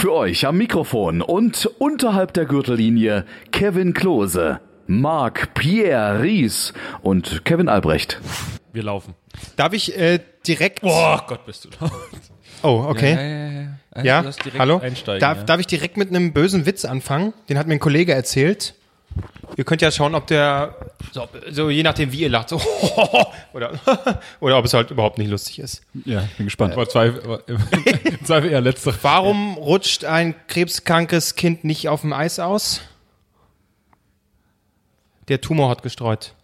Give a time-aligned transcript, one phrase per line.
[0.00, 7.68] Für euch am Mikrofon und unterhalb der Gürtellinie Kevin Klose, Marc Pierre Ries und Kevin
[7.68, 8.18] Albrecht.
[8.72, 9.12] Wir laufen.
[9.56, 10.78] Darf ich äh, direkt.
[10.84, 11.92] Oh Gott, bist du laut.
[12.62, 13.12] Oh, okay.
[13.12, 13.68] Ja, ja, ja.
[13.90, 14.78] Also Ja, direkt hallo.
[14.78, 15.44] Einsteigen, darf, ja.
[15.44, 17.34] darf ich direkt mit einem bösen Witz anfangen?
[17.50, 18.76] Den hat mir ein Kollege erzählt.
[19.56, 20.76] Ihr könnt ja schauen, ob der,
[21.12, 22.60] so, so je nachdem, wie ihr lacht, so,
[23.52, 23.78] oder,
[24.40, 25.82] oder ob es halt überhaupt nicht lustig ist.
[26.04, 26.76] Ja, bin gespannt.
[26.76, 27.42] War Zweifel,
[28.24, 28.94] Zweifel eher letzter.
[29.02, 32.80] Warum rutscht ein krebskrankes Kind nicht auf dem Eis aus?
[35.28, 36.34] Der Tumor hat gestreut.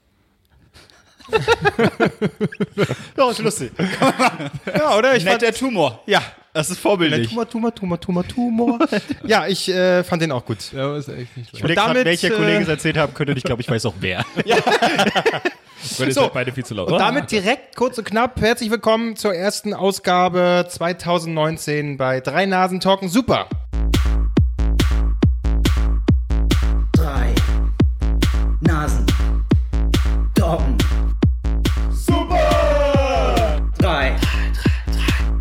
[3.17, 3.73] Ja, ist lustig.
[4.73, 5.17] Ja, oder?
[5.17, 6.03] Ich fand, Netter Tumor.
[6.07, 6.23] ja.
[6.57, 7.29] Das ist vorbildlich.
[7.29, 8.79] Tumor, Tumor, Tumor, Tumor, Tumor.
[9.27, 10.73] ja, ich äh, fand den auch gut.
[10.73, 11.53] Ja, ist echt nicht schlecht.
[11.53, 13.33] Ich überleg grad, damit, welcher äh, Kollege es erzählt haben könnte.
[13.33, 14.25] und Ich glaube, ich weiß auch wer.
[15.99, 16.31] Weil ihr So.
[16.33, 16.91] beide viel zu laut.
[16.91, 22.81] Und damit direkt kurz und knapp herzlich willkommen zur ersten Ausgabe 2019 bei Drei Nasen
[22.81, 23.47] Talken Super.
[26.93, 27.35] drei
[28.63, 29.05] Nasen.
[30.35, 30.79] Doggen.
[31.91, 33.61] Super!
[33.79, 34.17] Drei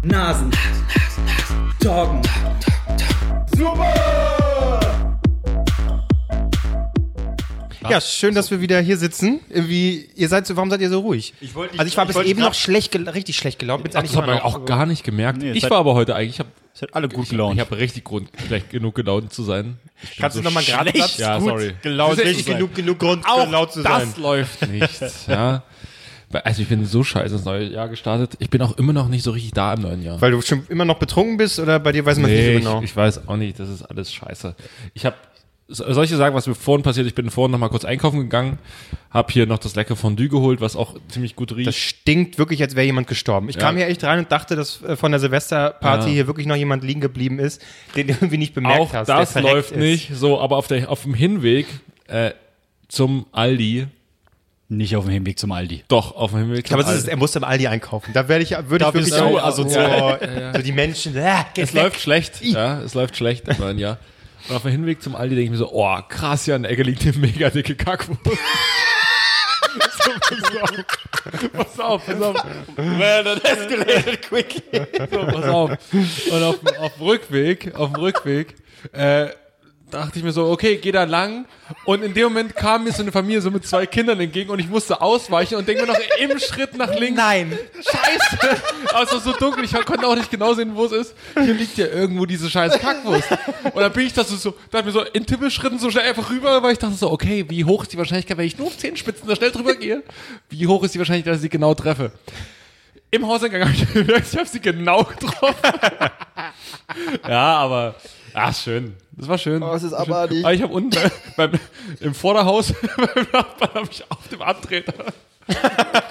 [0.04, 0.52] Nasen.
[1.86, 2.20] Doggen.
[7.88, 9.42] Ja, schön, dass wir wieder hier sitzen.
[9.50, 11.36] Irgendwie, ihr seid so, warum seid ihr so ruhig?
[11.40, 13.38] Ich wollte- ich- also ich war ich bis wollte eben grad- noch schlecht, gel- richtig
[13.38, 13.84] schlecht gelaunt.
[13.84, 14.56] Bin's Ach, eigentlich das hat immer man noch.
[14.62, 15.38] auch gar nicht gemerkt.
[15.38, 17.54] Nee, ich war aber heute eigentlich, ich habe Es hat alle gut gelaunt.
[17.54, 19.78] ich habe richtig Grund, schlecht genug gelaunt zu sein.
[20.02, 21.20] Ich bin Kannst du so noch mal gerade schlecht.
[21.20, 21.76] Ja, sorry.
[21.84, 24.22] gelaunt richtig genug, genug Grund, Auch laut zu das sein.
[24.22, 25.02] läuft nicht.
[25.28, 25.62] ja.
[26.44, 28.34] Also ich bin so scheiße ins neue Jahr gestartet.
[28.40, 30.20] Ich bin auch immer noch nicht so richtig da im neuen Jahr.
[30.22, 32.70] Weil du schon immer noch betrunken bist oder bei dir weiß man Nee, nicht so
[32.72, 32.80] genau?
[32.84, 34.56] ich, ich weiß auch nicht, das ist alles scheiße.
[34.94, 35.16] Ich habe,
[35.68, 37.08] soll ich dir sagen, was mir vorhin passiert?
[37.08, 38.60] Ich bin vorhin noch mal kurz einkaufen gegangen,
[39.10, 41.68] habe hier noch das leckere Fondue geholt, was auch ziemlich gut riecht.
[41.68, 43.50] das stinkt wirklich, als wäre jemand gestorben.
[43.50, 43.62] Ich Ja.
[43.62, 46.14] kam hier echt rein und dachte, dass äh, von der Silvesterparty Ja.
[46.14, 47.62] hier wirklich noch jemand liegen geblieben ist,
[47.96, 49.08] den du irgendwie nicht bemerkt auch hast.
[49.10, 49.78] das läuft ist.
[49.80, 50.12] nicht.
[50.16, 51.66] So, aber auf, der, auf dem Hinweg
[52.08, 52.32] äh,
[52.88, 53.88] zum Aldi,
[54.68, 55.84] Nicht auf dem Hinweg zum Aldi.
[55.88, 57.10] doch, auf dem Hinweg zum Aber ist, Aldi.
[57.12, 58.12] er muss im Aldi einkaufen.
[58.14, 60.20] Da werde ich, würde Da ich wirklich bist du so, asozial.
[60.54, 61.84] so, so die Menschen, äh, geht Es weg.
[61.84, 63.98] läuft schlecht, ja, es läuft schlecht im neuen Jahr.
[64.50, 66.82] Und auf dem Hinweg zum Aldi denke ich mir so, oh, krass, ja, in Ecke
[66.84, 68.22] liegt eine mega dicke Kackwurst.
[70.04, 70.86] so, pass auf,
[71.54, 72.46] pass auf, pass auf.
[72.78, 74.64] Well, that escalated quick.
[75.12, 75.72] So, pass auf.
[76.32, 78.56] Und auf, dem- auf dem Rückweg, auf dem Rückweg,
[78.94, 79.28] äh,
[79.96, 81.46] dachte ich mir so, okay, geh da lang.
[81.86, 84.60] Und in dem Moment kam mir so eine Familie so mit zwei Kindern entgegen und
[84.60, 87.18] ich musste ausweichen und denke mir noch im Schritt nach links.
[87.18, 87.58] Nein.
[87.76, 88.62] Scheiße!
[88.94, 91.16] Aber es war so dunkel, ich konnte auch nicht genau sehen, wo es ist.
[91.34, 93.32] Hier liegt ja irgendwo diese scheiß Kackwurst.
[93.64, 96.30] Und dann bin ich das so, so dachte mir so in Tippelschritten so schnell einfach
[96.30, 98.78] rüber, weil ich dachte so, okay, wie hoch ist die Wahrscheinlichkeit, wenn ich nur auf
[98.78, 100.04] Zehenspitzen da schnell drüber gehe?
[100.50, 102.12] Wie hoch ist die Wahrscheinlichkeit, dass ich sie genau treffe?
[103.12, 105.56] Im Hauseingang habe ich gemerkt, ich habe sie genau getroffen.
[107.28, 107.96] ja, aber,
[108.34, 108.96] ach, schön.
[109.18, 109.64] Das war schön.
[109.64, 110.00] Oh, es ist Schön.
[110.00, 110.44] abartig.
[110.44, 110.98] Aber ich habe unten
[111.38, 111.52] beim,
[112.02, 114.94] im Vorderhaus beim Nachbarn habe ich auf dem Abtreter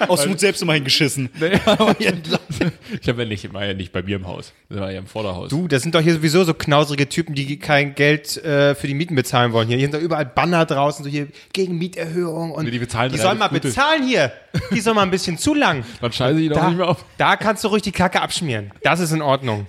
[0.09, 1.29] Aus Wut selbst immer hingeschissen.
[1.41, 1.53] Nee.
[3.01, 4.53] ich habe ja nicht, war ja nicht bei mir im Haus.
[4.69, 5.51] Das war ja im Vorderhaus.
[5.51, 8.95] Du, das sind doch hier sowieso so knausrige Typen, die kein Geld äh, für die
[8.95, 9.67] Mieten bezahlen wollen.
[9.69, 13.11] Hier, hier sind doch überall Banner draußen, so hier gegen Mieterhöhung und Nee, die bezahlen
[13.13, 13.63] die sollen mal gute.
[13.63, 14.33] bezahlen hier.
[14.73, 15.85] Die sollen mal ein bisschen zu lang.
[16.01, 17.05] Dann scheiße ich doch nicht mehr Da, auf.
[17.19, 18.71] da kannst du ruhig die Kacke abschmieren.
[18.83, 19.67] Das ist in Ordnung.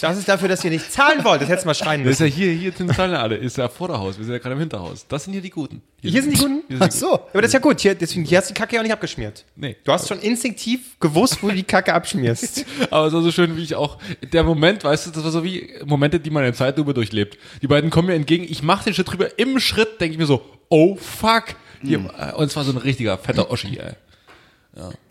[0.00, 1.40] Das ist dafür, dass ihr nicht zahlen wollt.
[1.40, 2.32] Das hättest du mal schreien Das ist müssen.
[2.40, 3.36] ja hier, hier sind alle, alle.
[3.36, 4.18] Ist ja Vorderhaus.
[4.18, 5.06] Wir sind ja gerade im Hinterhaus.
[5.08, 5.82] Das sind hier die Guten.
[6.00, 6.62] Hier sind die Guten?
[6.66, 7.12] Hier sind Ach so.
[7.14, 7.78] Aber das ist ja gut.
[7.80, 9.44] Hier, deswegen, hier hast du die Kacke ja auch nicht abgeschmiert.
[9.54, 9.76] Nee.
[9.84, 12.64] Du hast schon instinktiv gewusst, wo du die Kacke abschmierst.
[12.90, 13.98] Aber es war so schön, wie ich auch,
[14.32, 17.38] der Moment, weißt du, das war so wie Momente, die man in Zeitlupe durchlebt.
[17.62, 20.26] Die beiden kommen mir entgegen, ich mache den Schritt drüber, im Schritt denke ich mir
[20.26, 21.54] so, oh fuck.
[21.82, 23.92] Hier, äh, Und es war so ein richtiger fetter Oschi, ey.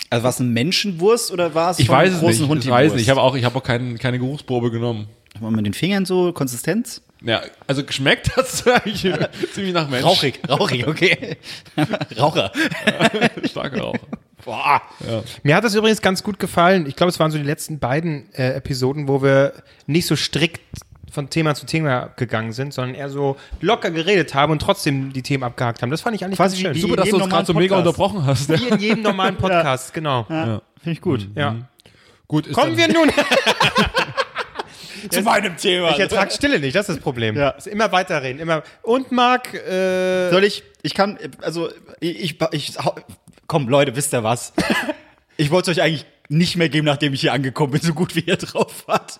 [0.09, 2.71] Also war es eine Menschenwurst oder war es Ich weiß es großen nicht, Hund ich
[2.71, 3.03] weiß nicht.
[3.03, 5.07] Ich habe auch, ich habe auch kein, keine Geruchsprobe genommen.
[5.39, 7.01] Mal mit den Fingern so Konsistenz?
[7.21, 9.15] Ja, also geschmeckt hat es eigentlich
[9.53, 10.05] ziemlich nach Mensch.
[10.05, 11.37] Rauchig, rauchig, okay.
[12.17, 12.51] Raucher.
[13.45, 13.95] Starker Rauch.
[14.45, 14.81] Boah.
[15.43, 16.85] Mir hat das übrigens ganz gut gefallen.
[16.87, 19.53] Ich glaube, es waren so die letzten beiden äh, Episoden, wo wir
[19.87, 20.61] nicht so strikt
[21.11, 25.21] von Thema zu Thema gegangen sind, sondern eher so locker geredet haben und trotzdem die
[25.21, 25.89] Themen abgehakt haben.
[25.91, 26.75] Das fand ich eigentlich Quasi ganz schön.
[26.75, 28.49] wie- Super, dass du uns gerade so mega unterbrochen hast.
[28.49, 28.59] Ja.
[28.59, 30.25] Wie in jedem normalen Podcast, genau.
[30.29, 31.27] Ja, Finde ich gut.
[31.35, 31.55] Ja.
[32.27, 33.09] Gut, ist Kommen wir nun.
[35.11, 35.91] Zu meinem Thema.
[35.91, 37.37] Ich ertrage Stille nicht, das ist das Problem.
[37.37, 37.51] Ja.
[37.51, 38.41] Also immer weiterreden.
[38.41, 38.63] Immer.
[38.81, 41.69] Und Marc, äh, Soll ich, ich kann, also,
[41.99, 42.73] ich, ich, ich
[43.47, 44.53] komm, Leute, wisst ihr was?
[45.39, 48.15] Ich wollte es euch eigentlich nicht mehr geben, nachdem ich hier angekommen bin, so gut
[48.15, 49.19] wie ihr drauf wart.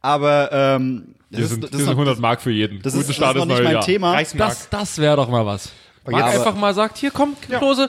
[0.00, 2.82] Aber, ähm, Hier sind, das hier ist sind noch- 100 Mark für jeden.
[2.82, 3.84] Das Guten ist, das Start ist noch nicht mein Jahr.
[3.84, 4.22] Thema.
[4.36, 5.70] Das, das wäre doch mal was.
[6.04, 7.88] Marc aber- einfach mal sagt, hier komm, Klose,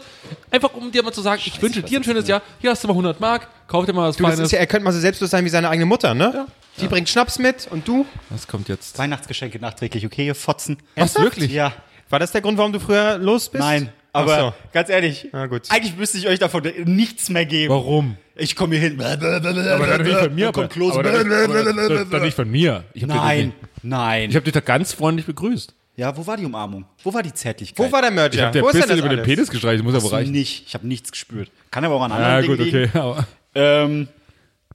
[0.51, 2.87] einfach um dir mal zu sagen, ich wünsche dir ein schönes Jahr, hier hast du
[2.87, 4.45] mal 100 Mark, kauf dir mal was Du, das Feines.
[4.47, 6.45] ist ja, er könnte mal so selbstlos sein wie seine eigene Mutter, ne?
[6.79, 8.05] Die bringt Schnaps mit und du?
[8.29, 8.97] Was kommt jetzt?
[8.99, 10.77] Weihnachtsgeschenke nachträglich, okay, ihr Fotzen.
[10.95, 11.51] Was, wirklich?
[11.51, 11.73] Ja,
[12.09, 13.63] War das der Grund, warum du früher los bist?
[13.63, 13.89] nein.
[14.13, 14.53] Aber so.
[14.71, 17.73] ganz ehrlich, eigentlich müsste ich euch davon nichts mehr geben.
[17.73, 18.17] Warum?
[18.35, 19.01] Ich komme hier hin.
[19.01, 20.45] Aber dann nicht von mir.
[20.45, 20.99] Dann kommt Klose.
[20.99, 22.83] aber dann, aber dann nicht von mir.
[22.93, 24.29] Ich hab Nein, Dich, nein.
[24.29, 25.73] ich habe dich da ganz freundlich begrüßt.
[25.95, 26.85] ja, wo war die Umarmung?
[27.03, 27.85] Wo war die Zärtlichkeit?
[27.87, 28.35] Wo war der Merger?
[28.35, 29.25] Ich habe dir Wo das über den alles?
[29.25, 30.31] Penis gestreichelt, muss aber Hast du reichen.
[30.31, 30.63] nicht.
[30.67, 31.49] Ich habe nichts gespürt.
[31.71, 32.89] Kann aber auch an anderen Ja, Dingen gut, liegen.
[32.89, 32.97] okay.
[32.99, 34.07] Aber Ähm,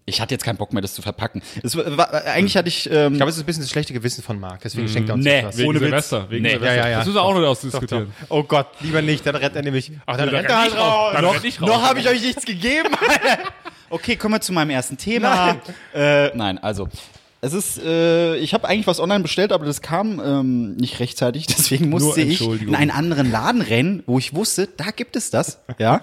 [0.08, 1.42] ich hatte jetzt keinen Bock mehr, das zu verpacken.
[1.62, 2.88] Es war, war, eigentlich hatte ich.
[2.90, 5.14] Ähm, Ich glaube, es ist ein bisschen das schlechte Gewissen von Marc, deswegen schenkt er
[5.14, 5.42] uns nee.
[5.44, 5.56] was.
[5.58, 5.78] wegen Ohne.
[5.78, 6.30] Silvester.
[6.30, 6.50] Wegen Nee.
[6.50, 6.74] Silvester.
[6.76, 6.96] Ja, ja, ja.
[6.98, 8.12] Das müssen wir auch noch Doch, ausdiskutieren.
[8.20, 8.26] doch.
[8.30, 9.92] Oh Gott, lieber nicht, dann rennt er nämlich.
[10.06, 10.80] Ach, dann dann rennt er halt raus.
[10.80, 11.12] raus.
[11.14, 11.60] Dann Noch- raus.
[11.60, 12.88] noch habe ich euch nichts gegeben.
[13.90, 15.58] okay, kommen wir zu meinem ersten Thema.
[15.94, 16.88] Nein, äh, nein also.
[17.40, 21.46] Es ist, äh, ich habe eigentlich was online bestellt, aber das kam ähm, nicht rechtzeitig.
[21.56, 25.60] Deswegen musste ich in einen anderen Laden rennen, wo ich wusste, da gibt es das.
[25.78, 26.02] Ja.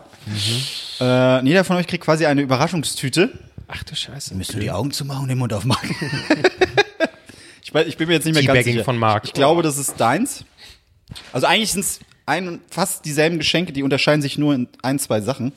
[1.02, 3.32] Äh, jeder von euch kriegt quasi eine Überraschungstüte.
[3.68, 4.36] Ach du Scheiße.
[4.36, 5.90] Müssen die Augen zumachen und den Mund aufmachen.
[7.64, 8.84] ich, weiß, ich bin mir jetzt nicht mehr ganz sicher.
[8.84, 9.26] von Marc.
[9.26, 10.46] Ich glaube, das ist deins.
[11.34, 15.22] Also eigentlich sind es ein, fast dieselben Geschenke, die unterscheiden sich nur in ein, zwei
[15.22, 15.52] Sachen.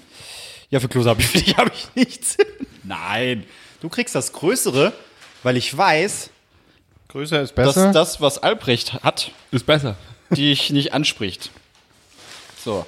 [0.70, 2.36] Ja, für Klose habe ich, habe ich nichts.
[2.82, 3.44] Nein,
[3.80, 4.92] du kriegst das Größere,
[5.42, 6.30] weil ich weiß,
[7.08, 7.92] Größer ist dass besser.
[7.92, 9.96] das, was Albrecht hat, Ist besser.
[10.30, 11.50] dich nicht anspricht.
[12.62, 12.84] So.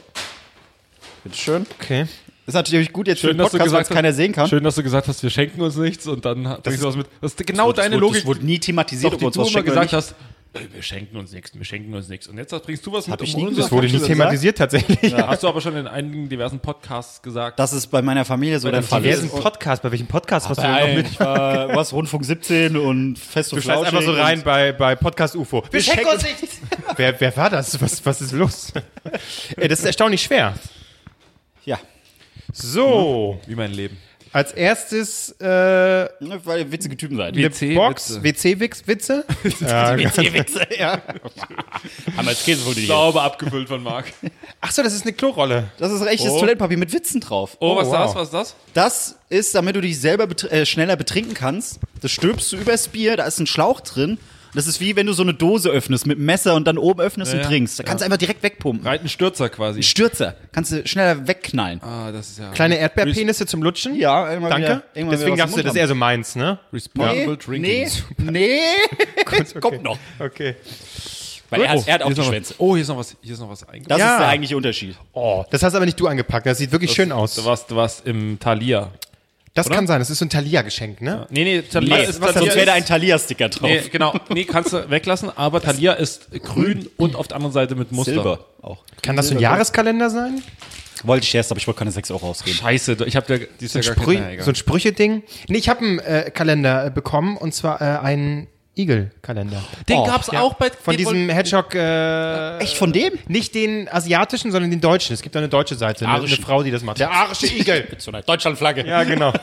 [1.25, 1.67] Bitteschön.
[1.79, 2.07] okay.
[2.51, 4.17] Ist natürlich gut jetzt für Schön, den dass du Podcast, weil gesagt es keiner hast,
[4.17, 4.49] sehen kann.
[4.49, 7.07] Schön, dass du gesagt hast, wir schenken uns nichts und dann bringst du was mit.
[7.21, 8.17] Das ist genau Das deine wurde- Logik.
[8.23, 10.17] Das wurde nie thematisiert, ob wir uns du was schenken gesagt hast,
[10.55, 12.27] ey, wir schenken uns nichts, wir schenken uns nichts.
[12.27, 13.13] Und jetzt bringst du was mit.
[13.13, 13.55] Hab ich um nie.
[13.55, 15.15] Das wurde du nicht das thematisiert tatsächlich.
[15.15, 17.57] Hast du aber schon in einigen diversen Podcasts gesagt.
[17.61, 19.01] Das ist bei meiner Familie so der Fall.
[19.01, 21.07] Diversen Podcast, bei welchem Podcast hast du denn noch mit?
[21.07, 24.97] ich war was Rundfunk 17 und Fest und Du schreibst einfach so rein bei, bei
[24.97, 25.63] Podcast UFO.
[25.71, 26.59] Wir schenken uns nichts.
[26.97, 27.81] wer, wer war das?
[27.81, 28.73] Was, was ist los?
[29.57, 30.55] Ey, das ist erstaunlich schwer.
[31.65, 31.79] Ja,
[32.53, 33.97] So, Wie mein Leben.
[34.33, 35.45] als erstes äh,
[36.45, 37.37] weil ihr witzige Typen seid.
[37.37, 39.25] WC Box, WC-Witze.
[39.61, 40.93] ja, WC-Witze, ja.
[42.17, 42.89] Haben wir als Käsefolie hier.
[42.89, 44.07] Sauber abgefüllt von Marc.
[44.61, 45.71] Ach so, das ist eine Klorolle.
[45.79, 46.39] Das ist echtes Oh.
[46.39, 47.57] Toilettenpapier mit Witzen drauf.
[47.61, 48.07] Oh, was ist wow.
[48.07, 48.15] das?
[48.15, 48.55] Was ist das?
[48.75, 51.81] Das ist, damit du dich selber betr äh, schneller betrinken kannst.
[52.01, 54.19] Das stülpst du übers Bier, da ist ein Schlauch drin.
[54.55, 57.01] Das ist wie wenn du so eine Dose öffnest mit einem Messer und dann oben
[57.01, 57.79] öffnest Ja, und trinkst.
[57.79, 58.87] Da kannst du einfach direkt wegpumpen.
[58.87, 59.83] Reiten Stürzer quasi.
[59.83, 60.35] Stürzer.
[60.53, 61.81] Kannst du schneller wegknallen.
[61.83, 62.51] Ah, das ist ja.
[62.51, 63.95] Kleine Erdbeerpenisse zum Lutschen.
[63.95, 64.67] Ja, irgendwann Danke.
[64.67, 66.59] wieder- irgendwann Deswegen dachtest du, das ist eher so meins, ne?
[66.73, 67.89] Responsible Drinking.
[68.19, 68.61] Nee, nee.
[69.61, 69.99] Kommt noch.
[70.19, 70.57] Okay.
[71.51, 72.51] Weil er hat, er hat auch die Schwänze.
[72.55, 73.91] was, oh, hier ist noch was, hier ist noch was eingebaut.
[73.91, 74.13] Das Ja.
[74.15, 74.97] ist der eigentliche Unterschied.
[75.13, 76.47] Oh, das hast aber nicht du angepackt.
[76.47, 77.35] Das sieht wirklich schön aus.
[77.35, 78.91] Du warst, du warst im Thalia.
[79.61, 79.77] Das oder?
[79.77, 79.99] kann sein.
[80.01, 81.27] Das ist so ein Thalia-Geschenk, ne?
[81.31, 83.69] Nee, nee, Thalia Nee, ist was sonst wäre da ein Thalia-Sticker drauf.
[83.71, 84.15] Nee, genau.
[84.29, 88.13] Nee, kannst du weglassen, aber Thalia ist grün und auf der anderen Seite mit Muster.
[88.13, 88.79] Silber auch.
[89.03, 90.43] Kann das so ein Jahreskalender sein?
[91.05, 92.57] Wollte ich erst, aber ich wollte keine 6 Euro ausgeben.
[92.57, 94.45] Scheiße, ich habe ja Sprü keinen egal.
[94.45, 95.23] so ein Sprüche-Ding?
[95.49, 99.63] Nee, ich habe einen äh, Kalender äh, bekommen und zwar äh, einen Igel-Kalender.
[99.89, 103.13] Den Oh, gab's Ja, auch bei Von diesem Hedgehog, äh, Echt von dem?
[103.29, 105.13] nicht den asiatischen, sondern den deutschen.
[105.13, 106.29] Es gibt da eine deutsche Seite, eine, eine.
[106.37, 106.99] Frau, die das macht.
[107.01, 107.87] Der arische Igel.
[107.91, 108.87] Mit so einer Deutschlandflagge.
[108.87, 109.33] ja, genau.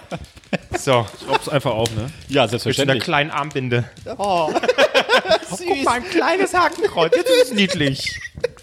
[0.78, 2.04] So, Schraub's einfach auf, ne?
[2.04, 3.04] Ja, mit so einer selbstverständlich.
[3.04, 3.84] kleinen Armbinde.
[4.18, 4.50] Oh.
[5.50, 7.14] Guck mal, ein kleines Hakenkreuz.
[7.16, 8.20] Jetzt ist es niedlich.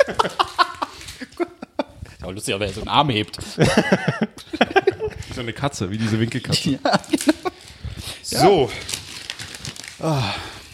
[2.22, 3.36] Ja, lustig, aber er so einen Arm hebt.
[3.58, 6.78] Wie so eine Katze, wie diese Winkelkatze.
[8.22, 8.70] So.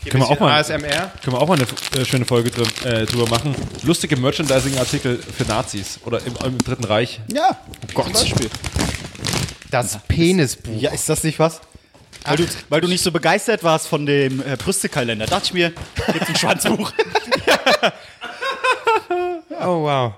[0.08, 1.12] Können wir auch mal- ASMR.
[1.22, 1.66] Können wir auch mal eine
[2.00, 3.54] äh, schöne Folge drin, äh, drüber machen.
[3.82, 7.20] Lustige Merchandising-Artikel für Nazis oder im, im Dritten Reich.
[7.32, 7.58] Ja,
[7.94, 8.04] Gott.
[8.06, 8.50] Zum Beispiel.
[9.70, 10.80] Das Penisbuch.
[10.80, 11.60] Ja, ist das nicht was?
[12.24, 15.26] Weil du, weil du nicht so begeistert warst von dem äh, Brüstekalender.
[15.26, 15.72] Dachte ich mir,
[16.12, 16.92] gibt's ein Schwanzbuch.
[19.62, 20.14] Oh, wow.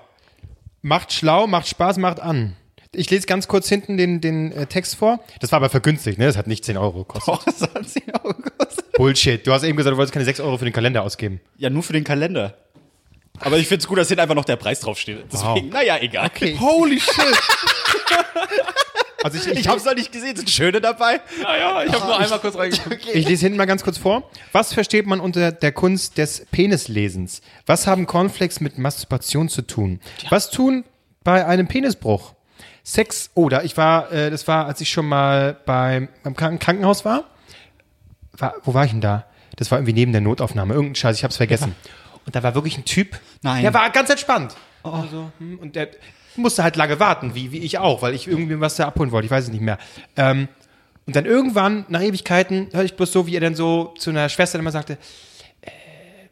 [0.81, 2.55] Macht schlau, macht Spaß, macht an.
[2.95, 5.19] Ich lese ganz kurz hinten den, den äh, Text vor.
[5.39, 6.25] Das war aber vergünstigt, ne?
[6.25, 7.25] Das hat nicht 10 Euro gekostet.
[7.25, 8.91] Boah, das hat 10 Euro gekostet.
[8.93, 9.45] Bullshit.
[9.45, 11.41] Du hast eben gesagt, du wolltest keine 6 Euro für den Kalender ausgeben.
[11.57, 12.55] Ja, nur für den Kalender.
[13.39, 15.25] Aber ich find's gut, dass hier einfach noch der Preis draufsteht.
[15.31, 16.27] Deswegen, naja, egal.
[16.27, 16.55] Okay.
[16.59, 17.13] Holy shit!
[19.23, 20.35] Also ich, ich, Ich hab's noch nicht gesehen.
[20.35, 21.21] Sind schöne dabei?
[21.41, 23.07] Naja, ich habe nur einmal kurz reingeguckt.
[23.13, 24.29] ich lese hinten mal ganz kurz vor.
[24.51, 27.41] Was versteht man unter der Kunst des Penislesens?
[27.65, 30.01] Was haben Cornflakes mit Masturbation zu tun?
[30.29, 30.83] Was tun
[31.23, 32.33] bei einem Penisbruch?
[32.83, 37.05] Sex, oder ich war, äh, das war, als ich schon mal beim, beim Kranken Krankenhaus
[37.05, 37.23] war.
[38.33, 38.55] war.
[38.63, 39.25] Wo war ich denn da?
[39.55, 40.73] Das war irgendwie neben der Notaufnahme.
[40.73, 41.75] Irgendein Scheiß, ich hab's vergessen.
[42.25, 43.19] Und da war wirklich ein Typ.
[43.41, 43.61] Nein.
[43.61, 44.55] Der war ganz entspannt.
[44.83, 45.89] Also, hm, und der
[46.35, 49.25] musste halt lange warten, wie, wie ich auch, weil ich irgendwie was da abholen wollte.
[49.25, 49.77] Ich weiß es nicht mehr.
[50.17, 50.47] Ähm,
[51.05, 54.29] und dann irgendwann, nach Ewigkeiten, hörte ich bloß so, wie er dann so zu einer
[54.29, 54.93] Schwester immer sagte,
[55.61, 55.69] äh,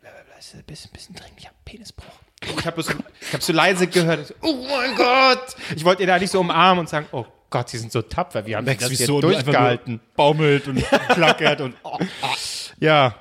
[0.02, 2.21] bla, bla, bla, ist ein bisschen, bisschen dringend, ich hab Penisbruch.
[2.44, 4.34] Ich habe ich hab so leise gehört.
[4.42, 5.56] Oh mein Gott!
[5.76, 8.46] Ich wollte ihr da nicht so umarmen und sagen, oh Gott, sie sind so tapfer.
[8.46, 10.00] Wir haben das hier durchgehalten.
[10.16, 11.98] baumelt und klackert und oh.
[12.80, 13.16] Ja.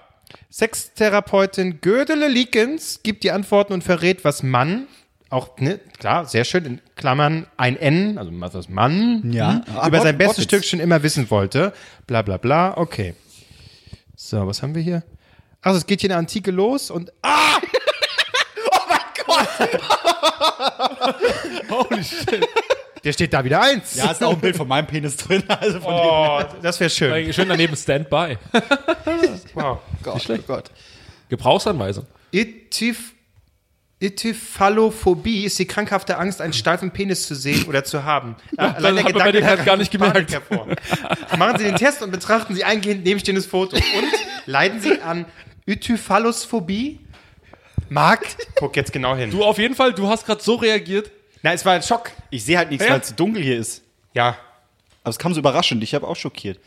[0.49, 4.87] Sextherapeutin Gödele Liekens gibt die Antworten und verrät, was Mann,
[5.29, 9.63] auch, ne, klar, sehr schön, in Klammern ein N, also was das Mann, Ja.
[9.67, 10.45] hm, Ah, über sein bestes.
[10.45, 11.73] Stück schon immer wissen wollte.
[12.07, 13.15] Bla bla bla, okay.
[14.17, 15.03] So, was haben wir hier?
[15.63, 17.59] Also es geht hier in der Antike los und ah!
[21.71, 22.47] Holy shit.
[23.05, 23.97] Der steht da wieder eins.
[23.97, 25.43] Ja, ist auch ein Bild von meinem Penis drin.
[25.49, 27.33] Also von Oh, das wäre schön.
[27.33, 28.37] Schön daneben Standby.
[29.55, 29.79] Wow.
[30.03, 30.71] Gott, oh Gott.
[31.29, 32.07] Gebrauchsanweisung.
[32.33, 33.15] Etif
[34.01, 38.37] Etyphalophobie ist die krankhafte Angst, einen steifen Penis zu sehen oder zu haben.
[38.57, 40.33] Ja, hat man bei dir gerade gar nicht gemerkt.
[40.33, 40.67] Hervor.
[41.39, 43.77] Machen Sie den Test und betrachten Sie eingehend nebenstehendes Foto.
[43.77, 44.09] Und
[44.47, 45.27] leiden Sie an
[45.67, 47.01] Etyphalophobie?
[47.91, 48.25] Marc,
[48.57, 49.31] guck jetzt genau hin.
[49.31, 51.11] Du auf jeden Fall, du hast gerade so reagiert.
[51.43, 52.13] Na, es war ein Schock.
[52.31, 52.93] Ich sehe halt nichts, Ja.
[52.93, 53.83] weil es so dunkel hier ist.
[54.15, 54.37] Ja,
[55.03, 55.83] Aber es kam so überraschend.
[55.83, 56.59] Ich habe auch schockiert.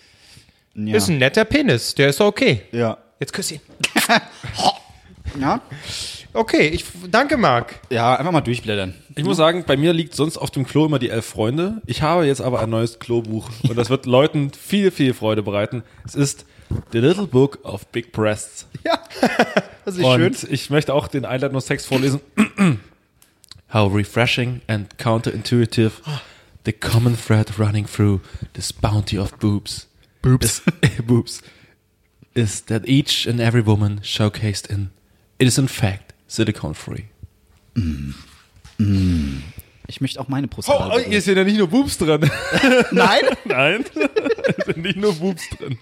[0.75, 0.95] Ja.
[0.97, 1.95] ist ein netter Penis.
[1.95, 2.61] Der ist doch okay.
[2.71, 2.97] ja.
[3.19, 3.61] Jetzt küss ihn.
[5.39, 5.61] Ja?
[6.33, 7.79] Okay, ich danke, Marc.
[7.89, 8.93] Ja, einfach mal durchblättern.
[9.15, 11.81] Ich muss sagen, bei mir liegt sonst auf dem Klo immer die elf Freunde.
[11.87, 15.83] Ich habe jetzt aber ein neues Klobuch und das wird Leuten viel, viel Freude bereiten.
[16.05, 16.45] Es ist
[16.91, 18.67] The Little Book of Big Breasts.
[19.85, 20.49] Das ist Und schön.
[20.49, 22.21] ich möchte auch den Einleitungstext vorlesen.
[23.73, 25.91] How refreshing and counterintuitive
[26.65, 28.21] the common thread running through
[28.53, 29.87] this bounty of boobs.
[30.21, 30.61] Boobs.
[31.05, 31.41] boobs.
[32.33, 34.91] Is that each and every woman showcased in
[35.37, 37.03] it is in fact silicone free.
[39.87, 42.21] Ich möchte auch meine Brust Oh, hier sind ja nicht nur Boobs drin.
[42.91, 43.21] Nein?
[43.45, 43.85] Nein,
[44.57, 45.77] es sind nicht nur Boobs drin.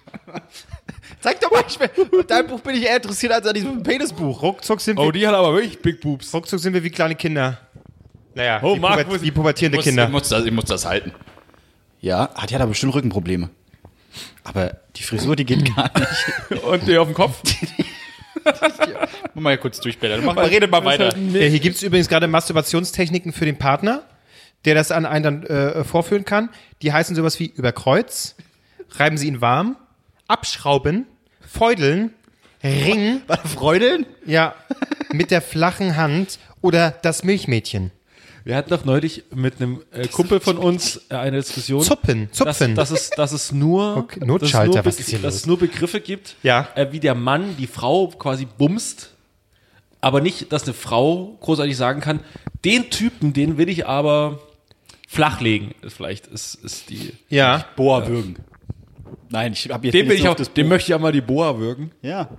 [1.19, 1.63] Zeig doch mal.
[1.67, 1.89] Ich bin,
[2.19, 4.41] an deinem Buch bin ich eher interessiert als an diesem Penisbuch.
[4.41, 6.33] Ruckzuck sind, Oh, wir, die hat aber wirklich Big Boobs.
[6.33, 7.57] ruckzuck sind wir wie kleine Kinder.
[8.33, 10.07] Naja, Oh, wie, Marc, puber wie pubertierende Ich Kinder.
[10.07, 11.11] muss, das, ich muss das halten.
[11.99, 13.49] Ja, hat ja da bestimmt Rückenprobleme.
[14.43, 16.63] Aber die Frisur, die geht gar nicht.
[16.63, 17.41] Und die auf dem Kopf.
[19.33, 20.23] Muss mal kurz durchblättern.
[20.25, 21.15] Mach mal, redet mal weiter.
[21.15, 24.03] Äh, hier gibt es übrigens gerade Masturbationstechniken für den Partner,
[24.65, 26.49] der das an einen dann äh, vorführen kann.
[26.81, 28.35] Die heißen sowas wie überkreuz,
[28.91, 29.75] reiben sie ihn warm,
[30.31, 31.05] abschrauben,
[31.41, 32.13] feudeln,
[32.63, 34.05] ringen, Warte, Freudeln?
[34.25, 34.55] ja,
[35.11, 37.91] mit der flachen Hand oder das Milchmädchen.
[38.43, 41.83] Wir hatten doch neulich mit einem äh, Kumpel von uns äh, eine Diskussion.
[41.83, 42.73] Zuppen, dass, zupfen.
[42.75, 45.41] dass, es, dass es nur, Okay, dass Notschalter, es nur, was ist hier dass los?
[45.41, 46.67] es nur Begriffe gibt, Ja.
[46.75, 49.13] äh, wie der Mann die Frau quasi bumst,
[49.99, 52.21] aber nicht, dass eine Frau großartig sagen kann,
[52.65, 54.39] den Typen, den will ich aber
[55.07, 55.75] flachlegen.
[55.87, 57.13] Vielleicht ist, ist die.
[57.29, 58.37] ja, Boa würgen.
[59.31, 60.69] Nein, ich habe jetzt Den will nicht ich auf das den Buch.
[60.71, 61.91] möchte ich auch mal die Boa würgen.
[62.01, 62.29] Ja,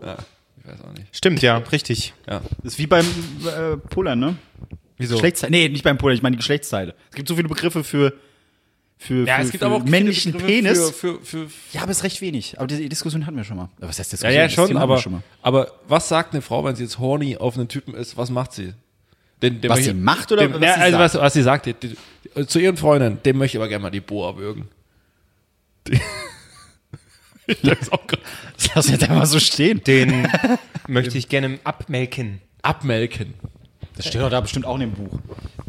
[0.00, 1.14] Ich weiß auch nicht.
[1.16, 2.14] stimmt, ja, richtig.
[2.28, 2.40] Ja.
[2.62, 4.36] das ist wie beim äh, Pullern, ne?
[4.98, 5.14] Wieso?
[5.16, 5.50] Geschlechtsteile.
[5.50, 6.94] Nee, nicht beim Pullern, ich meine die Geschlechtsteile.
[7.10, 8.12] Es gibt so viele Begriffe für,
[8.98, 10.90] für, Ja, für, es gibt für aber auch viele männlichen Begriffe Penis.
[10.92, 12.58] Für, für, für, ja, aber es ist recht wenig.
[12.58, 13.68] Aber die Diskussion hatten wir schon mal.
[13.78, 14.34] Aber was heißt ja, Diskussion?
[14.36, 15.22] ja, Das schon, aber, schon mal.
[15.42, 18.16] aber was sagt eine Frau, wenn sie jetzt horny auf einen Typen ist?
[18.16, 18.74] Was macht sie?
[19.42, 21.14] Den, den Was möchte- sie macht oder dem, was ja, sie also sagt?
[21.14, 23.90] Was, was sie sagt, die, die, zu ihren Freundinnen, dem möchte ich aber gerne mal
[23.90, 24.68] die Boa würgen.
[27.46, 28.20] Ich das auch grad-
[28.74, 29.82] Lass jetzt einfach so stehen.
[29.82, 30.28] Den
[30.86, 32.40] möchte ich gerne abmelken.
[32.62, 33.34] abmelken.
[33.96, 35.18] Das steht doch da bestimmt auch in dem Buch.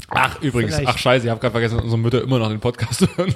[0.09, 0.89] Ach, übrigens, Vielleicht.
[0.89, 3.33] ach scheiße, ich habe gerade vergessen, unsere Mütter immer noch den Podcast hören.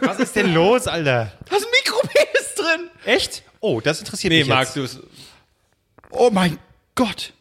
[0.00, 1.32] Was ist denn los, Alter?
[1.48, 2.90] Da ist ein Mikropenis drin.
[3.04, 3.42] Echt?
[3.60, 4.76] Oh, das interessiert Nee, mich Marc, jetzt.
[4.76, 5.00] du bist,
[6.10, 6.58] Oh mein
[6.96, 7.32] Gott.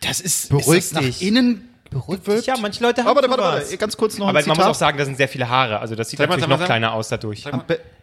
[0.00, 1.22] Das ist, Beruhig ist das nach dich.
[1.22, 1.68] innen
[2.04, 2.46] gewölbt?
[2.46, 4.70] Ja, manche Leute haben Aber warte, warte, ganz kurz noch Aber ein man muss Zitat.
[4.70, 5.78] auch sagen, da sind sehr viele Haare.
[5.78, 7.44] Also das sieht Sag mal, natürlich mal, noch sag- kleiner aus dadurch.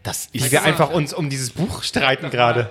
[0.02, 2.70] Das Wie ist wir einfach uns um dieses Buch streiten gerade.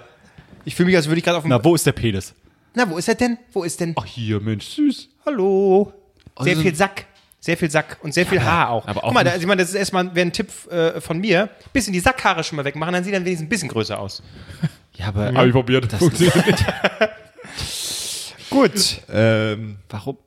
[0.64, 1.50] Ich fühle mich, als würde ich gerade auf dem...
[1.50, 2.34] Na, wo ist der Penis?
[2.74, 3.36] Na, wo ist er denn?
[3.52, 3.94] Wo ist denn?
[3.98, 5.08] ach hier, Mensch, süß.
[5.26, 5.92] Hallo.
[6.40, 7.06] Sehr viel Sack.
[7.40, 8.86] Sehr viel Sack und sehr viel Haar auch.
[8.86, 11.00] aber auch Guck mal, da, also ich meine, das ist erstmal wäre ein Tipp äh,
[11.00, 11.48] von mir.
[11.72, 14.22] Bisschen die Sackhaare schon mal wegmachen, dann sieht er wenigstens ein bisschen größer aus.
[14.94, 15.90] Ja, aber Habe ich probiert.
[15.90, 16.64] Funktioniert nicht.
[18.50, 19.00] Gut.
[19.10, 20.18] ähm, warum?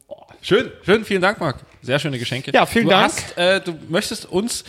[0.45, 1.57] Schön, schön, vielen Dank, Marc.
[1.81, 2.51] Sehr schöne Geschenke.
[2.53, 3.11] Ja, vielen du Dank.
[3.13, 4.63] Hast, äh, du möchtest uns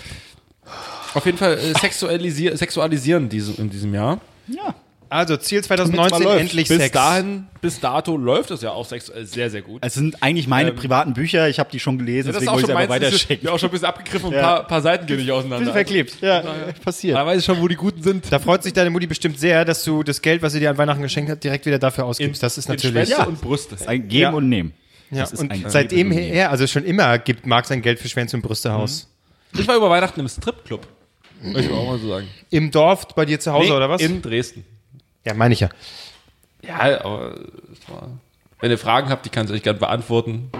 [1.14, 4.20] auf jeden Fall äh, sexualisier sexualisieren diese, in diesem Jahr.
[4.48, 4.74] Ja.
[5.08, 6.40] Also Ziel 2019 läuft.
[6.40, 6.90] endlich bis Sex.
[6.92, 9.80] dahin, bis dato läuft es ja auch sexuell sehr, sehr gut.
[9.84, 12.82] Es sind eigentlich meine privaten Bücher, ich habe die schon gelesen, deswegen wollte ich sie
[12.82, 13.46] ist weiterschicken.
[13.46, 14.46] ja auch schon ein bisschen abgegriffen und ein Ja.
[14.56, 15.72] paar, paar Seiten gehen nicht auseinander.
[15.72, 16.20] verklebt.
[16.20, 16.42] Ja,
[16.84, 17.16] passiert.
[17.16, 18.24] Da weiß ich schon, wo die Guten sind.
[18.32, 20.76] Da freut sich deine Mutti bestimmt sehr, dass du das Geld, was sie dir an
[20.78, 22.42] Weihnachten geschenkt hat, direkt wieder dafür ausgibst.
[22.42, 22.92] das ist In natürlich.
[23.06, 23.26] Schwänze Ja.
[23.26, 23.76] und Brüste.
[23.86, 24.30] Ein Geben Ja.
[24.32, 24.72] und Nehmen.
[25.10, 28.08] Ja, Das ist und seitdem und her, also schon immer gibt Marc sein Geld für
[28.08, 29.08] Schwänze und Brüste aus.
[29.56, 30.86] Ich war über Weihnachten im Stripclub.
[31.42, 32.26] Möchte ich auch mal so sagen.
[32.50, 34.00] Im Dorf bei dir zu Hause Nee, oder was?
[34.02, 34.64] In Dresden.
[35.24, 35.68] ja, meine ich ja.
[36.62, 37.38] Ja, aber
[37.72, 38.08] es war,
[38.60, 40.50] wenn ihr Fragen habt, die kann ich euch gerne beantworten.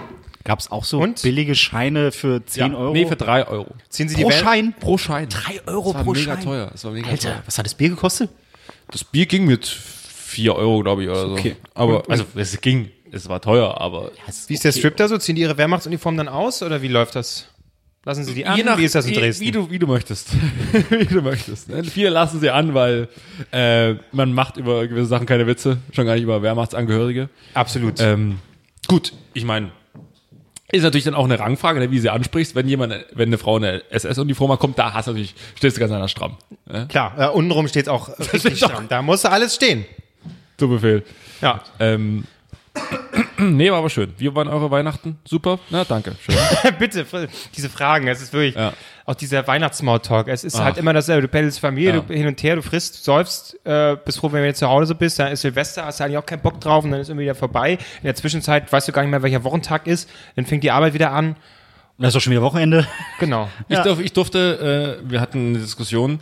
[0.45, 1.21] Gab es auch so Und?
[1.23, 2.93] billige Scheine für 10 Euro?
[2.93, 3.75] Nee, für 3 Euro.
[3.89, 4.73] Ziehen Sie die pro Welt- Schein?
[4.79, 5.27] Pro Schein.
[5.27, 6.43] 3 Euro Das war pro mega Schein.
[6.45, 6.69] teuer.
[6.71, 7.43] Das war mega Alter, teuer.
[7.45, 8.29] was hat das Bier gekostet?
[8.91, 11.33] Das Bier ging mit 4 Euro, glaube ich, oder so.
[11.33, 11.57] okay.
[11.73, 12.91] Aber, also, es ging.
[13.11, 14.11] Es war teuer, aber.
[14.47, 15.17] Wie ist der Strip da so?
[15.17, 17.47] Ziehen die ihre Wehrmachtsuniform dann aus oder wie läuft das?
[18.05, 18.55] Lassen Sie die an?
[18.57, 19.43] Je nach- wie ist das in Dresden?
[19.45, 20.29] Wie du, wie du möchtest.
[20.89, 21.67] wie du möchtest.
[21.69, 21.83] ne?
[21.83, 23.09] Viele lassen sie an, weil
[23.51, 27.27] äh, man macht über gewisse Sachen keine Witze, schon gar nicht über Wehrmachtsangehörige.
[27.53, 27.99] Absolut.
[27.99, 28.39] Ähm,
[28.87, 29.71] gut, ich meine,
[30.71, 32.55] ist natürlich dann auch eine Rangfrage, ne, wie sie ansprichst.
[32.55, 35.81] Wenn jemand, wenn eine Frau eine SS-Uniform hat, kommt, da hast du natürlich, stehst du
[35.81, 36.37] ganz anders stramm.
[36.65, 36.85] Ne?
[36.89, 38.87] Klar, äh, untenrum steht auch richtig stramm.
[38.87, 39.85] Da muss alles stehen.
[40.57, 41.03] Zu Befehl.
[41.41, 41.61] Ja.
[41.79, 42.23] Ähm,
[43.39, 44.13] nee, war aber schön.
[44.17, 45.17] Wie waren eure Weihnachten?
[45.25, 45.59] Super?
[45.69, 46.15] Na, danke.
[46.23, 46.35] Schön.
[46.79, 47.05] Bitte,
[47.55, 48.73] diese Fragen, es ist wirklich, Ja.
[49.05, 50.65] auch dieser Weihnachts-Smalltalk, es ist Ach.
[50.65, 51.99] halt immer dasselbe, du pendelst Familie, Ja.
[52.01, 54.95] du hin und her, du frisst, säufst, äh, bist froh, wenn du jetzt zu Hause
[54.95, 57.23] bist, dann ist Silvester, hast du eigentlich auch keinen Bock drauf und dann ist irgendwie
[57.25, 57.73] wieder vorbei.
[57.73, 60.93] In der Zwischenzeit weißt du gar nicht mehr, welcher Wochentag ist, dann fängt die Arbeit
[60.93, 61.35] wieder an.
[61.99, 62.85] Das ist doch schon wieder Wochenende.
[63.19, 63.49] Genau.
[63.69, 66.19] Ich, durf, ich durfte, äh, wir hatten eine Diskussion,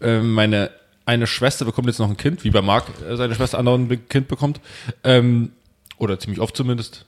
[0.00, 0.70] äh, meine
[1.08, 4.08] eine Schwester bekommt jetzt noch ein Kind, wie bei Marc äh, seine Schwester andauernd ein
[4.08, 4.60] Kind bekommt.
[5.04, 5.52] Ähm,
[5.98, 7.06] oder ziemlich oft zumindest.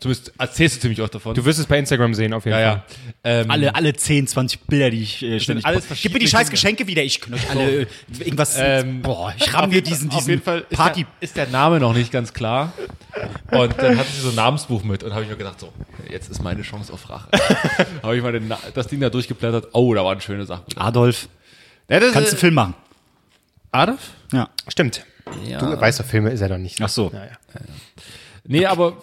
[0.00, 1.34] Zumindest erzählst du ziemlich oft davon.
[1.34, 2.82] Du wirst es bei Instagram sehen, auf jeden ja, Fall.
[3.24, 3.40] ja.
[3.40, 5.86] Ähm, Alle, alle 10, 20 Bilder, die ich äh, ständig alles.
[6.02, 6.50] Gib mir die scheiß.
[6.50, 7.02] Geschenke wieder.
[7.02, 7.86] Ich kann euch alle äh,
[8.18, 8.56] irgendwas.
[8.58, 11.04] Ähm, boah, ich ramm mir diesen, auf diesen jeden Fall ist Party.
[11.04, 12.72] der, ist der Name noch nicht ganz klar.
[13.52, 15.72] Und dann hatte sie so ein Namensbuch mit und habe ich mir gedacht, so,
[16.10, 17.28] jetzt ist meine Chance auf Rache.
[18.02, 19.68] habe ich mal den, das Ding da durchgeblättert.
[19.72, 20.64] Oh, da waren schöne Sachen.
[20.76, 21.28] Adolf.
[21.88, 22.74] Ja, das Kannst du einen Film machen?
[23.70, 24.10] Adolf?
[24.32, 24.50] Ja.
[24.68, 25.06] Stimmt.
[25.24, 26.80] Du weißt doch, Filme ist er doch nicht.
[26.82, 27.10] Ach so.
[27.12, 27.30] Ja, ja.
[28.46, 28.98] Nee, aber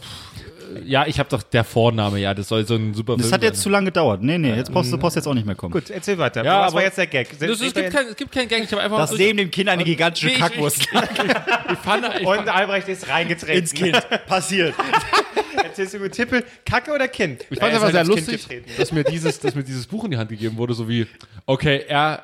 [0.86, 3.44] ja, ich habe doch der Vorname, ja, das soll so ein super Das Film hat
[3.44, 3.64] jetzt sein.
[3.64, 4.22] zu lange gedauert.
[4.22, 5.74] Nee, nee, jetzt brauchst du brauchst jetzt auch nicht mehr kommen.
[5.74, 6.46] Gut, erzähl weiter.
[6.46, 7.38] Ja, Was aber- war jetzt der Gag?
[7.40, 9.68] Das, es, gibt kein, es gibt keinen Gang, ich habe einfach Das neben dem Kind
[9.68, 13.58] eine gigantische Nee, ich- Kackwurst ich fand, ich Und Albrecht ist reingetreten.
[13.60, 14.08] ins Kind.
[14.28, 14.74] Passiert.
[15.64, 17.46] Erzählst du über Tippel, Kacke oder Kind?
[17.50, 18.48] ich fand es einfach halt sehr lustig,
[18.78, 21.06] dass mir dieses, dass mir dieses Buch in die Hand gegeben wurde, so wie,
[21.46, 22.24] okay, er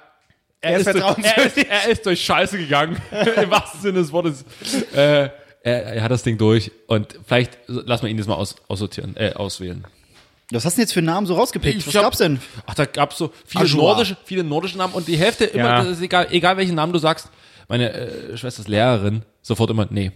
[0.69, 2.97] er, ist ist, durch, er, ist, er ist durch Scheiße gegangen,
[3.41, 4.45] im wahrsten Sinne des Wortes.
[4.93, 5.29] Äh,
[5.63, 9.15] er, er hat das Ding durch und vielleicht lass mal ihn jetzt mal aus, aussortieren,
[9.17, 9.85] äh, auswählen.
[10.51, 11.79] Was hast du denn jetzt für Namen so rausgepickt?
[11.79, 12.39] Ich Was hab- gab's denn?
[12.65, 15.77] Ach, da gab's so viele nordische, viele nordische Namen und die Hälfte immer, Ja.
[15.83, 17.27] das ist egal, egal welchen Namen du sagst.
[17.67, 20.13] Meine äh, Schwester ist Lehrerin, sofort immer, nee,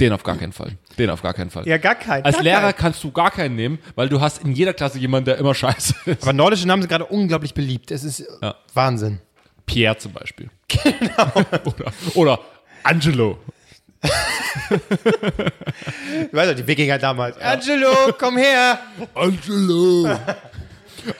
[0.00, 1.66] den auf gar keinen Fall, den auf gar keinen Fall.
[1.66, 2.24] Ja, gar kein.
[2.24, 2.76] Als gar Lehrer kein.
[2.76, 5.94] kannst du gar keinen nehmen, weil du hast in jeder Klasse jemanden, der immer scheiße
[6.06, 6.22] ist.
[6.22, 7.90] Aber nordische Namen sind gerade unglaublich beliebt.
[7.90, 8.54] Es ist Ja.
[8.74, 9.18] Wahnsinn.
[9.66, 10.50] Pierre zum Beispiel.
[10.68, 11.32] Genau.
[11.64, 12.38] oder, oder
[12.82, 13.38] Angelo.
[16.30, 17.38] Du weißt doch, die Wikinger damals.
[17.38, 18.78] Angelo, komm her.
[19.14, 20.18] Angelo.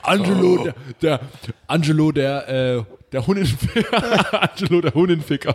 [0.03, 1.21] Angelo, der, der,
[1.67, 4.43] Angelo, der, äh, der Hundenficker.
[4.51, 5.55] Angelo, der Hundenficker.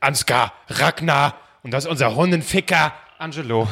[0.00, 1.38] Ansgar, Ragnar.
[1.62, 2.92] Und das ist unser Hundenficker.
[3.18, 3.68] Angelo.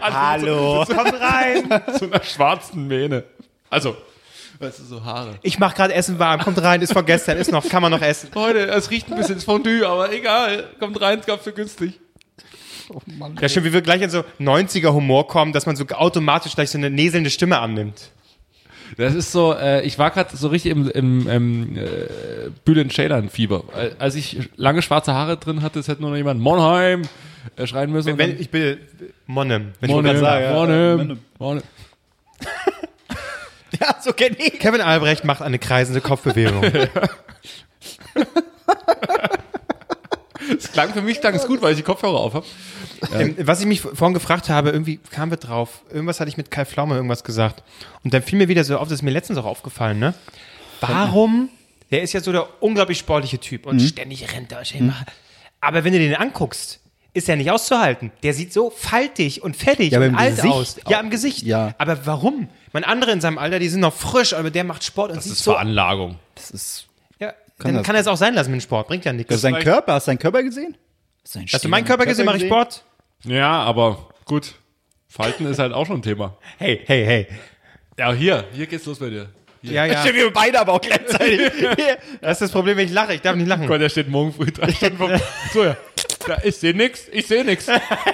[0.00, 0.84] Hallo.
[0.86, 1.82] Komm rein.
[1.98, 3.24] so einer schwarzen Mähne.
[3.70, 3.96] Also,
[4.58, 5.38] weißt du, so Haare.
[5.42, 6.40] Ich mach gerade Essen warm.
[6.40, 8.30] Kommt rein, ist von gestern, ist noch, kann man noch essen.
[8.34, 10.64] Leute, es riecht ein bisschen ins Fondue, aber egal.
[10.80, 12.00] Kommt rein, es gab für günstig.
[13.40, 16.70] Ja, stimmt, wie wir gleich in so 90er Humor kommen, dass man so automatisch gleich
[16.70, 18.10] so eine näselnde Stimme annimmt.
[18.96, 21.84] Das ist so, äh, ich war gerade so richtig im, im, im äh,
[22.64, 23.64] Bülent Ceylan Fieber.
[23.98, 27.02] Als ich lange schwarze Haare drin hatte, es hätte nur noch jemand Monheim
[27.56, 28.16] äh, schreien müssen.
[28.18, 28.78] Wenn, dann- ich bin
[29.26, 29.72] Monem.
[29.80, 30.52] Wenn ich Monheim, grad sage, ja.
[30.52, 31.62] Monheim, Monheim.
[33.80, 34.60] Ja, so kenn ich.
[34.60, 36.62] Kevin Albrecht macht eine kreisende Kopfbewegung.
[40.58, 42.44] Es klang für mich klang es gut, weil ich die Kopfhörer auf habe.
[43.12, 45.82] Ähm, was ich mich vorhin gefragt habe, irgendwie kamen wir drauf.
[45.90, 47.62] Irgendwas hatte ich mit Kai Pflaume irgendwas gesagt.
[48.02, 50.14] Und dann fiel mir wieder so auf, das ist mir letztens auch aufgefallen, ne?
[50.80, 51.48] Warum?
[51.90, 53.70] Der ist ja so der unglaublich sportliche Typ Mhm.
[53.72, 54.64] und ständig rennt er.
[54.64, 55.06] ständig macht-
[55.60, 56.80] Aber wenn du den anguckst,
[57.12, 58.10] ist er nicht auszuhalten.
[58.22, 60.76] Der sieht so faltig und fettig Ja, aber und im alt Gesicht aus.
[60.88, 61.42] Ja, im Gesicht.
[61.44, 61.74] Ja.
[61.78, 62.48] Aber warum?
[62.72, 65.24] Man andere in seinem Alter, die sind noch frisch, aber der macht Sport und Das
[65.24, 65.52] sieht ist so.
[65.52, 66.18] Veranlagung.
[66.34, 66.86] Das ist.
[67.20, 68.88] Ja, dann das- kann er es auch sein lassen mit dem Sport.
[68.88, 69.28] Bringt ja nichts.
[69.28, 69.92] Das ist sein Körper.
[69.94, 70.76] Hast du seinen Körper gesehen?
[71.24, 72.26] Sein Hast du meinen Körper gesehen?
[72.26, 72.84] Mache ich Sport?
[73.24, 74.54] Ja, aber gut.
[75.08, 76.36] Falten ist halt auch schon ein Thema.
[76.58, 77.26] Hey, hey, hey.
[77.98, 79.28] Ja, hier, hier geht's los bei dir.
[79.62, 80.02] Ja, ja.
[80.02, 81.40] Stimmt, wir beide aber auch gleichzeitig.
[82.20, 83.14] Das ist das Problem, wenn ich lache.
[83.14, 83.66] Ich darf nicht lachen.
[83.66, 85.10] Gott, der steht morgen früh drei Stunden vor.
[85.52, 85.76] So, ja.
[86.28, 87.66] Ja ich sehe nix, ich sehe nix.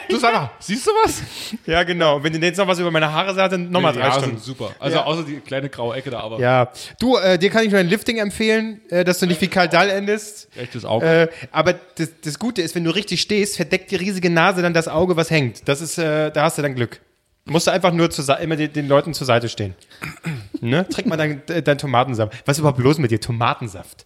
[0.09, 1.23] Du sag mal, siehst du was?
[1.67, 2.23] Ja, genau.
[2.23, 4.39] Wenn du jetzt noch was über meine Haare sagst, dann nochmal Die drei Haare Stunden.
[4.39, 4.75] super.
[4.79, 5.05] Also Ja.
[5.05, 6.71] außer die kleine graue Ecke da, aber Ja.
[6.99, 9.69] Du, äh, dir kann ich nur ein Lifting empfehlen, äh, dass du nicht wie Karl
[9.69, 10.49] Dall endest.
[10.57, 11.07] echtes Auge.
[11.07, 14.75] Äh, aber das, das Gute ist, wenn du richtig stehst, verdeckt die riesige Nase dann
[14.75, 15.69] das Auge, was hängt.
[15.69, 17.01] Das ist, äh, da hast du dann Glück.
[17.47, 19.75] Musst du einfach nur zur, immer den, den Leuten zur Seite stehen.
[20.61, 20.87] ne?
[20.89, 22.35] Trink mal dein, dein Tomatensaft.
[22.47, 23.21] Was ist überhaupt los mit dir?
[23.21, 24.05] Tomatensaft.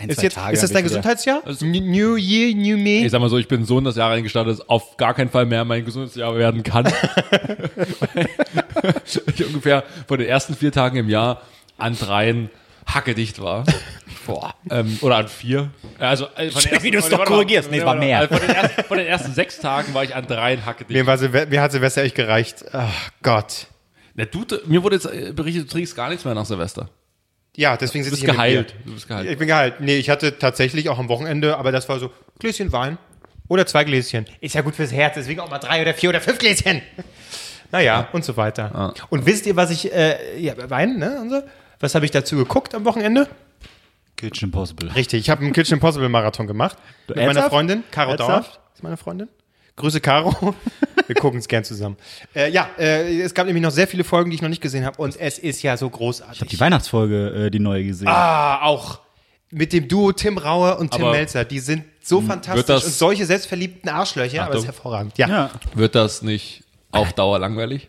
[0.00, 1.42] Ein, Ist, zwei jetzt, Tage ist das dein Gesundheitsjahr?
[1.60, 3.04] New Year, New Me?
[3.04, 5.28] Ich sag mal so, ich bin so in das Jahr reingestartet, dass auf gar keinen
[5.28, 6.86] Fall mehr mein Gesundheitsjahr werden kann.
[9.04, 11.42] ich ungefähr von den ersten vier Tagen im Jahr
[11.76, 12.50] an dreien
[12.86, 13.64] hackedicht war.
[14.26, 14.54] Boah.
[14.70, 15.70] Ähm, oder an vier.
[15.98, 17.70] Also, äh, von den Wie du es doch korrigierst.
[17.70, 18.20] Nee, es war mehr.
[18.20, 20.90] Also von, den ersten, von den ersten sechs Tagen war ich an dreien hackedicht.
[20.90, 22.64] Mir, war Silve mir hat Silvester echt gereicht.
[22.72, 23.66] Ach Gott.
[24.14, 26.88] Na, du, mir wurde jetzt äh, berichtet, du trinkst gar nichts mehr nach Silvester.
[27.60, 28.74] Ja, deswegen Du sitze bist ich hier geheilt.
[28.86, 29.28] Du bist geheilt.
[29.28, 29.80] Ich bin geheilt.
[29.80, 32.96] Nee, ich hatte tatsächlich auch am Wochenende, aber das war so Gläschen Wein
[33.48, 34.24] oder zwei Gläschen.
[34.40, 36.80] Ist ja gut fürs Herz, deswegen auch mal drei oder vier oder fünf Gläschen.
[37.72, 38.94] Naja, und so weiter.
[39.10, 41.40] Und wisst ihr, was ich, äh, ja, Wein, ne, und so?
[41.78, 43.28] Was habe ich dazu geguckt am Wochenende?
[44.16, 44.90] Kitchen Impossible.
[44.90, 46.76] Richtig, ich habe einen Kitchen Impossible Marathon gemacht.
[47.06, 47.48] mit meiner?
[47.48, 48.44] Freundin, Caro Dauer.
[48.74, 49.28] Ist meine Freundin.
[49.76, 50.56] Grüße, Caro.
[51.10, 51.96] Wir gucken es gern zusammen.
[52.36, 54.84] Äh, ja, äh, es gab nämlich noch sehr viele Folgen, die ich noch nicht gesehen
[54.86, 55.02] habe.
[55.02, 56.46] Und es ist ja so großartig.
[56.46, 58.06] Die Weihnachtsfolge, äh, die neue gesehen.
[58.06, 59.00] Ah, auch
[59.50, 61.44] mit dem Duo Tim Rauer und Tim Aber- Melzer.
[61.44, 64.74] Die sind so fantastisch das- und solche selbstverliebten Arschlöcher, aber das ist Achtung.
[64.84, 65.18] hervorragend.
[65.18, 65.50] Ja, Ja.
[65.74, 67.88] Wird das nicht auf Dauer langweilig?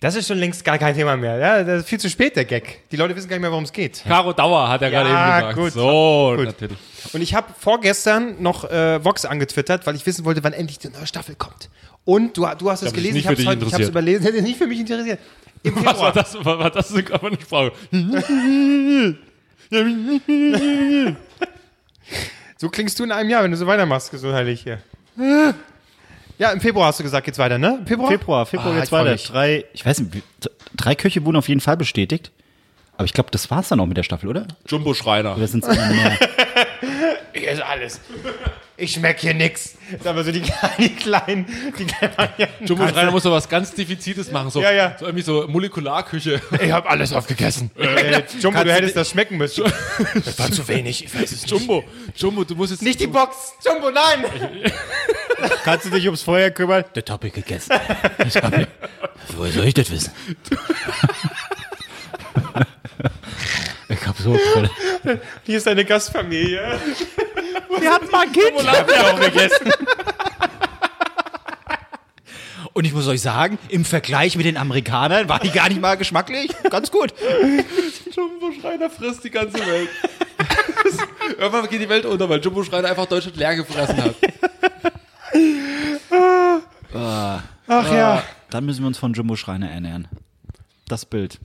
[0.00, 1.36] Das ist schon längst gar kein Thema mehr.
[1.38, 2.88] Ja, das ist viel zu spät, der Gag.
[2.90, 4.02] Die Leute wissen gar nicht mehr, worum es geht.
[4.06, 5.58] Caro Dauer hat er Ja, gerade eben gesagt.
[5.58, 5.72] gut.
[5.72, 6.46] So, Gut.
[6.46, 6.78] natürlich.
[7.12, 10.88] Und ich habe vorgestern noch äh, Vox angetwittert, weil ich wissen wollte, wann endlich die
[10.88, 11.68] neue Staffel kommt.
[12.04, 14.66] Und du, du hast es gelesen, nicht ich habe es heute, überlesen, hätte nicht für
[14.66, 15.18] mich interessiert.
[15.64, 16.34] Im Was war das?
[16.36, 17.72] Was war das für eine Sprache?
[22.60, 24.78] So klingst du in einem Jahr, wenn du so weitermachst, gesundheitlich hier.
[26.38, 27.78] Ja, im Februar hast du gesagt, geht's weiter, ne?
[27.80, 28.10] Im Februar?
[28.10, 29.16] Februar, Februar Ah, geht's weiter.
[29.16, 30.22] Drei, ich weiß nicht,
[30.76, 32.30] drei Köche wurden auf jeden Fall bestätigt.
[32.96, 34.46] Aber ich glaube, das war's dann auch mit der Staffel, oder?
[34.66, 35.36] Jumbo Schreiner.
[35.36, 36.18] Oder sind's immer mehr?
[37.32, 38.00] Hier ist alles.
[38.80, 39.72] Ich schmeck hier nix.
[39.90, 40.40] Das sind aber so die,
[40.78, 42.64] die kleinen, die kleinen Varianten.
[42.64, 44.50] Jumbo Schreiner muss so was ganz Defizites machen.
[44.50, 44.96] So, Ja, ja.
[44.98, 46.40] so irgendwie so Molekularküche.
[46.62, 47.72] Ich hab alles aufgegessen.
[47.76, 49.64] Äh, Jumbo, du hättest das schmecken müssen.
[50.24, 51.50] Das war zu wenig, ich weiß es nicht.
[51.50, 51.82] Jumbo,
[52.16, 53.54] Jumbo, du musst jetzt Nicht die Box.
[53.64, 54.24] Jumbo, nein.
[55.64, 56.84] Kannst du dich ums Feuer kümmern?
[56.94, 57.72] Das hab ich gegessen.
[58.18, 58.66] Das hab ich.
[59.36, 60.12] Woher soll ich das wissen?
[63.88, 64.38] ich hab so.
[65.44, 66.78] Hier ist deine Gastfamilie.
[67.78, 68.52] Wir hatten mal ein Kind.
[68.56, 69.72] Auch gegessen.
[72.72, 75.96] Und ich muss euch sagen, im Vergleich mit den Amerikanern war die gar nicht mal
[75.96, 76.50] geschmacklich.
[76.70, 77.12] Ganz gut.
[78.14, 79.88] Jumbo Schreiner frisst die ganze Welt.
[81.36, 84.14] Irgendwann geht die Welt unter, weil Jumbo Schreiner einfach Deutschland leer gefressen hat.
[87.70, 88.22] Ach ja.
[88.50, 90.08] Dann müssen wir uns von Jumbo Schreiner ernähren.
[90.86, 91.38] Das Bild.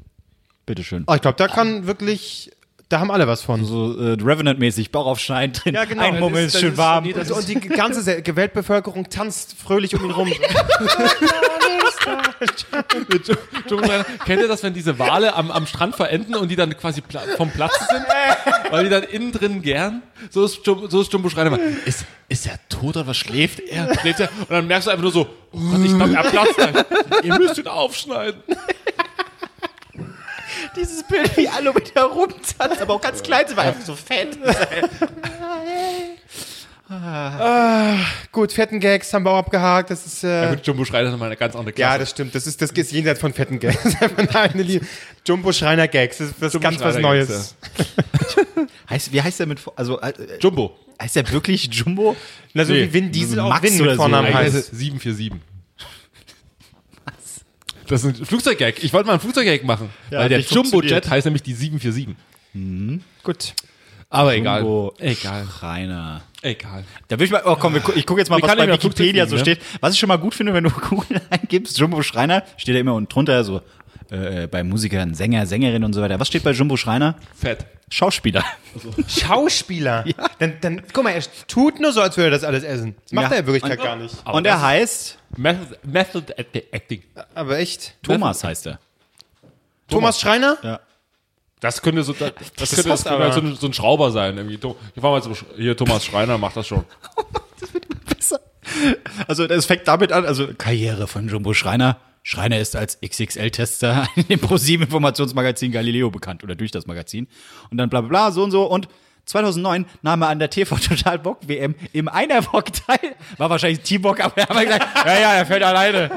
[0.65, 1.03] Bitteschön.
[1.07, 2.51] Oh, ich glaube, da kann wirklich,
[2.93, 3.65] da haben alle was von.
[3.65, 5.73] So äh, Revenant-mäßig, Bauch aufschneiden drin.
[5.73, 6.03] Ja, genau.
[6.03, 7.05] Ein Moment ist- ist schön das warm.
[7.05, 10.31] Und, und die ganze Weltbevölkerung tanzt fröhlich um ihn rum.
[14.25, 17.21] Kennt ihr das, wenn diese Wale am, am Strand verenden und die dann quasi pla
[17.37, 18.03] vom Platz sind?
[18.71, 20.03] weil die dann innen drin gern?
[20.29, 21.59] So ist, Jumbo, so ist Jumbo Schreiner immer.
[21.85, 23.91] Ist, ist er tot oder was schläft er?
[23.99, 24.29] Schläft er?
[24.41, 26.85] Und dann merkst du einfach nur so, oh Gott, ich glaube, er platzt.
[27.23, 28.41] Ihr müsst ihn aufschneiden.
[30.75, 34.37] Dieses Bild, wie alle mit herumtanzt, aber auch ganz klein, sie war einfach so fett.
[38.31, 39.89] Gut, fetten Gags haben wir auch abgehakt.
[39.89, 41.91] Das ist, äh, Gut, Jumbo Schreiner ist nochmal eine ganz andere Klasse.
[41.93, 42.35] ja, das stimmt.
[42.35, 43.81] Das ist, das ist jenseits von fetten Gags.
[43.83, 44.85] Das ist einfach eine Liebe.
[45.25, 46.17] Jumbo Schreiner Gags.
[46.17, 47.55] Das ist das ist ganz was Neues.
[48.89, 50.75] Heißt, wie heißt der mit, also, äh, Jumbo.
[51.01, 52.15] heißt der wirklich Jumbo?
[52.53, 53.95] Na, so Nee, wie Vin Diesel auch Max Vin mit so.
[53.95, 54.55] Vornamen heißt.
[54.55, 55.31] heißt es 747.
[57.87, 58.83] Das ist ein Flugzeuggag.
[58.83, 59.89] Ich wollte mal ein Flugzeuggag machen.
[60.09, 62.15] Ja, weil der Jumbo-Jet heißt nämlich die 747.
[63.23, 63.53] Gut.
[64.09, 64.59] Aber egal.
[64.61, 65.47] Jumbo Egal.
[65.61, 66.21] Reiner.
[66.41, 66.83] Egal.
[67.07, 69.37] Da will ich mal, oh komm, ich gucke jetzt mal, Wie was bei Wikipedia so
[69.37, 69.59] fliegen, steht.
[69.81, 72.93] Was ich schon mal gut finde, wenn du Google eingibst, Jumbo Schreiner, steht da immer
[72.93, 73.61] unten drunter so,
[74.11, 76.19] äh, bei Musikern, Sänger, Sängerin und so weiter.
[76.19, 77.15] Was steht bei Jumbo Schreiner?
[77.35, 77.65] Fett.
[77.89, 78.43] Schauspieler.
[79.07, 80.05] Schauspieler.
[80.39, 82.95] Dann, dann, guck mal, er tut nur so, als würde er das alles essen.
[83.03, 83.33] Das macht Ja.
[83.33, 84.15] er in Wirklichkeit Und- gar nicht.
[84.25, 86.33] und er heißt, Method, Method
[86.71, 87.03] Acting.
[87.33, 87.95] Aber echt.
[88.03, 88.79] Thomas heißt er.
[89.87, 90.57] Thomas Schreiner?
[90.63, 90.79] Ja.
[91.59, 94.37] Das könnte so, das, das könnte, das könnte halt so, ein, so ein Schrauber sein.
[94.37, 94.59] Irgendwie.
[94.95, 96.85] Ich war mal so, hier, Thomas Schreiner macht das schon.
[99.27, 101.99] Also das fängt damit an, also Karriere von Jumbo Schreiner.
[102.23, 107.27] Schreiner ist als XXL-Tester in dem ProSieben-Informationsmagazin Galileo bekannt oder durch das Magazin.
[107.69, 108.63] Und dann bla bla bla, so und so.
[108.63, 108.87] Und
[109.25, 113.15] 2009 nahm er an der TV Total Bock WM im Einerbock teil.
[113.37, 116.11] War wahrscheinlich Teambock, aber er hat gesagt, ja, ja, er fällt alleine.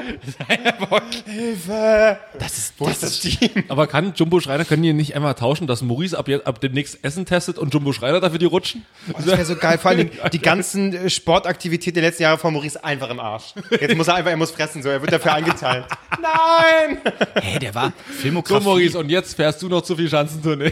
[0.47, 1.03] Einerbock.
[1.25, 2.17] Hilfe.
[2.39, 3.63] Das ist, das ist Team.
[3.69, 7.03] Aber kann Jumbo Schreiner, können die nicht einmal tauschen, dass Maurice ab, jetzt, ab demnächst
[7.03, 8.85] Essen testet und Jumbo Schreiner dafür die rutschen?
[9.13, 9.77] Das wäre so geil.
[9.77, 13.53] Vor allem die ganzen äh, Sportaktivitäten der letzten Jahre von Maurice einfach im Arsch.
[13.79, 14.89] Jetzt muss er einfach, er muss fressen, so.
[14.89, 15.85] Er wird dafür eingeteilt.
[16.21, 16.97] Nein!
[17.41, 18.63] Hey, der war So, Filmografie.
[18.63, 20.71] Maurice, und jetzt fährst du noch zu viel Schanzentournee.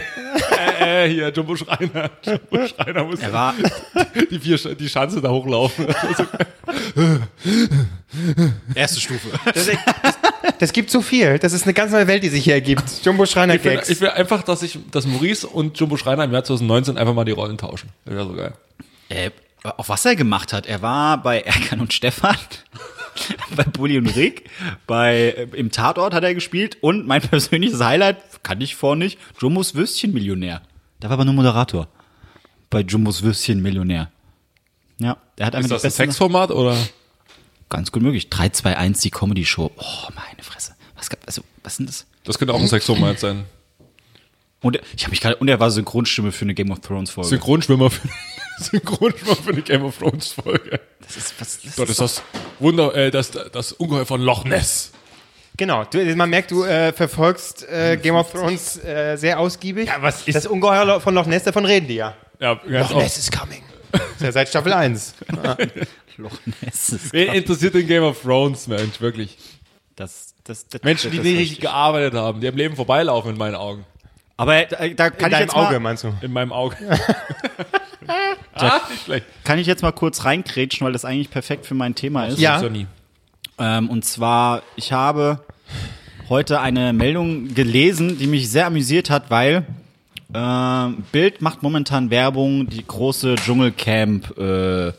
[0.82, 2.10] Äh, hier, Jumbo Schreiner.
[2.26, 3.54] Jumbo Schreiner muss Er war,
[4.32, 5.88] die, vier, Sch- die Schanze da hochlaufen.
[8.76, 9.30] erste Stufe.
[9.54, 9.70] Das,
[10.60, 11.40] das gibt so viel.
[11.40, 12.84] Das ist eine ganz neue Welt, die sich hier ergibt.
[13.04, 13.90] Jumbo Schreiner Ich will, Gags.
[13.90, 17.26] ich will einfach, dass ich, dass Maurice und Jumbo Schreiner im Jahr 2019 einfach mal
[17.26, 17.90] die Rollen tauschen.
[18.06, 18.54] Das wäre so geil.
[19.10, 19.32] Äh,
[19.64, 20.66] auch was er gemacht hat.
[20.68, 22.38] Er war bei Erkan und Stefan,
[23.56, 24.50] bei Bulli und Rick,
[24.88, 29.20] bei, äh, im Tatort hat er gespielt und mein persönliches Highlight, kann ich vor nicht,
[29.40, 30.62] Jumbos Würstchen-Millionär.
[31.00, 31.88] Da war aber nur Moderator.
[32.70, 34.12] Bei Jumbos Würstchen-Millionär.
[35.00, 36.78] Ja, er hat einfach Ist das ein Sexformat oder?
[37.70, 38.30] Ganz gut möglich.
[38.30, 39.72] 3, 2, 1, die Comedy-Show.
[39.76, 40.76] Oh, meine Fresse.
[40.96, 42.06] Was, also, was denn das?
[42.24, 43.46] Das könnte auch ein Sexformat sein.
[44.66, 47.12] Und er- ich habe mich gerade, und er war Synchronstimme für eine Game of Thrones
[47.12, 47.30] Folge.
[47.30, 48.08] Synchronschwimmer für,
[48.60, 50.80] Synchronschwimmer für eine Game of Thrones Folge.
[51.02, 52.24] das ist, was, das Dort ist das
[52.60, 54.92] Wunder, äh, das, das Ungeheuer von Loch Ness.
[55.58, 59.88] Genau, du, man merkt, du äh, verfolgst äh, Game of Thrones äh, sehr ausgiebig.
[59.88, 61.44] Ja, was ist das Ungeheuer von Loch Ness?
[61.44, 62.16] Davon reden die ja.
[62.40, 63.18] Ja, Loch Ness oft.
[63.18, 63.62] is coming.
[63.92, 65.14] Das ist ja seit Staffel 1.
[66.18, 69.38] Loch Ness ist Wen interessiert den Game of Thrones, Mensch, wirklich?
[69.96, 73.38] das, das, das, Menschen, die das- nicht richtig gearbeitet haben, die am Leben vorbeilaufen in
[73.38, 73.86] meinen Augen.
[74.38, 76.14] Aber äh, da kann In ich deinem jetzt mal, Auge, meinst du?
[76.22, 76.76] In meinem Auge.
[78.54, 79.26] ah, nicht schlecht.
[79.44, 82.40] kann ich jetzt mal kurz reinkrätschen, weil das eigentlich perfekt für mein Thema ist.
[82.40, 82.62] Ja.
[83.58, 85.40] Ähm, und zwar, ich habe
[86.30, 89.66] heute eine Meldung gelesen, die mich sehr amüsiert hat, weil
[90.34, 94.92] ähm, Bild macht momentan Werbung, die große Dschungelcamp äh,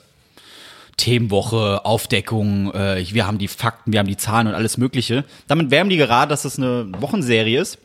[0.96, 5.24] Themenwoche, Aufdeckung, äh, wir haben die Fakten, wir haben die Zahlen und alles Mögliche.
[5.46, 7.78] Damit werben die gerade, dass das eine Wochenserie ist.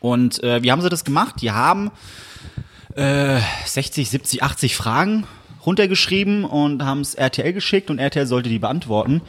[0.00, 1.36] Und äh, wie haben sie das gemacht?
[1.40, 1.90] Die haben
[2.94, 5.26] äh, 60, 70, 80 Fragen
[5.64, 9.22] runtergeschrieben und haben es RTL geschickt und RTL sollte die beantworten.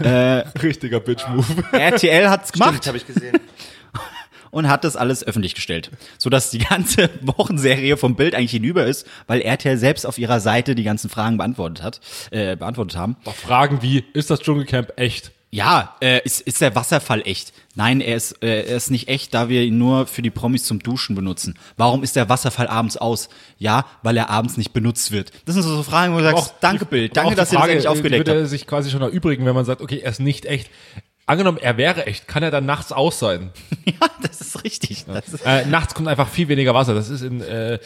[0.00, 1.44] Richtiger Bitch-Move.
[1.72, 3.38] RTL hat's gemacht habe ich gesehen.
[4.54, 9.06] und hat das alles öffentlich gestellt, sodass die ganze Wochenserie vom Bild eigentlich hinüber ist,
[9.26, 13.16] weil RTL selbst auf ihrer Seite die ganzen Fragen beantwortet hat, äh, beantwortet haben.
[13.34, 15.32] Fragen wie, ist das Dschungelcamp echt?
[15.54, 17.52] Ja, äh, ist, ist der Wasserfall echt?
[17.76, 20.64] Nein, er ist, äh, er ist nicht echt, da wir ihn nur für die Promis
[20.64, 21.56] zum Duschen benutzen.
[21.76, 23.28] Warum ist der Wasserfall abends aus?
[23.56, 25.30] Ja, weil er abends nicht benutzt wird.
[25.44, 28.26] Das sind so Fragen, wo du sagst, danke Bild, danke, dass ihr das endlich aufgedeckt
[28.26, 28.50] würde habt.
[28.50, 30.70] sich quasi schon erübrigen, wenn man sagt, okay, er ist nicht echt.
[31.26, 33.50] Angenommen, er wäre echt, kann er dann nachts aus sein?
[33.86, 35.04] Ja, das ist richtig.
[35.06, 36.94] Das ist, Äh, nachts kommt einfach viel weniger Wasser.
[36.94, 37.78] Das ist in, äh,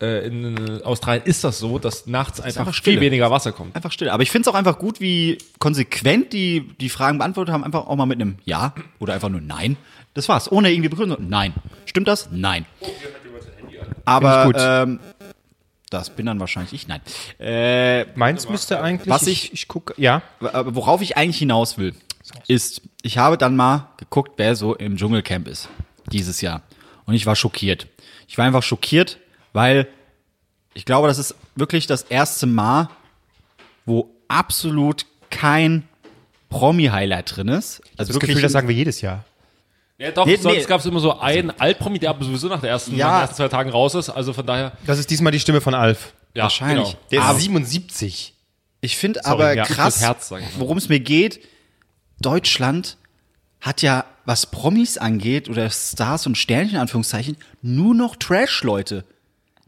[0.00, 3.74] äh, in Australien ist das so, dass nachts einfach, einfach viel weniger Wasser kommt.
[3.74, 4.08] einfach still.
[4.10, 7.64] Aber ich finde es auch einfach gut, wie konsequent die die Fragen beantwortet haben.
[7.64, 9.76] Einfach auch mal mit einem Ja oder einfach nur Nein.
[10.14, 10.50] Das war's.
[10.52, 11.28] Ohne irgendwie Begründung.
[11.28, 11.52] Nein.
[11.84, 12.28] Stimmt das?
[12.30, 12.64] Nein.
[14.04, 15.00] Aber ähm,
[15.90, 16.88] das bin dann wahrscheinlich ich.
[16.88, 17.00] Nein.
[17.38, 19.08] Äh, Meins müsste eigentlich.
[19.08, 19.94] Was ich, ich- ich gucke.
[19.96, 20.22] Ja.
[20.40, 21.94] aber worauf ich eigentlich hinaus will,
[22.48, 25.68] ist, ich habe dann mal geguckt, wer so im Dschungelcamp ist
[26.12, 26.62] dieses Jahr.
[27.06, 27.86] Und ich war schockiert.
[28.28, 29.18] Ich war einfach schockiert,
[29.52, 29.86] weil
[30.74, 32.88] ich glaube, das ist wirklich das erste Mal,
[33.86, 35.88] wo absolut kein
[36.48, 37.80] Promi-Highlight drin ist.
[37.96, 39.24] Also Das Gefühl, das sagen wir jedes Jahr.
[39.98, 40.64] Ja, doch, Nee, sonst nee.
[40.64, 43.06] gab es immer so einen Altpromi, der aber sowieso nach, der ersten, Ja.
[43.06, 44.08] nach den ersten zwei Tagen raus ist.
[44.08, 46.12] Also von daher, Das ist diesmal die Stimme von Alf.
[46.34, 46.86] ja, Wahrscheinlich.
[46.88, 46.98] Genau.
[47.10, 48.34] Der Aber- ist 77.
[48.80, 50.02] Ich finde aber ja, krass,
[50.58, 51.40] worum es mir geht.
[52.20, 52.96] Deutschland
[53.60, 59.04] hat ja, was Promis angeht oder Stars und Sternchen in Anführungszeichen, nur noch Trash-Leute.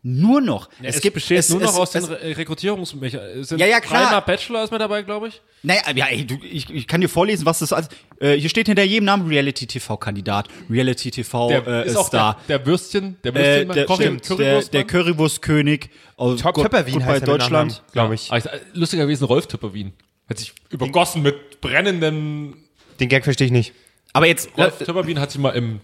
[0.05, 0.69] Nur noch.
[0.83, 3.61] Es, besteht es- nur noch es- aus den es- Re Rekrutierungsmechanismen.
[3.61, 4.03] Ja, ja, klar.
[4.07, 5.41] Dreimal Bachelor ist mit dabei, glaube ich.
[5.63, 7.91] Naja, ja, ey, du, ich, ich kann dir vorlesen, was das ist.
[8.19, 12.37] Äh, hier steht hinter jedem Namen Reality-TV-Kandidat, Reality-TV Der äh, ist auch Star.
[12.49, 14.71] der, der Würstchen, der äh, Würstchen, der, Curry- stimmt, der, Currywurstmann.
[14.73, 17.83] der Currywurstkönig aus Top Töpperwien heißt er mit Deutschland.
[17.93, 18.33] Glaube ich.
[18.33, 19.93] Ah, ich- Lustiger gewesen, Rolf Töpperwien.
[20.29, 22.57] Hat sich übergossen mit brennendem.
[23.01, 23.73] Den Gag verstehe ich nicht.
[24.13, 25.81] Aber jetzt, Rolf Töpperwien hat sich mal im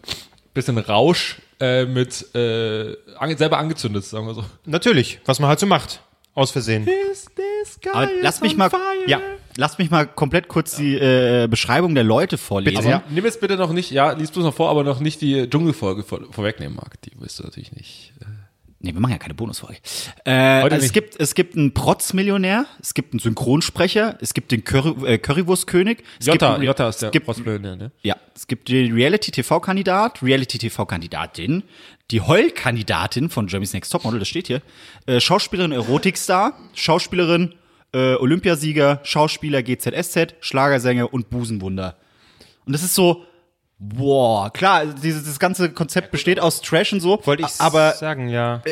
[0.54, 4.44] bisschen Rausch äh, mit äh, ange selber angezündet, sagen wir so.
[4.64, 6.02] Natürlich, was man halt so macht.
[6.34, 6.88] Aus Versehen.
[7.92, 8.70] aber lass mich mal,
[9.08, 9.20] Ja.
[9.56, 12.76] lass mich mal komplett kurz die äh, Beschreibung der Leute vorlesen.
[12.76, 13.02] Bitte, ja.
[13.10, 16.04] Nimm jetzt bitte noch nicht, ja, lies bloß noch vor, aber noch nicht die Dschungelfolge
[16.04, 17.00] vor, vorwegnehmen, Marc.
[17.02, 18.12] Die willst du natürlich nicht.
[18.20, 18.26] Äh,
[18.80, 19.80] Nee, wir machen ja keine Bonusfolge.
[20.24, 24.62] Äh, also es gibt es gibt einen Protzmillionär, es gibt einen Synchronsprecher, es gibt den
[24.62, 25.98] Curry, äh, Currywurstkönig.
[26.20, 27.90] Es gibt Jota, Jota ist der Prostblöde, ne?
[28.02, 31.64] Ja, es gibt den Reality-TV-Kandidat, Reality-TV-Kandidatin,
[32.12, 34.62] die Heul-Kandidatin von Jeremy's Next Topmodel, das steht hier,
[35.06, 37.54] äh, Schauspielerin Erotikstar, Schauspielerin
[37.92, 41.96] äh, Olympiasieger, Schauspieler GZSZ, Schlagersänger und Busenwunder.
[42.64, 43.24] Und das ist so,
[43.78, 48.28] boah, klar, dieses das ganze Konzept besteht aus Trash und so, Wollte ich aber sagen,
[48.28, 48.62] ja.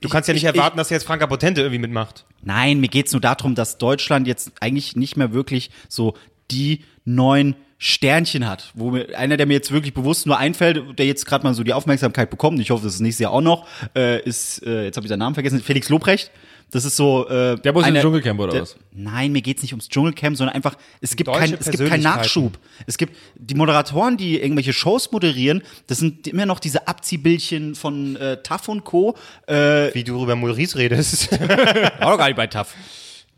[0.00, 2.24] Du kannst ja nicht ich- erwarten, dass jetzt Franka Potente irgendwie mitmacht.
[2.42, 6.14] Nein, mir geht's nur darum, dass Deutschland jetzt eigentlich nicht mehr wirklich so
[6.50, 11.06] die neuen Sternchen hat, wo mir, einer, der mir jetzt wirklich bewusst nur einfällt, der
[11.06, 13.66] jetzt gerade mal so die Aufmerksamkeit bekommt, ich hoffe, das ist nächstes Jahr auch noch,
[13.96, 16.30] äh, ist, äh, jetzt habe ich seinen Namen vergessen, Felix Lobrecht.
[16.70, 17.28] Das ist so.
[17.28, 18.76] Äh, Der muss ins einer- Dschungelcamp oder der, was?
[18.92, 22.02] Nein, mir geht's nicht ums Dschungelcamp, sondern einfach, es gibt, kein, es gibt keinen.
[22.02, 22.56] Nachschub.
[22.86, 28.16] Es gibt die Moderatoren, die irgendwelche Shows moderieren, das sind immer noch diese Abziehbildchen von
[28.16, 29.16] äh, TAF und Co.
[29.48, 31.30] Äh, Wie du über Maurice redest.
[31.40, 32.74] war doch gar nicht bei TAF.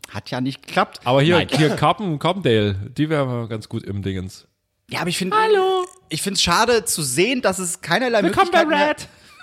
[0.09, 0.99] Hat ja nicht geklappt.
[1.03, 1.47] Aber hier, Nein.
[1.51, 4.47] hier Carpen, Carpendale, die wäre mal ganz gut im Dingens.
[4.89, 5.35] Ja, aber ich finde.
[5.35, 5.85] Hallo.
[6.09, 8.95] Ich finde es schade zu sehen, dass es keinerlei Möglichkeit mehr,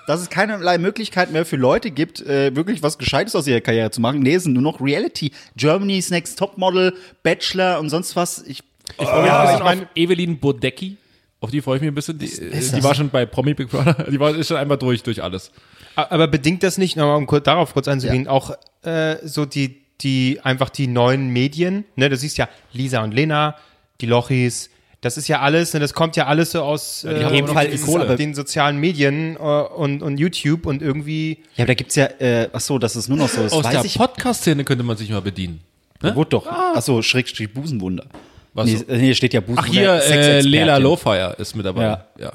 [0.07, 3.91] dass es keinerlei Möglichkeit mehr für Leute gibt, äh, wirklich was Gescheites aus ihrer Karriere
[3.91, 4.21] zu machen.
[4.21, 5.33] Nee, es sind nur noch Reality.
[5.57, 6.95] Germany's Next Topmodel,
[7.25, 8.43] Bachelor und sonst was.
[8.43, 8.63] Ich,
[9.01, 10.97] Ich freue mich Ja, ein bisschen ich mein- auf Evelyn Bodecki.
[11.41, 12.19] Auf die freue ich mich ein bisschen.
[12.19, 14.07] Die, die war schon bei Promi Big Brother.
[14.09, 15.51] Die war ist schon einmal durch, durch alles.
[15.97, 20.41] Aber bedingt das nicht, nochmal um kurz, darauf kurz einzugehen, auch äh, so die, die,
[20.43, 23.57] einfach die neuen Medien, ne, du siehst ja Lisa und Lena,
[24.01, 27.31] die Lochis, das ist ja alles, ne, das kommt ja alles so aus äh, auch
[27.33, 28.17] noch die ist es Kohle.
[28.17, 32.49] den sozialen Medien äh, und, und YouTube und irgendwie, ja, aber da gibt's ja, äh,
[32.53, 33.43] ach so, das ist nur noch so.
[33.43, 33.99] Das Aus weiß der.
[33.99, 35.61] Podcast-Szene könnte man sich mal bedienen.
[36.01, 36.47] Wurde doch.
[36.49, 38.07] Ach so, Schrägstrich Busenwunder.
[38.55, 38.85] Was nee, so?
[38.87, 39.99] äh, nee, steht ja Busenwunder.
[39.99, 40.41] Ach, hier, äh.
[40.41, 41.83] Lela Lowfire ist mit dabei.
[41.83, 42.07] Ja.
[42.19, 42.33] Ja.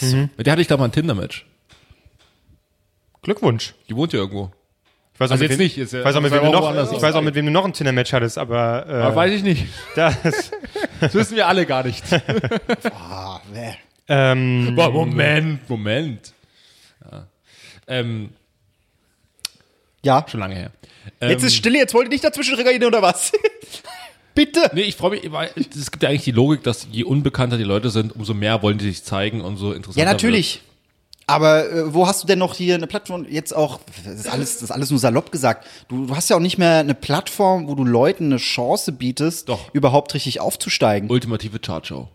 [0.00, 0.28] ja.
[0.36, 1.46] Mit der hatte ich da mal ein Tinder-Match.
[3.22, 3.74] Glückwunsch.
[3.88, 4.50] Die wohnt ja irgendwo.
[5.14, 6.42] Ich weiß auch, Also mit jetzt wem, nicht, ist ja- ich weiß auch, mit wem
[6.44, 9.14] du noch, ich weiß auch, mit wem du noch ein Tinder-Match hattest, aber, äh, Aber
[9.16, 9.66] weiß ich nicht.
[9.94, 10.16] das,
[11.00, 12.02] Das wissen wir alle gar nicht.
[12.92, 13.74] Ah, nee.
[14.08, 16.32] ähm, Boah, Moment, Moment.
[17.10, 17.26] Ja.
[17.86, 18.30] Ähm,
[20.02, 20.26] Ja.
[20.28, 20.70] schon lange her.
[21.20, 23.30] Jetzt Ähm, ist Stille, jetzt wollt ihr nicht dazwischen reagieren oder was?
[24.34, 24.68] Bitte.
[24.74, 27.62] Nee, ich freue mich, weil es gibt ja eigentlich die Logik, dass je unbekannter die
[27.64, 30.06] Leute sind, umso mehr wollen die sich zeigen und so interessanter.
[30.06, 30.62] Ja, natürlich.
[31.26, 33.24] Aber äh, wo hast du denn noch hier eine Plattform?
[33.28, 35.66] Jetzt auch, das ist alles, das ist alles nur salopp gesagt.
[35.88, 39.48] Du, du hast ja auch nicht mehr eine Plattform, wo du Leuten eine Chance bietest,
[39.48, 39.72] Doch.
[39.72, 41.10] überhaupt richtig aufzusteigen.
[41.10, 42.08] Ultimative Chartshow.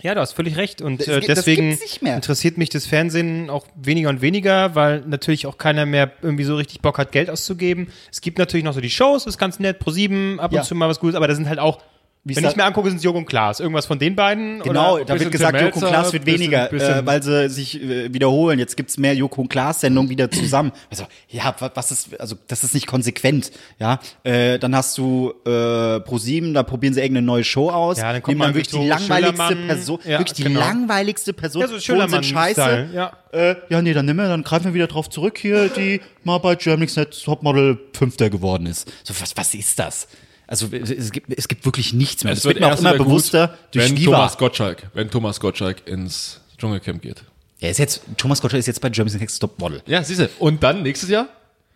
[0.00, 0.80] Ja, du hast völlig recht.
[0.80, 5.58] Und äh, gibt- deswegen interessiert mich das Fernsehen auch weniger und weniger, weil natürlich auch
[5.58, 7.88] keiner mehr irgendwie so richtig Bock hat, Geld auszugeben.
[8.12, 10.62] Es gibt natürlich noch so die Shows, ist ganz nett, pro sieben, ab und Ja.
[10.62, 11.80] zu mal was Gutes, aber da sind halt auch,
[12.24, 13.58] Wie wenn ich mir angucke, sind es Joko und Klaas.
[13.60, 14.60] Irgendwas von den beiden?
[14.60, 15.04] Genau, Oder?
[15.06, 17.82] da bisschen wird gesagt, Joko und Klaas wird bisschen- weniger, bisschen- äh, weil sie sich
[17.82, 18.58] äh, wiederholen.
[18.58, 20.72] Jetzt gibt's mehr Joko und Klaas-Sendungen wieder zusammen.
[20.90, 23.50] Also, ja, wa- was ist, also das ist nicht konsequent.
[23.78, 27.98] Ja, äh, dann hast du äh, Pro7, da probieren sie irgendeine neue Show aus.
[27.98, 29.56] Ja, dann kommt man wirklich die langweiligste.
[29.66, 30.60] Person, Ja, wirklich die genau.
[30.60, 31.62] langweiligste Person.
[31.62, 32.88] Ja, so sind scheiße.
[32.94, 33.12] ja.
[33.32, 36.38] Äh, ja, nee, dann nimm wir, dann greifen wir wieder drauf zurück hier, die mal
[36.38, 38.90] bei Germany's Next Topmodel Fünfter geworden ist.
[39.04, 40.08] So, was, was ist das?
[40.48, 42.32] Also es gibt, es gibt wirklich nichts mehr.
[42.32, 44.12] Es Das wird wird mir auch immer bewusster gut, durch wenn Viva.
[44.12, 47.22] Thomas Gottschalk, wenn Thomas Gottschalk ins Dschungelcamp geht.
[47.60, 49.82] Er ist jetzt, Thomas Gottschalk ist jetzt bei Germany's Next Topmodel.
[49.86, 50.28] Ja, siehst du.
[50.40, 51.28] Und dann nächstes Jahr?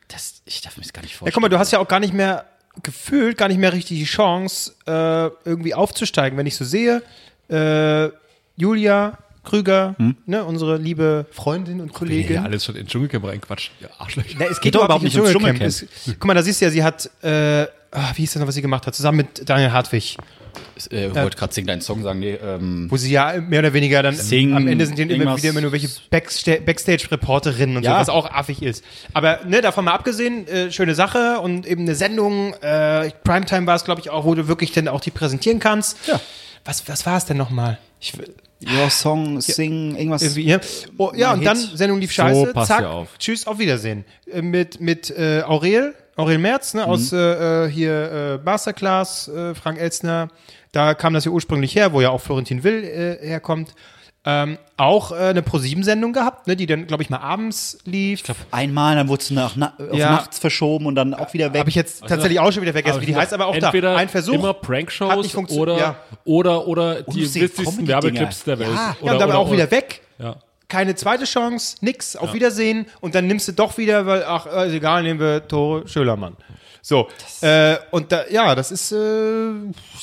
[0.08, 1.35] Das, ich darf mir das gar nicht Ja, vorstellen.
[1.35, 2.46] guck mal, du hast ja auch gar nicht mehr
[2.82, 4.90] gefühlt, gar nicht mehr richtig die Chance, äh,
[5.48, 6.38] irgendwie aufzusteigen.
[6.38, 7.02] Wenn ich so sehe,
[7.48, 8.08] äh,
[8.56, 10.16] Julia Krüger, Hm?
[10.26, 12.37] ne, unsere liebe Freundin und Kollegin.
[12.37, 13.72] Ja, alles schon ins Dschungelcamp reinquatscht.
[13.80, 14.37] Ja, Arschlöcher.
[14.38, 15.61] Na, es geht doch überhaupt nicht ums Dschungelcamp.
[15.62, 18.48] Es- Guck mal, da siehst du ja, sie hat, äh, ah, wie hieß das noch,
[18.48, 20.16] was sie gemacht hat, zusammen mit Daniel Hartwig,
[20.76, 22.18] Ich äh, wollte gerade Sing deinen Song sagen.
[22.18, 25.37] Nee, ähm, wo sie ja mehr oder weniger dann Sing, am Ende sind die immer
[25.37, 27.92] wieder immer nur welche Backsta Backstage-Reporterinnen und Ja.
[27.94, 28.85] so, was auch affig ist.
[29.14, 33.76] Aber ne, davon mal abgesehen, äh, schöne Sache und eben eine Sendung, äh, Primetime war
[33.76, 35.96] es, glaube ich, auch, wo du wirklich dann auch die präsentieren kannst.
[36.07, 36.20] Ja.
[36.64, 37.78] Was, was war es denn nochmal?
[38.00, 40.37] ich will, Your Song, Sing, irgendwas.
[40.37, 40.59] Ja.
[40.96, 41.76] Oh, ja, und dann Hit.
[41.78, 43.09] Sendung lief So, scheiße, passt zack, auf.
[43.18, 44.05] tschüss, auf Wiedersehen.
[44.33, 49.55] Äh, mit mit äh, Aurel, Aurel Merz, ne, aus äh, äh, hier äh, Masterclass, äh,
[49.55, 50.29] Frank Elstner,
[50.72, 53.75] da kam das ja ursprünglich her, wo ja auch Florentin Will äh, herkommt.
[54.25, 58.22] Ähm, auch äh, eine Pro-7-Sendung gehabt, ne, die dann, glaube ich, mal abends lief.
[58.53, 60.12] Einmal, dann wurde es nach, na, auf Ja.
[60.12, 61.59] nachts verschoben und dann auch wieder weg.
[61.59, 63.96] Habe ich jetzt tatsächlich auch schon wieder vergessen, wie die heißt, aber auch Entweder da.
[63.96, 64.35] Ein Versuch.
[64.35, 65.96] immer Prankshows oder, ja.
[66.25, 67.88] oder, oder die witzigsten.
[67.88, 68.70] Werbeclips der Welt.
[68.70, 68.77] Ja.
[68.77, 70.03] ja, Oder, und dann oder, auch wieder weg.
[70.20, 70.37] Ja.
[70.72, 74.68] Keine zweite Chance, nix, auf Wiedersehen und dann nimmst du doch wieder, weil, ach, äh,
[74.68, 76.35] ist egal, nehmen wir Tore Schölermann.
[76.80, 77.11] So,
[77.42, 79.50] äh, und da, ja, das ist äh,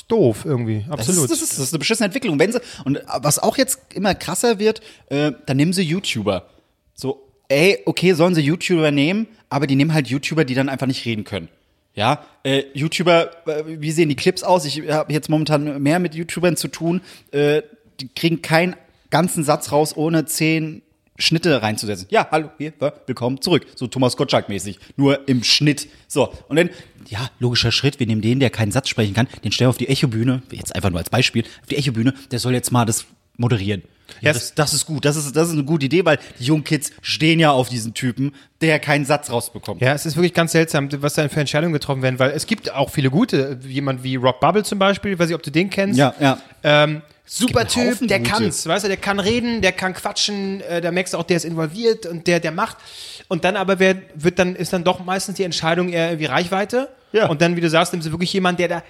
[0.07, 1.23] doof irgendwie, Das absolut.
[1.23, 2.37] ist, das, ist, das ist eine beschissene Entwicklung.
[2.37, 6.45] Wenn sie, und was auch jetzt immer krasser wird, äh, dann nehmen sie YouTuber.
[6.93, 10.85] So, ey, okay, sollen sie YouTuber nehmen, aber die nehmen halt YouTuber, die dann einfach
[10.85, 11.49] nicht reden können.
[11.95, 14.65] Ja, äh, YouTuber, äh, wie sehen die Clips aus?
[14.65, 17.01] Ich habe jetzt momentan mehr mit YouTubern zu tun.
[17.31, 17.63] Äh,
[17.99, 18.75] die kriegen keinen
[19.09, 20.81] ganzen Satz raus, ohne zehn
[21.17, 22.07] Schnitte reinzusetzen.
[22.09, 22.73] Ja, hallo, hier,
[23.05, 23.65] willkommen zurück.
[23.75, 24.79] So Thomas Gottschalk-mäßig.
[24.95, 25.89] Nur im Schnitt.
[26.07, 26.69] So, und dann,
[27.07, 29.77] ja, logischer Schritt, wir nehmen den, der keinen Satz sprechen kann, den stellen wir auf
[29.77, 33.05] die Echobühne, jetzt einfach nur als Beispiel, auf die Echobühne, der soll jetzt mal das
[33.35, 33.83] moderieren.
[34.21, 35.05] Ja, Ja, das, das ist gut.
[35.05, 37.93] Das ist, das ist eine gute Idee, weil die jungen Kids stehen ja auf diesen
[37.93, 39.81] Typen, der keinen Satz rausbekommt.
[39.81, 42.73] Ja, es ist wirklich ganz seltsam, was da für Entscheidungen getroffen werden, weil es gibt
[42.73, 45.99] auch viele gute, jemand wie Rock Bubble zum Beispiel, weiß ich, ob du den kennst.
[45.99, 46.39] Ja, ja.
[46.63, 50.91] Ähm, super Typ, der kann's, weißt du, der kann reden, der kann quatschen, äh, da
[50.91, 52.77] merkst du auch, der ist involviert und der, der macht.
[53.27, 56.89] Und dann aber wer, wird dann, ist dann doch meistens die Entscheidung eher irgendwie Reichweite.
[57.11, 57.27] Ja.
[57.29, 58.83] Und dann, wie du sagst, nimmst du wirklich jemand, der da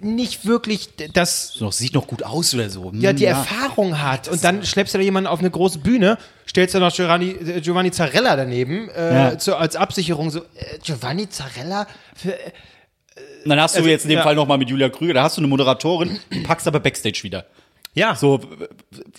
[0.00, 2.90] nicht wirklich das So, sieht noch gut aus oder so.
[2.92, 4.28] Hm, ja, die Erfahrung hat.
[4.28, 7.60] Und dann schleppst du da jemanden auf eine große Bühne, stellst da noch Giovanni, äh,
[7.60, 9.38] Giovanni Zarella daneben, äh, Ja.
[9.38, 11.86] zu, als Absicherung so, äh, Giovanni Zarella?
[12.14, 12.50] Für, äh,
[13.46, 14.22] dann hast du Also, jetzt in dem ja.
[14.22, 17.46] Fall nochmal mit Julia Krüger, da hast du eine Moderatorin, packst aber Backstage wieder.
[17.96, 18.14] Ja.
[18.14, 18.40] So,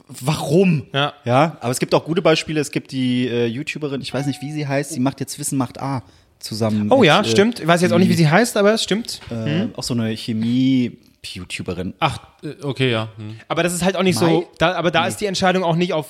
[0.07, 0.87] warum?
[0.93, 1.13] Ja.
[1.25, 2.61] Ja, aber es gibt auch gute Beispiele.
[2.61, 5.57] Es gibt die äh, YouTuberin, ich weiß nicht, wie sie heißt, sie macht jetzt Wissen
[5.57, 6.03] macht A
[6.39, 6.91] zusammen.
[6.91, 7.59] Oh mit, ja, äh, stimmt.
[7.59, 9.19] Ich weiß jetzt auch nicht, wie sie heißt, aber es stimmt.
[9.29, 11.95] Äh, Auch so eine Chemie-YouTuberin.
[11.99, 13.09] Ach, äh, okay, ja.
[13.17, 13.39] Hm.
[13.47, 14.29] Aber das ist halt auch nicht Mai?
[14.29, 16.07] so, da, aber da ist die Entscheidung auch nicht auf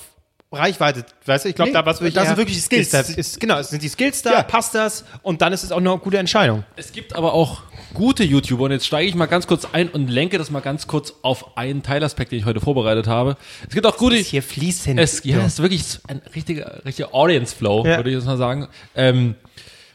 [0.52, 1.50] Reichweite, weißt du?
[1.50, 2.94] Ich glaube, Nee, da was wirklich da sind wirklich die Skills.
[2.94, 4.44] Ist, da, ist, genau, es sind die Skills da, Ja.
[4.44, 6.64] passt das und dann ist es auch eine gute Entscheidung.
[6.78, 10.08] Es gibt aber auch gute YouTuber und jetzt steige ich mal ganz kurz ein und
[10.10, 13.36] lenke das mal ganz kurz auf einen Teilaspekt, den ich heute vorbereitet habe.
[13.68, 14.16] Es gibt auch gute.
[14.16, 14.98] hier fließend.
[15.00, 17.98] Es, ja, es ist wirklich ein richtiger, richtiger Audience Flow, Ja.
[17.98, 18.70] würde ich jetzt mal sagen.
[18.96, 19.36] Ähm,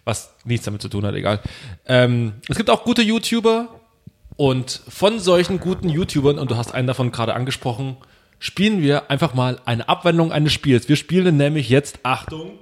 [0.04, 1.40] was nichts damit zu tun hat, egal.
[1.86, 3.68] Ähm, es gibt auch gute YouTuber
[4.36, 7.96] und von solchen guten YouTubern, und du hast einen davon gerade angesprochen,
[8.42, 10.88] spielen wir einfach mal eine Abwandlung eines Spiels.
[10.88, 12.58] Wir spielen nämlich jetzt, Achtung,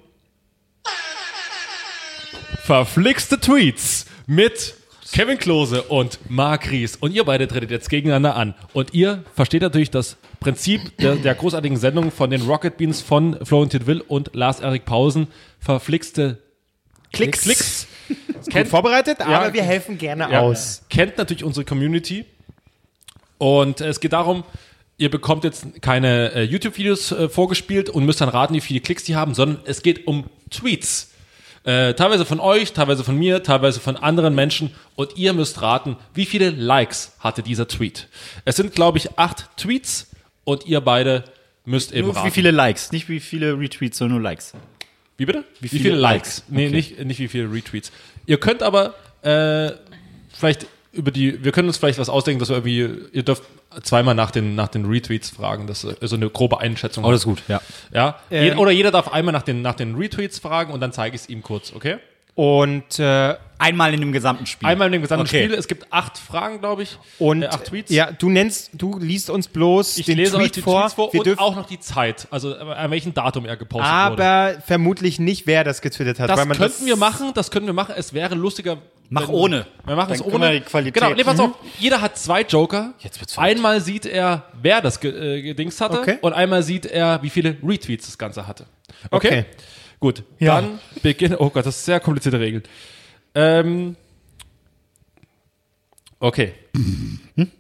[2.63, 4.75] verflixte Tweets mit
[5.11, 6.97] Kevin Klose und Marc Ries.
[6.97, 8.55] Und ihr beide tretet jetzt gegeneinander an.
[8.75, 13.39] Und ihr versteht natürlich das Prinzip der, der großartigen Sendung von den Rocket Beans von
[13.45, 15.29] Florentin Will und Lars-Erik Pausen.
[15.59, 16.39] Verflixte
[17.13, 17.41] Klicks.
[17.41, 17.87] Klicks.
[18.53, 19.53] Gut vorbereitet, aber Ja.
[19.55, 20.41] wir helfen gerne Ja.
[20.41, 20.83] aus.
[20.91, 22.27] Kennt natürlich unsere Community.
[23.39, 24.45] Und es geht darum,
[25.01, 29.03] ihr bekommt jetzt keine äh, YouTube-Videos äh, vorgespielt und müsst dann raten, wie viele Klicks
[29.03, 31.09] die haben, sondern es geht um Tweets.
[31.65, 35.97] Äh, teilweise von euch, teilweise von mir, teilweise von anderen Menschen und ihr müsst raten,
[36.15, 38.09] wie viele Likes hatte dieser Tweet.
[38.45, 40.11] Es sind, glaube ich, acht Tweets
[40.45, 41.25] und ihr beide
[41.65, 42.27] müsst eben Nur raten.
[42.27, 44.53] wie viele Likes, nicht wie viele Retweets, sondern nur Likes.
[45.17, 45.45] Wie bitte?
[45.61, 46.45] Wie viele Likes?
[46.49, 46.75] Nee, Okay.
[46.77, 47.91] nicht, nicht wie viele Retweets.
[48.27, 49.73] Ihr könnt aber äh,
[50.35, 53.45] vielleicht über die, wir können uns vielleicht was ausdenken, dass wir irgendwie, ihr dürft
[53.83, 57.05] zweimal nach den, nach den Retweets fragen, das ist so eine grobe Einschätzung.
[57.05, 57.61] Oh, das ist gut, ja.
[57.93, 60.93] Ja, Ähm, Jed- oder jeder darf einmal nach den, nach den Retweets fragen und dann
[60.93, 61.99] zeige ich es ihm kurz, okay?
[62.35, 64.67] Und, äh, Einmal in dem gesamten Spiel.
[64.67, 65.45] Einmal in dem gesamten Okay.
[65.45, 65.53] Spiel.
[65.55, 66.97] Es gibt acht Fragen, glaube ich.
[67.19, 67.91] und äh, acht Tweets.
[67.93, 70.81] ja, du nennst, du liest uns bloß ich den lese Tweet euch die vor.
[70.81, 73.59] Tweets vor wir und dürfen auch noch die Zeit, also äh, an welchem Datum er
[73.59, 74.25] gepostet wurde.
[74.25, 76.31] aber vermutlich nicht, wer das getwittert hat.
[76.31, 77.95] Das weil man könnten wir machen, das können wir machen.
[77.99, 78.79] Es wäre lustiger.
[79.11, 79.67] Mach wenn- ohne.
[79.85, 80.53] Wir machen es ohne.
[80.53, 81.43] die Qualität- Genau, nee, pass Mhm.
[81.43, 81.51] auf.
[81.79, 82.95] Jeder hat zwei Joker.
[83.01, 83.57] Jetzt wird's verrückt.
[83.57, 85.99] einmal sieht er, wer das äh, hatte.
[86.01, 86.19] Okay.
[86.23, 88.67] Und einmal sieht er, wie viele Retweets das Ganze hatte.
[89.11, 89.27] Okay.
[89.29, 89.45] Okay.
[89.99, 90.23] Gut.
[90.39, 90.61] Ja.
[90.63, 91.39] Dann beginne.
[91.41, 92.63] Oh Gott, das ist sehr komplizierte Regeln.
[93.35, 93.97] Ähm.
[96.21, 96.55] Okay.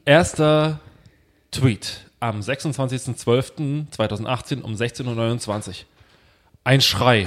[0.04, 0.80] Erster
[1.50, 5.74] Tweet am 26.12.2018 um 16.29 Uhr.
[6.64, 7.26] Ein Schrei.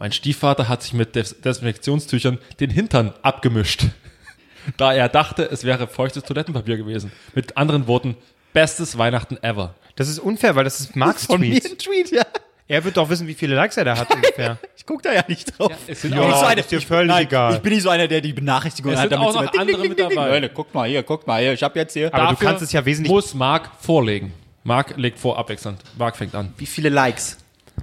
[0.00, 3.84] Mein Stiefvater hat sich mit Des Desinfektionstüchern den Hintern abgemischt,
[4.78, 7.12] da er dachte, es wäre feuchtes Toilettenpapier gewesen.
[7.34, 8.16] Mit anderen Worten,
[8.54, 9.74] bestes Weihnachten ever.
[9.96, 11.72] Das ist unfair, weil das ist Marks Von mir Tweet.
[11.72, 12.22] ein Tweet, ja.
[12.66, 14.58] Er wird doch wissen, wie viele Likes er da hat ungefähr.
[14.76, 15.72] Ich guck da ja nicht drauf.
[15.86, 17.54] es sind ich bin nicht auch- so einer, ist dir völlig nein, egal.
[17.56, 19.10] ich bin nicht so einer, der die Benachrichtigung Es hat.
[19.10, 20.28] sind auch noch andere ding, mit ding, dabei.
[20.30, 21.52] Leute, guck mal hier, guck mal hier.
[21.52, 22.06] Ich habe jetzt hier.
[22.12, 23.12] Aber du Dafür kannst es ja wesentlich.
[23.12, 24.32] Muss Marc vorlegen.
[24.64, 25.78] Marc legt vor abwechselnd.
[25.98, 26.54] Marc fängt an.
[26.56, 27.36] Wie viele Likes?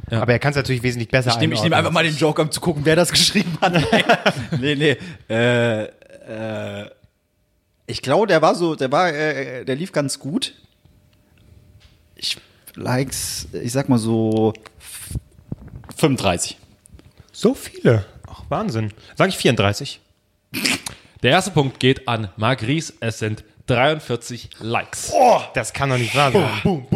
[0.09, 2.41] Aber er kann es natürlich wesentlich besser Ich nehme ich nehm einfach mal den Joke,
[2.41, 3.73] um zu gucken, wer das geschrieben hat.
[4.59, 4.97] nee, nee.
[5.29, 6.89] Äh, äh,
[7.85, 10.53] ich glaube, der war so, der war, äh, der lief ganz gut.
[12.15, 12.37] Ich
[12.75, 14.53] Likes, ich sag mal so
[15.95, 16.57] 35.
[17.31, 18.05] So viele.
[18.27, 18.91] Ach, Wahnsinn.
[19.15, 19.99] Sag ich 34.
[21.23, 22.93] Der erste Punkt geht an Marc Ries.
[22.99, 25.11] Es sind 43 Likes.
[25.13, 26.49] Oh, das kann doch nicht wahr sein.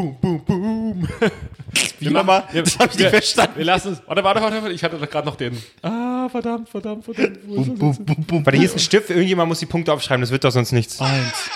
[1.99, 2.45] Wie nochmal?
[2.53, 3.57] Das habe ich nicht verstanden.
[3.57, 4.01] Wir lassen es.
[4.07, 4.71] Warte, warte, warte.
[4.71, 5.61] Ich hatte doch gerade noch den.
[5.81, 7.39] Ah, verdammt, verdammt, verdammt.
[7.45, 7.67] Wo das?
[7.67, 8.45] Boom, boom, boom.
[8.45, 9.09] Warte, hier ist ein Stift.
[9.09, 10.21] Irgendjemand muss die Punkte aufschreiben.
[10.21, 10.99] Das wird doch sonst nichts.
[10.99, 11.49] Eins.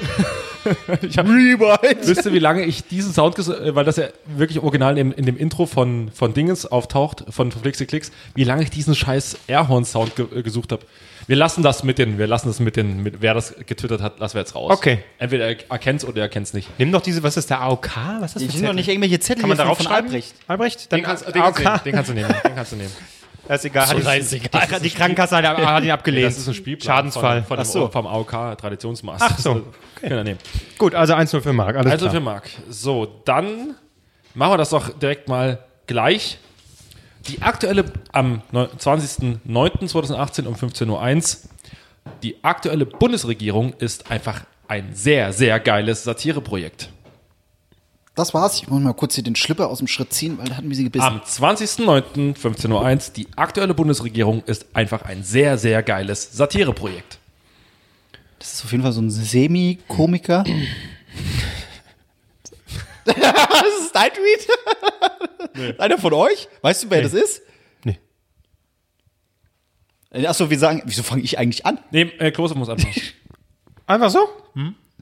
[1.00, 4.98] Ich hab, Wisst ihr, wie lange ich diesen Sound, äh, weil das ja wirklich original
[4.98, 8.94] in, in dem Intro von, von Dingens auftaucht, von Verflixte Klicks, wie lange ich diesen
[8.94, 10.82] scheiß Airhorn-Sound ge äh, gesucht habe.
[11.30, 14.18] Wir lassen das mit den, wir lassen das mit den, mit, wer das getwittert hat,
[14.18, 14.72] lassen wir jetzt raus.
[14.72, 15.04] Okay.
[15.16, 16.68] Entweder er erkennt's oder er erkennt's nicht.
[16.76, 17.88] Nimm doch diese, was ist der AOK?
[18.18, 20.08] Was ist das Ich doch nicht irgendwelche Zettel Kann man darauf von schreiben?
[20.08, 20.34] Albrecht.
[20.48, 20.90] Albrecht?
[20.90, 21.84] Dann Den kannst, den, kannst du nehmen, AOK.
[21.84, 22.34] den kannst du nehmen.
[22.44, 22.90] Den kannst du nehmen.
[23.46, 23.86] Das ist egal.
[23.86, 24.66] Hat die, scheißegal.
[24.78, 26.26] Die, die Krankenkasse hat, hat ihn abgelehnt.
[26.26, 27.42] Das ist ein Spielplan Schadensfall.
[27.44, 27.88] von, von so.
[27.88, 29.20] vom AOK Traditionsmaß.
[29.22, 29.54] Ach so.
[30.00, 30.38] Können wir nehmen.
[30.78, 31.76] Gut, also 1-0 für Marc.
[31.76, 32.14] Alles Also klar.
[32.14, 32.48] für Marc.
[32.68, 33.76] So, dann
[34.34, 36.38] machen wir das doch direkt mal gleich.
[37.28, 41.50] Die aktuelle, am neun- 20.09.2018 um 15.01 Uhr,
[42.22, 46.90] die aktuelle Bundesregierung ist einfach ein sehr, sehr geiles Satireprojekt.
[48.14, 48.56] Das war's.
[48.56, 50.76] Ich muss mal kurz hier den Schlipper aus dem Schritt ziehen, weil da hatten wir
[50.76, 51.04] sie gebissen.
[51.04, 57.18] Am 20.09.15.01 Uhr, die aktuelle Bundesregierung ist einfach ein sehr, sehr geiles Satireprojekt.
[58.38, 60.44] Das ist auf jeden Fall so ein Semi-Komiker.
[63.04, 64.46] das ist dein Tweet?
[65.78, 66.48] Einer von euch?
[66.62, 67.42] Weißt du, wer das ist?
[67.84, 67.98] Nee.
[70.10, 71.78] Äh, Achso, wir sagen, wieso fange ich eigentlich an?
[71.90, 72.94] Nee, äh, Klose muss anfangen.
[73.86, 74.28] Einfach so?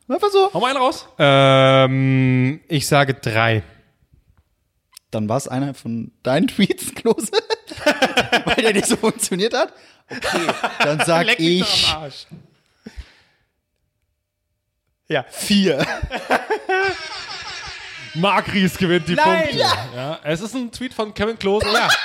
[0.08, 0.50] Einfach so.
[0.54, 1.06] Hau mal einen raus.
[1.18, 3.62] Ähm, ich sage drei.
[5.10, 7.32] Dann war es einer von deinen Tweets, Klose,
[8.44, 9.72] weil der nicht so funktioniert hat.
[10.10, 10.46] Okay,
[10.80, 12.26] dann sag ich Arsch.
[15.08, 15.24] Ja.
[15.28, 15.86] vier.
[18.14, 19.42] Marc Ries gewinnt die Nein!
[19.44, 19.58] Punkte.
[19.94, 21.66] Ja, es ist ein Tweet von Kevin Klose.
[21.72, 21.88] Ja.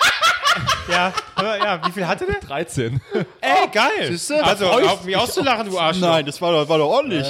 [0.88, 2.40] Ja, ja, wie viel hatte der?
[2.40, 3.02] 13.
[3.42, 3.90] Ey, geil.
[4.10, 4.44] Siehste?
[4.44, 5.98] Also, auf mich auszulachen, du Arsch.
[5.98, 7.26] Nein, das war doch, war doch ordentlich.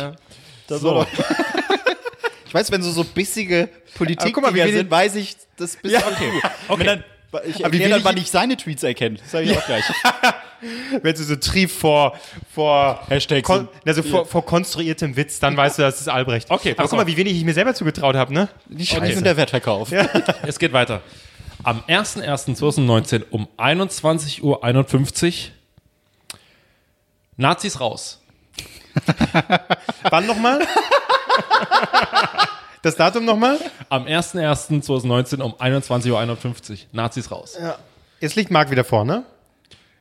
[0.67, 0.93] Das So.
[0.95, 1.07] war doch
[2.45, 5.77] ich weiß, wenn so so bissige Politik guck mal, wie wir sind, weiß ich, das
[5.77, 6.31] bist Ja, okay.
[6.67, 6.79] Okay.
[6.79, 7.03] Wenn dann,
[7.45, 9.17] ich Aber wie erkläre dann, wann ich seine Tweets erkenne.
[9.19, 9.85] Das sage ich auch gleich.
[11.01, 12.17] Wenn du so trief vor,
[12.53, 13.05] vor,
[13.43, 16.49] kon, also vor, vor konstruiertem Witz, dann weißt du, das ist Albrecht.
[16.49, 18.49] Okay, aber pass guck mal, wie wenig ich mir selber zugetraut habe, ne?
[18.67, 19.91] Die Scheiße in der Wertverkauf.
[20.43, 21.01] Es geht weiter.
[21.63, 24.61] Am 01.01.2019 um 21.51 Uhr
[27.37, 28.21] Nazis raus.
[30.09, 30.67] Wann nochmal?
[32.81, 33.59] das Datum nochmal?
[33.89, 37.57] Am 01.01.2019 um 21.51 Uhr Nazis raus.
[38.19, 39.25] Jetzt liegt Marc wieder vor, ne?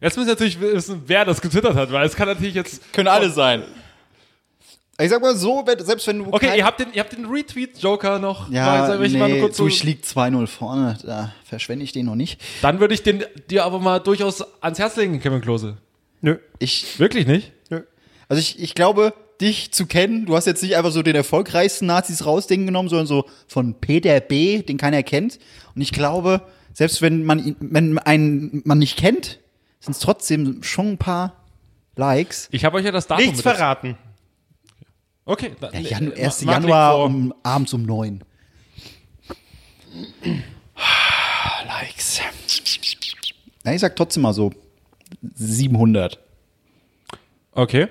[0.02, 2.92] Jetzt müssen wir natürlich wissen, wer das getwittert hat, weil es kann natürlich jetzt.
[2.92, 3.62] Können alle sein.
[5.00, 6.26] Ich sag mal so, selbst wenn du.
[6.32, 8.50] Okay, ihr habt den, ihr habt den Retweet-Joker noch.
[8.50, 10.98] ja, ich mal nee, kurz du, so- ich lieg 2-0 vorne.
[11.04, 12.40] Da verschwende ich den noch nicht.
[12.62, 15.76] Dann würde ich den dir aber mal durchaus ans Herz legen, Kevin Klose.
[16.20, 16.36] Nö.
[16.58, 17.52] Ich, Wirklich nicht?
[18.28, 21.86] also ich, ich glaube, dich zu kennen, du hast jetzt nicht einfach so den erfolgreichsten
[21.86, 25.38] Nazis rausdingen genommen, sondern so von Peter B., den keiner kennt.
[25.74, 26.42] Und ich glaube,
[26.72, 29.38] selbst wenn man ihn, wenn einen man nicht kennt,
[29.82, 31.36] sind es trotzdem schon ein paar
[31.96, 32.48] Likes.
[32.52, 33.98] Ich habe euch ja das Datum Nichts verraten.
[35.24, 35.52] Okay.
[35.60, 36.42] Dann, Ja, Janu äh, 1.
[36.44, 38.24] Marc legt Januar um, abends um neun.
[41.66, 42.20] Likes.
[43.64, 44.52] Na, ich sag trotzdem mal so
[45.34, 46.18] 700.
[47.52, 47.88] Okay.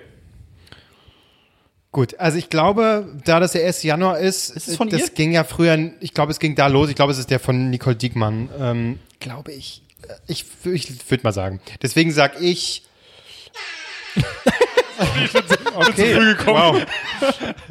[1.91, 3.83] Gut, also ich glaube, da das der 1.
[3.83, 5.09] Januar ist, Ist es von das ihr?
[5.09, 6.89] ging ja früher, ich glaube, es ging da los.
[6.89, 8.49] Ich glaube, es ist der von Nicole Diekmann.
[8.57, 9.83] Ähm, glaube ich.
[10.27, 11.61] Ich, ich würde mal sagen.
[11.81, 12.83] Deswegen sag ich.
[15.75, 16.81] okay, wow.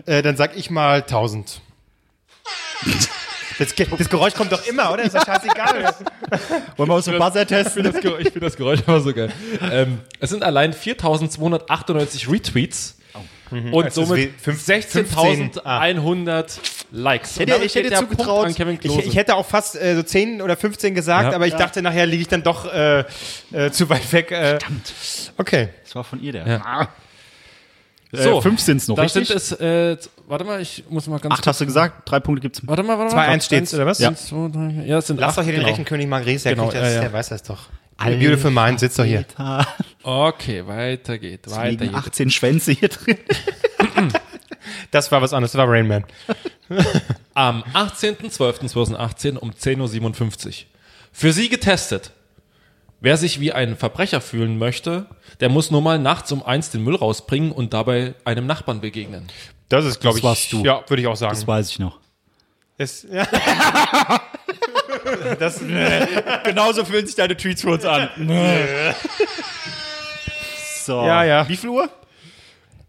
[0.06, 1.60] äh, dann sag ich mal 1000.
[3.58, 5.02] Das, Ge- das Geräusch kommt doch immer, oder?
[5.02, 5.94] Ist doch scheißegal.
[6.76, 7.84] Wollen wir auch so Buzzer Ich testen?
[7.84, 9.30] finde das, Geräusch- ich find das Geräusch immer so geil.
[9.70, 12.96] Ähm, es sind allein 4.298 Retweets
[13.51, 16.61] und Das ist somit wie fünf- 16.100
[16.92, 17.38] Likes.
[17.38, 19.01] hätte- Und ich hätte zugetraut- Punkt an Kevin Ich, Klose.
[19.03, 21.34] ich hätte auch fast äh, so 10 oder 15 gesagt, Ja.
[21.36, 23.05] aber ich dachte, nachher liege ich dann doch äh,
[23.53, 24.30] äh, zu weit weg.
[24.30, 24.59] Äh,
[25.38, 25.68] okay.
[25.84, 26.46] Das war von ihr der.
[26.46, 26.88] Ja.
[28.12, 29.28] So, äh, fünf sind's noch, da richtig?
[29.28, 29.96] sind es, äh,
[30.26, 32.61] warte mal, ich muss mal ganz Acht hast du gesagt, drei Punkte gibt's.
[32.66, 33.28] Warte mal, warte mal.
[33.28, 34.01] 2-1 steht's, oder was?
[34.01, 34.12] Ja.
[34.16, 35.70] Zwei, drei, ja, es sind Lass acht, doch hier den genau.
[35.70, 37.01] Rechenkönig Margries, der, Genau, kriegt das, ja, ja.
[37.03, 37.68] der weiß das doch.
[38.01, 39.24] Eine Beautiful Mind sitzt doch hier.
[40.03, 41.94] Okay, weiter geht, weiter liegen geht.
[41.94, 43.18] 18 Schwänze hier drin.
[44.90, 46.05] Das war was anderes, das war Rain Man.
[47.34, 50.53] Am 18.12.2018 um 10.57 Uhr.
[51.12, 52.12] Für Sie getestet.
[53.01, 55.07] Wer sich wie ein Verbrecher fühlen möchte,
[55.40, 59.28] der muss nur mal nachts um eins den Müll rausbringen und dabei einem Nachbarn begegnen.
[59.68, 60.64] Das ist, glaube Das ich, warst du.
[60.64, 61.32] ja, würde ich auch sagen.
[61.34, 61.98] Das weiß ich noch.
[62.76, 63.26] Das, ja.
[65.38, 65.60] das,
[66.44, 68.08] Genauso fühlen sich deine Tweets für uns an.
[70.84, 71.02] so.
[71.04, 71.48] Ja, ja.
[71.48, 71.88] Wie viel Uhr?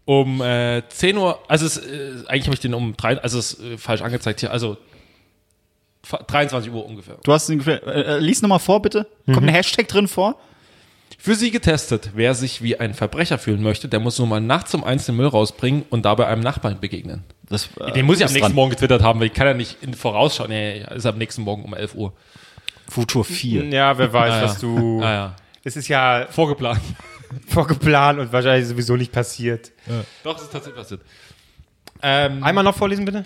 [0.04, 3.52] Um äh, 10 Uhr, also es, äh, eigentlich habe ich den um drei, also es
[3.54, 4.76] ist äh, falsch angezeigt hier, also
[6.02, 7.18] fa- 23 Uhr ungefähr.
[7.22, 7.84] Du hast den gefällt.
[7.86, 9.06] Äh, lies nochmal vor, bitte.
[9.26, 10.36] Kommt ein Hashtag drin vor?
[11.18, 12.10] Für Sie getestet.
[12.14, 15.14] Wer sich wie ein Verbrecher fühlen möchte, der muss nur mal nachts um eins den
[15.14, 17.22] Müll rausbringen und dabei einem Nachbarn begegnen.
[17.52, 18.54] Das, äh, Den muss ich am ist nächsten dran.
[18.54, 20.50] Morgen getwittert haben, weil ich kann ja nicht in vorausschauen.
[20.50, 22.12] Nee, ist am nächsten Morgen um 11 Uhr.
[22.88, 23.64] Futur 4.
[23.66, 24.42] ja, wer weiß, Ah, ja.
[24.44, 25.00] was du.
[25.02, 25.36] Ah ja.
[25.64, 26.80] Es ist ja Vorgeplant.
[27.48, 29.70] vorgeplant und wahrscheinlich sowieso nicht passiert.
[30.24, 31.00] Doch, das ist tatsächlich passiert.
[32.02, 33.22] Ähm, Einmal noch vorlesen, bitte.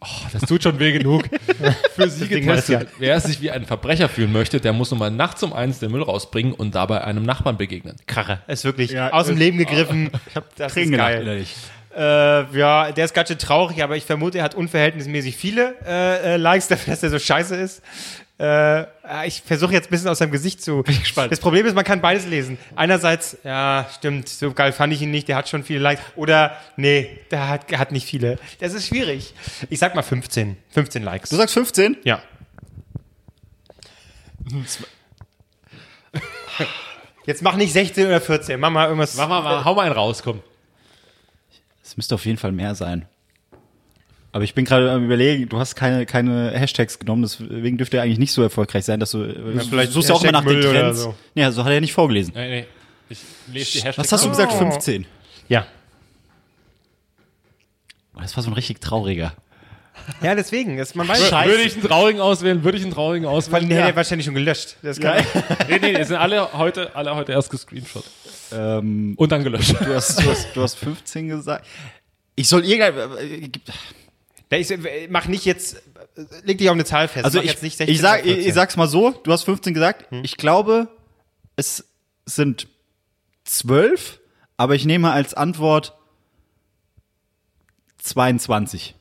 [0.00, 1.24] Oh, das tut schon weh genug.
[1.94, 2.88] Für sie getestet.
[2.98, 6.02] Wer sich wie ein Verbrecher fühlen möchte, der muss nochmal nachts um eins den Müll
[6.02, 7.96] rausbringen und dabei einem Nachbarn begegnen.
[8.06, 8.40] Krache.
[8.48, 10.10] Ist wirklich Ja, aus dem Leben gegriffen.
[10.28, 11.22] Ich hab das Tränen ist geil.
[11.22, 11.54] innerlich.
[11.96, 16.34] Äh, ja, der ist ganz schön traurig, aber ich vermute, er hat unverhältnismäßig viele äh,
[16.34, 17.82] äh, Likes dafür, dass er so scheiße ist.
[18.38, 18.86] Äh,
[19.26, 20.82] ich versuche jetzt ein bisschen aus seinem Gesicht zu.
[20.82, 21.30] Bin gespannt.
[21.30, 22.58] Das Problem ist, man kann beides lesen.
[22.74, 26.02] Einerseits, ja, stimmt, so geil fand ich ihn nicht, der hat schon viele Likes.
[26.16, 28.38] Oder, nee, der hat, hat nicht viele.
[28.58, 29.34] Das ist schwierig.
[29.68, 30.56] Ich sag mal 15.
[30.70, 31.30] 15 Likes.
[31.30, 31.98] Du sagst 15?
[32.04, 32.22] ja.
[37.26, 38.58] Jetzt mach nicht 16 oder 14.
[38.58, 39.14] Mach mal irgendwas.
[39.14, 40.42] Mach mal, mal hau mal einen raus, komm.
[41.92, 43.04] Es müsste auf jeden Fall mehr sein.
[44.32, 48.04] Aber ich bin gerade am überlegen, du hast keine, keine Hashtags genommen, deswegen dürfte er
[48.04, 50.54] eigentlich nicht so erfolgreich sein, dass du, du vielleicht suchst ja auch immer nach den
[50.54, 51.02] Müll oder Trends.
[51.02, 51.14] so.
[51.34, 52.32] Nee, so hat er ja nicht vorgelesen.
[52.34, 52.66] Nee, nee.
[53.10, 53.18] Ich
[53.52, 53.98] lese die Hashtags.
[53.98, 54.54] Was hast du gesagt?
[54.54, 55.04] 15.
[55.50, 55.66] Ja.
[58.18, 59.34] Das war so ein richtig trauriger.
[60.22, 60.76] Ja, deswegen.
[60.78, 63.68] Das, man weiß Würde ich einen traurigen auswählen, würde ich einen traurigen Vor allem, auswählen.
[63.68, 64.76] den hätte er wahrscheinlich schon gelöscht.
[64.82, 65.24] Das kann
[65.68, 68.04] Nee, nee, die sind alle heute, alle heute erst gescreenshot.
[68.52, 69.74] Ähm, Und dann gelöscht.
[69.80, 71.66] du, hast, du, hast, du hast 15 gesagt.
[72.34, 73.18] Ich soll irgendein.
[73.18, 73.68] äh, gibt-
[74.50, 75.76] Ja, ich äh, mach nicht jetzt,
[76.16, 77.24] äh, leg dich auf eine Zahl fest.
[77.24, 78.48] Also mach ich, jetzt nicht 16 ich, sag, ich, 14.
[78.48, 80.06] ich sag's mal so, du hast 15 gesagt.
[80.22, 80.88] Ich glaube,
[81.56, 81.84] es
[82.26, 82.66] sind
[83.44, 84.20] 12,
[84.56, 85.94] aber ich nehme als Antwort
[87.98, 88.94] 22.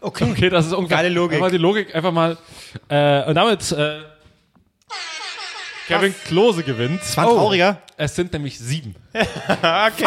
[0.00, 0.30] okay.
[0.30, 0.98] Okay, das ist ungefähr.
[0.98, 1.36] Geile Logik.
[1.36, 2.36] Einfach die Logik einfach mal.
[2.88, 4.00] Äh, und damit äh,
[5.86, 7.00] Kevin Klose gewinnt.
[7.00, 7.82] Das war ein trauriger.
[7.96, 8.94] Es sind nämlich sieben.
[9.14, 10.06] okay.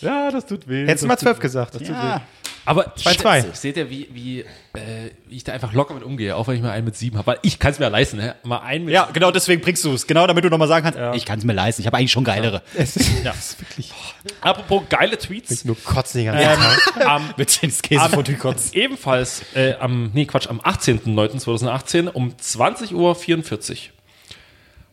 [0.00, 0.86] Ja, das tut weh.
[0.86, 1.80] Hättest du mal 12 gesagt.
[1.80, 2.20] Ja.
[2.66, 3.40] Aber Zwei, zwei.
[3.52, 6.62] seht ihr, wie, wie, äh, wie ich da einfach locker mit umgehe, auch wenn ich
[6.62, 7.26] mal einen mit sieben habe.
[7.26, 8.36] Weil ich kann es mir leisten, ne?
[8.42, 10.06] Mal einen mit ja, genau deswegen bringst du es.
[10.06, 11.82] Genau damit du nochmal sagen kannst, ich kann es mir leisten.
[11.82, 12.62] Ich habe eigentlich schon geilere.
[12.74, 13.30] Es ist, ja.
[13.38, 13.92] ist wirklich
[14.40, 15.64] Apropos geile Tweets.
[15.64, 17.06] nur kotzen die ganze Zeit.
[17.06, 18.74] Am, Mit den Käsefondue kotzt.
[18.74, 23.76] ebenfalls äh, am, nee, Quatsch, am 18.09.2018 um 20.44 Uhr.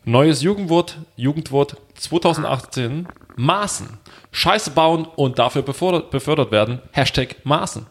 [0.04, 3.88] Neues Jugendwort, Jugendwort 2018, Maßen.
[4.32, 6.80] Scheiße bauen und dafür befördert, befördert werden.
[6.92, 7.86] Hashtag Maßen.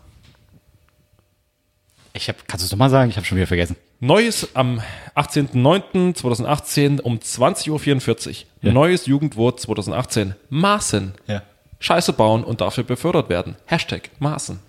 [2.13, 3.09] Ich hab, kannst du es nochmal sagen?
[3.09, 3.77] Ich habe schon wieder vergessen.
[4.01, 4.81] Neues am
[5.15, 8.35] 18.09.2018 um 20.44 Uhr.
[8.63, 8.73] Ja.
[8.73, 11.13] Neues Jugendwort 2018, Maßen.
[11.27, 11.43] Ja.
[11.79, 13.55] Scheiße bauen und dafür befördert werden.
[13.65, 14.59] Hashtag Maßen.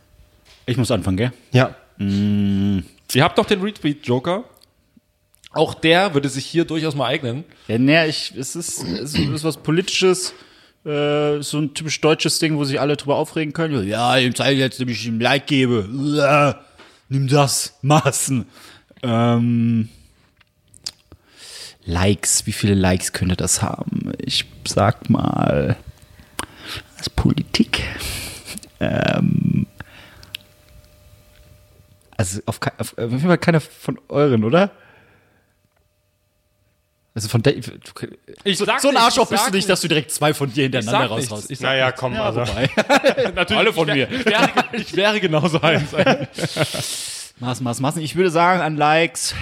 [0.67, 1.33] Ich muss anfangen, gell?
[1.51, 1.75] Ja.
[1.99, 4.45] Ihr habt doch den Retweet-Joker.
[5.53, 7.45] Auch der würde sich hier durchaus mal eignen.
[7.69, 10.33] Ja, nee, ich, es ist, es ist was Politisches,
[10.85, 13.87] äh, so ein typisch deutsches Ding, wo sich alle drüber aufregen können.
[13.87, 15.89] Ja, ihm zeige jetzt, nämlich ich ihm Like gebe.
[15.93, 16.65] Uah,
[17.09, 18.47] nimm das, Maßen.
[19.03, 19.89] Ähm,
[21.85, 24.13] Likes, wie viele Likes könnte das haben?
[24.19, 25.77] Ich sag mal,
[26.99, 27.83] ist Politik.
[28.81, 29.67] Ähm,
[32.17, 34.71] also auf, auf, auf jeden Fall keiner von euren, oder?
[37.15, 37.55] Also von der,
[38.45, 40.33] Ich so, sag so ein nicht, Arschloch ich bist du nicht, dass du direkt zwei
[40.33, 41.51] von dir hintereinander sag raus nichts, raus.
[41.51, 42.01] ich sag Naja, nichts.
[42.01, 42.41] komm, Ja, also.
[43.35, 44.19] Natürlich, Alle von ich wär- mir.
[44.19, 45.91] Ich wäre, ich wäre genauso eins.
[47.41, 47.97] Maß, Maß, Maß.
[47.99, 49.35] Ich würde sagen, an Likes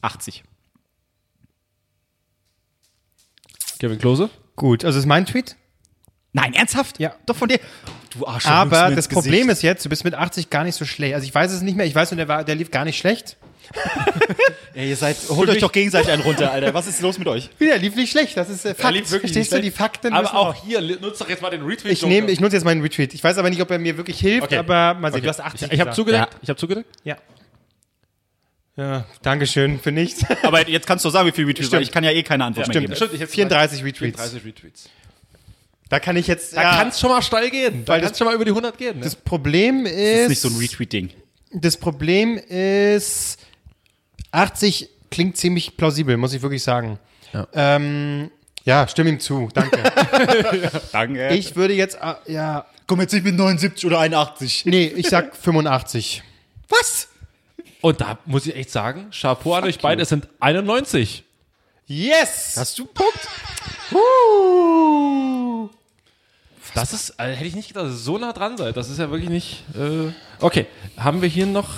[0.00, 0.42] 80.
[3.78, 4.30] Kevin Klose?
[4.56, 5.56] Gut, also ist mein Tweet.
[6.32, 6.98] Nein, ernsthaft?
[6.98, 7.14] Ja.
[7.26, 7.60] Doch von dir.
[8.10, 8.50] Du Arschloch.
[8.50, 11.14] Aber das Problem ist jetzt, du bist mit 80 gar nicht so schlecht.
[11.14, 11.86] Also ich weiß es nicht mehr.
[11.86, 13.36] Ich weiß nur, der, war, der lief gar nicht schlecht.
[14.74, 16.72] Ja, ihr seid, holt euch doch gegenseitig einen runter, Alter.
[16.72, 17.50] Was ist los mit euch?
[17.60, 18.36] Der lief nicht schlecht.
[18.36, 18.94] Das ist äh, Fakt.
[18.94, 19.60] lief wirklich Verstehst du?
[19.60, 21.92] Die Fakten Aber müssen auch hier, nutzt doch jetzt mal den Retweet.
[21.92, 23.12] Ich nehme, ich nutze jetzt meinen Retweet.
[23.14, 24.56] Ich weiß aber nicht, ob er mir wirklich hilft, Okay.
[24.56, 25.22] aber mal sehen.
[25.22, 25.96] Du hast 80 Ich, ich habe gesagt.
[25.96, 26.36] zugedeckt.
[26.42, 26.88] Ich habe zugedeckt.
[27.04, 27.16] Ja.
[28.76, 30.24] Ja, Dankeschön für nichts.
[30.42, 31.72] Aber jetzt kannst du sagen, wie viel Retweets, Stimmt.
[31.76, 32.86] weil ich kann ja eh keine Antwort mehr Stimmt.
[32.86, 32.96] geben.
[32.96, 34.18] Stimmt, ich hätte 34 Retweets.
[34.18, 34.88] 34 Retweets.
[35.90, 36.56] Da kann ich jetzt.
[36.56, 37.84] Da ja, kann es schon mal steil gehen.
[37.84, 38.96] Da Weil kann es schon mal über die 100 gehen.
[38.96, 39.04] Ne?
[39.04, 39.92] das Problem ist.
[39.94, 41.10] Das ist nicht so ein Retweet-Ding.
[41.52, 43.38] Das Problem ist,
[44.32, 46.98] 80 klingt ziemlich plausibel, muss ich wirklich sagen.
[47.32, 47.46] Ja.
[47.52, 48.30] Ähm,
[48.64, 49.48] ja, stimme ihm zu.
[49.52, 49.82] Danke.
[50.92, 51.28] Danke.
[51.34, 54.66] ich würde jetzt, ah, ja, komm jetzt nicht mit 79 oder 81.
[54.66, 56.22] nee, ich sag 85.
[56.68, 57.08] Was?
[57.80, 61.24] Und da muss ich echt sagen, Chapeau an euch beide, es sind 91.
[61.86, 62.54] Yes!
[62.56, 63.28] Hast du einen Punkt?
[63.92, 65.68] Uh.
[66.74, 68.76] Das ist, also hätte ich nicht gedacht, dass ihr so nah dran seid.
[68.76, 69.64] Das ist ja wirklich nicht.
[69.76, 70.66] Äh okay,
[70.96, 71.68] haben wir hier noch.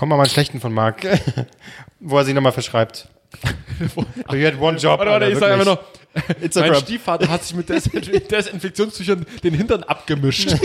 [0.00, 1.06] Komm mal mal einen schlechten von Marc,
[2.00, 3.06] wo er sich nochmal verschreibt.
[4.32, 4.98] you had one job.
[4.98, 6.54] Warte, warte, ich sage einfach noch.
[6.54, 6.74] Mein.
[6.76, 10.56] Stiefvater hat sich mit Desin Desinfektionstüchern den Hintern abgemischt.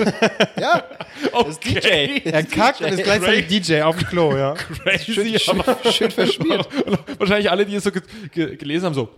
[0.58, 0.86] Ja.
[1.34, 2.22] Okay.
[2.24, 4.54] Er kackt und ist gleichzeitig DJ auf dem Klo, ja.
[4.54, 6.70] Crazy, aber Schön verschmiert.
[6.86, 9.10] Und wahrscheinlich alle, die es so ge ge gelesen haben, so.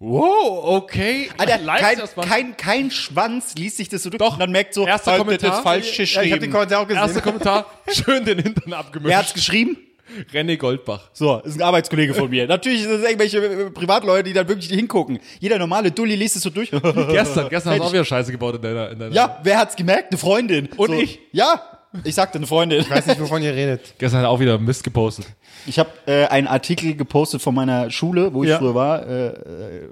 [0.00, 1.30] Wow, okay.
[1.38, 4.34] Alter, Likes kein, kein, kein Schwanz liest sich das so durch Doch.
[4.34, 5.50] und dann merkt so, Erster Kommentar.
[5.50, 6.30] das falsch Ja, ich geschrieben.
[6.32, 7.02] habe den Kommentar auch gesehen.
[7.02, 9.08] Erster Kommentar, schön den Hintern abgemischt.
[9.08, 9.78] Wer hat's geschrieben?
[10.32, 11.10] René Goldbach.
[11.12, 12.46] So, ist ein Arbeitskollege von mir.
[12.46, 15.18] Natürlich sind das irgendwelche äh, Privatleute, die dann wirklich hingucken.
[15.40, 16.70] Jeder normale Dulli liest es so durch.
[17.10, 19.74] Gestern, gestern hast du auch wieder Scheiße gebaut in deiner, in deiner ja, wer hat's
[19.76, 20.10] gemerkt?
[20.12, 20.68] Eine Freundin.
[20.76, 21.20] Und so, ich.
[21.32, 22.80] Ja, ich sagte eine Freundin.
[22.80, 23.94] Ich weiß nicht, wovon ihr redet.
[23.98, 25.26] Gestern hat er auch wieder Mist gepostet.
[25.66, 28.58] Ich habe äh, einen Artikel gepostet von meiner Schule, wo ich Ja.
[28.58, 29.06] früher war.
[29.06, 29.88] Äh, äh,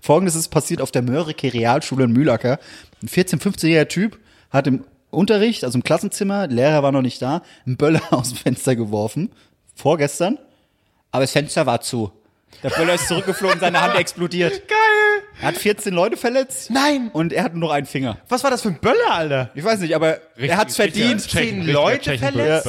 [0.00, 2.58] Folgendes ist passiert auf der Mörike Realschule in Mühlacker.
[3.02, 4.18] Ein 14-, 15-jähriger Typ
[4.50, 8.30] hat im Unterricht, also im Klassenzimmer, der Lehrer war noch nicht da, einen Böller aus
[8.30, 9.30] dem Fenster geworfen.
[9.74, 10.38] Vorgestern.
[11.10, 12.10] Aber das Fenster war zu.
[12.62, 14.68] Der Böller ist zurückgeflogen, seine Hand explodiert.
[14.68, 15.22] Geil!
[15.40, 16.70] Er hat 14 Leute verletzt.
[16.70, 17.10] Nein!
[17.12, 18.18] Und er hat nur noch einen Finger.
[18.28, 19.50] Was war das für ein Böller, Alter?
[19.54, 21.20] Ich weiß nicht, aber er hat's verdient.
[21.22, 22.68] Zehn Leute verletzt?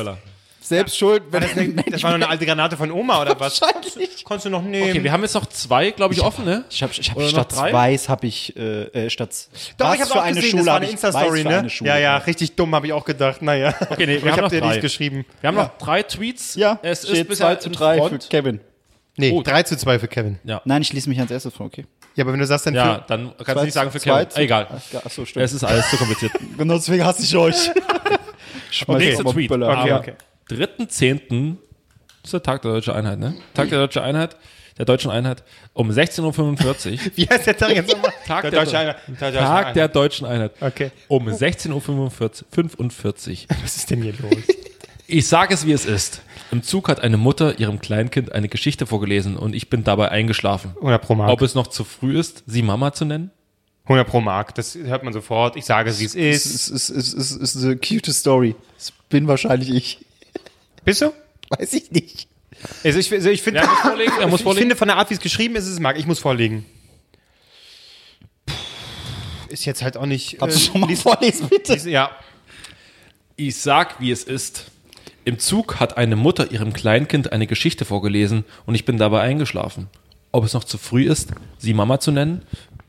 [0.61, 3.61] Selbst schuld, wenn Das, das war nur eine alte Granate von Oma oder was?
[3.61, 4.23] Wahrscheinlich.
[4.23, 4.91] Konntest du noch nehmen?
[4.91, 6.63] Okay, wir haben jetzt noch zwei, glaube ich, offen, ne?
[6.69, 7.73] Ich habe ich hab Oder noch statt drei?
[7.73, 10.67] Weiß habe ich äh, äh, statt Doch, was ich habe auch eine gesehen, Schule das
[10.67, 11.57] war hab eine ich Insta-Story, Weiß für ne?
[11.59, 12.27] eine Schule Ja, ja, gemacht.
[12.27, 13.41] richtig dumm, habe ich auch gedacht.
[13.41, 13.75] Naja.
[13.89, 14.69] Okay, nee, wir ich haben habe noch dir drei.
[14.69, 15.25] nicht geschrieben.
[15.41, 16.55] Wir haben noch drei Tweets.
[16.55, 18.17] Ja, es ist steht bisher 2 zu 3 für.
[18.19, 18.61] Kevin.
[19.15, 19.43] Nee, Oh.
[19.43, 20.39] 3 zu 2 für Kevin.
[20.65, 21.85] Nein, ich lese mich ans erstes vor, okay.
[22.15, 23.99] Ja, aber wenn du sagst, dann Ja, für, dann kannst Zwei- du nicht sagen für
[23.99, 24.27] Kevin.
[24.33, 24.67] Ah, Egal.
[25.05, 25.45] Ach, so, stimmt.
[25.45, 26.31] Es ist alles zu kompliziert.
[26.57, 27.55] Genau deswegen hasse ich euch.
[28.71, 29.51] Schmeiß Nächster mal Tweet.
[29.51, 30.13] Okay, Aber okay.
[30.49, 31.57] 3.10.
[32.23, 33.35] ist der Tag der Deutschen Einheit, ne?
[33.53, 34.35] Tag der Deutschen Einheit,
[34.77, 35.43] der Deutschen Einheit,
[35.73, 36.21] um 16.45
[36.93, 36.99] Uhr.
[37.15, 38.11] wie heißt der Tag jetzt nochmal?
[38.25, 38.97] Tag der der- Deutsche Einheit.
[39.07, 39.75] Der Tag Einheit.
[39.75, 40.51] der Deutschen Einheit.
[40.59, 40.91] Okay.
[41.07, 41.69] Um 16.45
[42.79, 43.57] Uhr.
[43.63, 44.31] Was ist denn hier los?
[45.07, 46.21] Ich sage es, wie es ist.
[46.53, 50.73] Im Zug hat eine Mutter ihrem Kleinkind eine Geschichte vorgelesen und ich bin dabei eingeschlafen.
[50.75, 51.31] 100 pro Mark.
[51.31, 53.31] Ob es noch zu früh ist, sie Mama zu nennen?
[53.85, 54.53] 100 pro Mark.
[54.53, 55.55] Das hört man sofort.
[55.55, 56.67] Ich sage, wie es Es ist.
[56.69, 58.55] ist, es ist, es ist eine cute Story.
[58.77, 60.05] Das bin wahrscheinlich ich.
[60.85, 61.11] Bist du?
[61.49, 62.27] Weiß ich nicht.
[62.83, 64.53] Also ich, also ich finde, muss ich vorlegen?
[64.59, 65.97] finde von der Art, wie es geschrieben ist, ist es Mark.
[65.97, 66.67] Ich muss vorlegen.
[69.49, 70.37] Ist jetzt halt auch nicht.
[70.37, 71.73] Kannst du äh, schon mal lies- vorlesen, bitte?
[71.73, 72.11] lies- Ja.
[73.37, 74.65] Ich sag, wie es ist.
[75.25, 79.87] Im Zug hat eine Mutter ihrem Kleinkind eine Geschichte vorgelesen und ich bin dabei eingeschlafen.
[80.31, 82.41] Ob es noch zu früh ist, sie Mama zu nennen?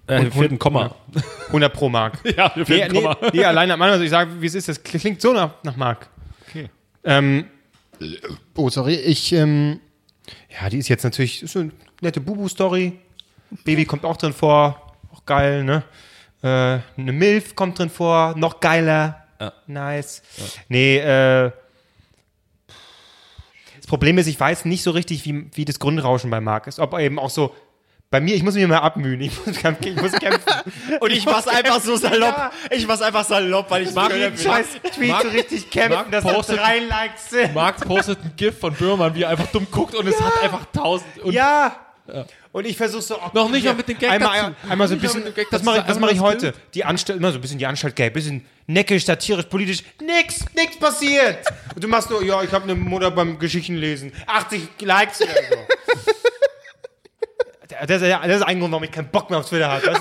[0.06, 0.94] Äh, hier fehlt ein Komma.
[1.48, 2.18] 100 pro Mark.
[2.36, 3.16] Ja, hier Nee, fehlt ein nee, Komma.
[3.32, 5.76] nee, alleine am Anfang, also ich sage, wie es ist, das klingt so nach, nach
[5.76, 6.08] Mark.
[6.48, 6.68] Okay.
[7.04, 7.46] Ähm,
[8.56, 9.80] oh, sorry, ich, ähm,
[10.60, 11.70] ja, die ist jetzt natürlich, ist so eine
[12.00, 12.98] nette Bubu-Story.
[13.64, 15.84] Baby kommt auch drin vor, auch geil, ne?
[16.42, 19.20] Äh, eine Milf kommt drin vor, noch geiler.
[19.66, 20.22] Nice.
[20.68, 21.50] Nee, äh,
[23.84, 26.78] das Problem ist, ich weiß nicht so richtig, wie, wie das Grundrauschen bei Marc ist.
[26.80, 27.54] Ob er eben auch so,
[28.10, 30.52] bei mir, ich muss mich mal abmühen, ich muss, kämpfen- ich muss kämpfen.
[31.00, 32.50] Und ich mach's einfach so salopp.
[32.70, 36.32] Ich mach's einfach salopp, weil ich Mag jeden Scheiß Tweet so richtig kämpfen, dass da
[36.32, 37.52] postet- drei Likes sind.
[37.54, 40.64] Marc postet ein GIF von Böhmermann, wie er einfach dumm guckt und es hat einfach
[40.72, 41.18] tausend.
[41.22, 41.76] Und Ja.
[42.54, 43.16] Und ich versuche so.
[43.16, 44.70] oh, Noch nicht mal mit dem Gag einmal, dazu.
[44.70, 45.34] Einmal so ein bisschen.
[45.34, 46.54] Gag das mache ich, das einfach mach ich heute.
[46.72, 49.82] Die Anstalt, immer so ein bisschen die Anstalt gay, bisschen neckisch, satirisch, politisch.
[50.00, 51.38] Nix, nix passiert.
[51.74, 54.12] Und du machst nur, ja, ich habe eine Mutter beim Geschichtenlesen.
[54.28, 55.56] 80 Likes oder so.
[57.88, 59.82] Das ist, das ist ein Grund, warum ich keinen Bock mehr auf Twitter habe.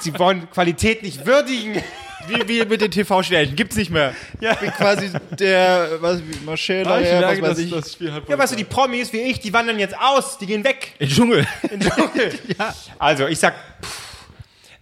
[0.00, 1.82] Sie wollen Qualität nicht würdigen.
[2.30, 3.56] Wie, wie mit den TV-Sternchen.
[3.56, 4.14] Gibt's nicht mehr.
[4.40, 4.52] Ja.
[4.52, 7.70] Ich bin quasi der, was, wie Marcella, Ah, ich ja, merke, was weiß ich.
[7.70, 10.46] das Spiel halt Ja, weißt du, die Promis wie ich, die wandern jetzt aus, die
[10.46, 10.94] gehen weg.
[10.98, 11.46] Im Dschungel.
[11.70, 12.38] In den Dschungel.
[12.98, 13.54] Also, ich sag,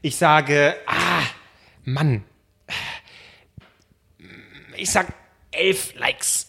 [0.03, 1.23] ich sage, ah,
[1.85, 2.25] Mann.
[4.77, 5.09] Ich sag
[5.51, 6.48] elf Likes.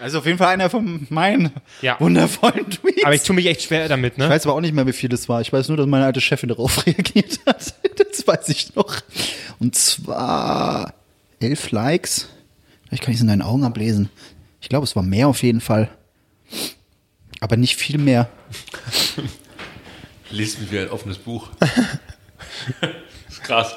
[0.00, 1.50] Also auf jeden Fall einer von meinen
[1.82, 1.98] Ja.
[1.98, 3.04] wundervollen Tweets.
[3.04, 4.28] Aber ich tue mich echt schwer damit, Ich ne?
[4.28, 5.40] weiß aber auch nicht mehr, wie viel das war.
[5.40, 7.74] Ich weiß nur, dass meine alte Chefin darauf reagiert hat.
[7.96, 8.96] Das weiß ich noch.
[9.58, 10.94] Und zwar
[11.40, 12.28] elf Likes.
[12.86, 14.08] Vielleicht kann ich es in deinen Augen ablesen.
[14.60, 15.88] Ich glaube, es war mehr auf jeden Fall.
[17.40, 18.28] Aber nicht viel mehr.
[20.30, 21.48] Lies mich wie ein offenes Buch.
[23.42, 23.74] Krass.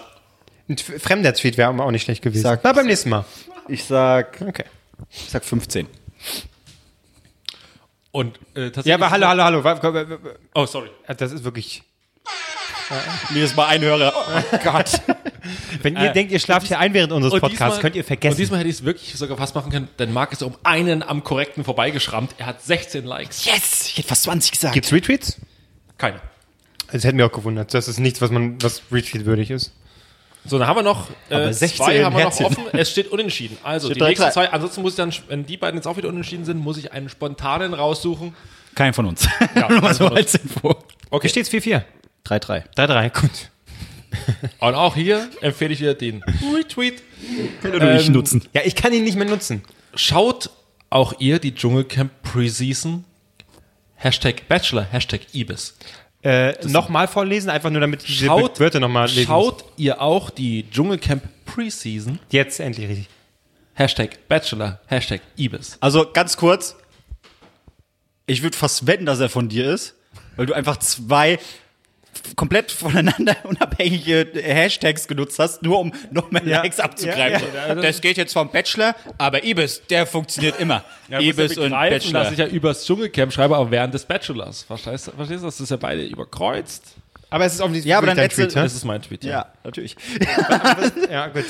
[0.70, 2.44] Ein fremder Tweet wäre aber auch nicht schlecht gewesen.
[2.44, 3.26] Sag- Na, beim nächsten Mal.
[3.68, 4.66] Ich sag, Okay.
[5.10, 5.88] ich sag 15.
[8.12, 8.86] Und äh, tatsächlich.
[8.88, 10.20] Ja, aber hallo, hallo, hallo.
[10.54, 10.90] Oh, sorry.
[11.18, 11.84] Das ist wirklich.
[13.30, 14.14] Mir ist mal ein Hörer.
[14.52, 15.02] Oh Gott.
[15.82, 18.08] Wenn ihr denkt, ihr schlaft hier ein während unseres Und Podcasts, diesmal- könnt ihr Und
[18.08, 18.38] vergessen.
[18.38, 21.24] diesmal hätte ich es wirklich sogar fast machen können, denn Marc ist um einen am
[21.24, 22.36] korrekten vorbeigeschrammt.
[22.38, 23.46] Er hat 16 Likes.
[23.46, 23.88] Yes!
[23.88, 24.74] Ich hätte fast 20 gesagt.
[24.74, 25.38] Gibt's Retweets?
[25.98, 26.20] Keine.
[26.92, 27.74] Das hätten wir auch gewundert.
[27.74, 29.72] Das ist nichts, was man, was Retweet-würdig ist.
[30.46, 32.64] So, dann haben wir noch äh, Aber 16 zwei haben wir noch offen.
[32.74, 33.58] Es steht unentschieden.
[33.64, 34.32] Also Steht die drei, nächsten drei.
[34.32, 34.50] zwei.
[34.52, 37.10] Ansonsten muss ich dann, wenn die beiden jetzt auch wieder unentschieden sind, muss ich einen
[37.10, 38.36] spontanen raussuchen.
[38.74, 39.28] Kein von uns.
[39.56, 40.70] Ja, Nur mal so als Info.
[41.10, 41.30] Okay.
[41.30, 41.84] Hier steht's 4-4.
[42.26, 42.64] 3-3.
[42.76, 43.30] 3-3, gut.
[44.60, 46.24] Und auch hier empfehle ich wieder den
[46.56, 47.02] Retweet.
[47.62, 48.44] Kann er nicht Ähm, nutzen.
[48.54, 49.64] Ja, ich kann ihn nicht mehr nutzen.
[49.96, 50.50] Schaut
[50.90, 53.06] auch ihr die Dschungelcamp Preseason?
[53.96, 55.78] Hashtag Bachelor, Hashtag Ibis.
[56.24, 60.30] Äh, nochmal vorlesen, einfach nur damit ich diese Schaut, Wörter nochmal lesen schaut ihr auch
[60.30, 62.20] die Dschungelcamp Preseason?
[62.30, 63.10] Jetzt endlich richtig.
[63.74, 65.78] Hashtag Bachelor, Hashtag Ibis.
[65.80, 66.76] Also ganz kurz,
[68.28, 69.96] ich würde fast wetten, dass er von dir ist,
[70.36, 71.40] weil du einfach zwei
[72.36, 76.62] komplett voneinander unabhängige Hashtags genutzt hast, nur um noch mehr Ja.
[76.62, 77.48] Likes abzugreifen.
[77.54, 80.84] Ja, Das geht jetzt vom Bachelor, aber Ibis, der funktioniert immer.
[81.10, 82.32] Ibis und begreifen, dass Bachelor.
[82.32, 84.64] ich ja übers Dschungelcamp schreibe, aber während des Bachelors.
[84.64, 85.12] Verstehst du?
[85.12, 85.46] Verstehst du?
[85.48, 86.96] Das ist ja beide überkreuzt.
[87.30, 88.54] Aber es ist offensichtlich Ja, aber dann dein Tweet?
[88.56, 89.24] Das ist mein Tweet.
[89.24, 89.32] Ja.
[89.32, 89.96] Ja, natürlich.
[91.10, 91.46] Ja, gut.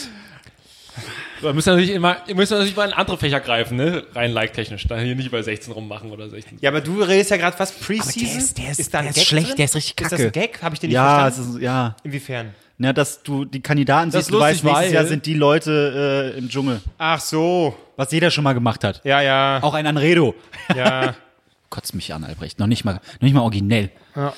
[1.42, 4.04] Wir müssen natürlich immer, wir müssen natürlich mal in andere Fächer greifen, ne?
[4.14, 4.86] Rein like-technisch.
[4.88, 6.60] Da hier nicht bei 16 rummachen oder 16.
[6.62, 8.38] Ja, aber du redest ja gerade was Preseason.
[8.38, 9.56] ist- der ist- da ein der ist Gag schlecht, drin?
[9.58, 10.24] der ist richtig Ist das kacke.
[10.26, 10.62] ein Gag?
[10.62, 11.56] Habe ich den nicht Ja, verstanden?
[11.58, 11.96] ist, ja.
[12.04, 12.54] Inwiefern?
[12.78, 15.36] Ja, dass du die Kandidaten Das siehst, ist du weißt, nächstes weil- Jahr sind die
[15.36, 16.82] Leute äh, im Dschungel.
[16.98, 17.76] Ach so.
[17.96, 19.02] Was jeder schon mal gemacht hat.
[19.04, 19.60] Ja, ja.
[19.62, 20.34] Auch ein Anredo.
[20.76, 21.16] Ja.
[21.70, 22.60] Kotzt mich an, Albrecht.
[22.60, 23.92] Noch nicht mal, noch nicht mal originell.
[24.16, 24.34] Ja.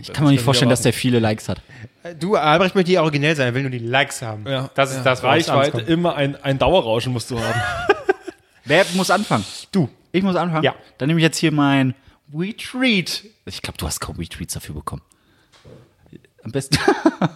[0.00, 1.60] Ich kann mir nicht vorstellen, dass der viele Likes hat.
[2.18, 4.46] Du, Albrecht möchte hier originell sein, er will nur die Likes haben.
[4.46, 4.70] Ja.
[4.74, 7.60] Das ist das, worauf es Reichweite, immer ein, ein Dauerrauschen musst du haben.
[8.64, 9.44] Wer muss anfangen?
[9.72, 9.88] Du.
[10.12, 10.64] Ich muss anfangen?
[10.64, 10.74] Ja.
[10.98, 11.94] Dann nehme ich jetzt hier mein
[12.34, 13.24] Retweet.
[13.46, 15.02] Ich glaube, du hast kaum Retweets dafür bekommen.
[16.44, 16.78] Am besten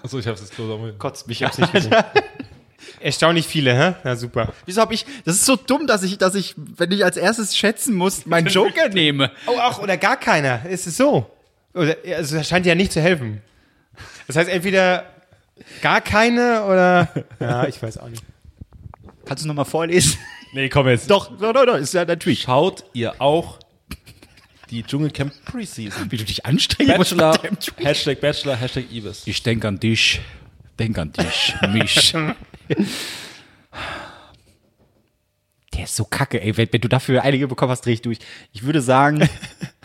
[0.02, 1.94] Achso, ich hab's jetzt bloß am Kotzt mich, ich hab's nicht gesehen.
[3.00, 3.94] Erstaunlich viele, hä?
[4.04, 4.52] Na super.
[4.64, 5.04] Wieso habe ich.
[5.24, 8.46] Das ist so dumm, dass ich, dass ich, wenn ich als erstes schätzen muss, meinen
[8.46, 9.30] Joker nehme.
[9.46, 10.64] Oh, ach, oder gar keiner.
[10.66, 11.28] Ist es so?
[11.74, 13.40] Oder, also, das scheint ja nicht zu helfen.
[14.26, 15.06] Das heißt, entweder
[15.80, 17.08] gar keine oder.
[17.40, 18.22] Ja, ich weiß auch nicht.
[19.24, 20.18] Kannst du nochmal vorlesen?
[20.52, 21.10] Nee, komm jetzt.
[21.10, 22.38] Doch, doch, doch, doch, ist ja dein Tweet.
[22.38, 23.58] Schaut ihr auch
[24.70, 26.10] die Dschungelcamp Preseason?
[26.10, 27.38] Wie du dich anstrengen musst Bachelor.
[27.78, 29.22] Hashtag Bachelor, Hashtag Ibis.
[29.26, 30.20] Ich denk an dich.
[30.78, 31.54] Denk an dich.
[31.72, 32.14] Mich.
[35.74, 36.56] Der ist so kacke, ey.
[36.56, 38.18] Wenn, wenn du dafür einige bekommen hast, dreh ich durch.
[38.52, 39.28] Ich würde sagen,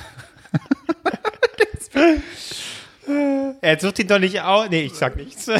[3.62, 4.70] Er sucht ihn doch nicht aus.
[4.70, 5.48] Nee, ich sag nichts.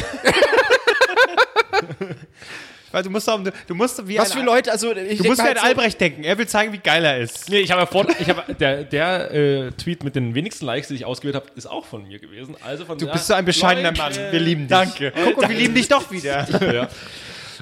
[2.90, 5.38] Weil du musst doch, du musst wie was ein, für Leute, also ich Du musst
[5.38, 6.24] mal wie ein halt so- Albrecht denken.
[6.24, 7.50] Er will zeigen, wie geil er ist.
[7.50, 10.88] Nee, ich habe ja vor, ich habe der, der äh, Tweet mit den wenigsten Likes,
[10.88, 12.56] die ich ausgewählt habe, ist auch von mir gewesen.
[12.64, 14.14] Also von Du bist so ein bescheidener Mann.
[14.14, 14.70] Wir lieben dich.
[14.70, 15.12] Danke.
[15.22, 16.46] Guck, und wir lieben dich doch wieder.
[16.72, 16.88] Ja.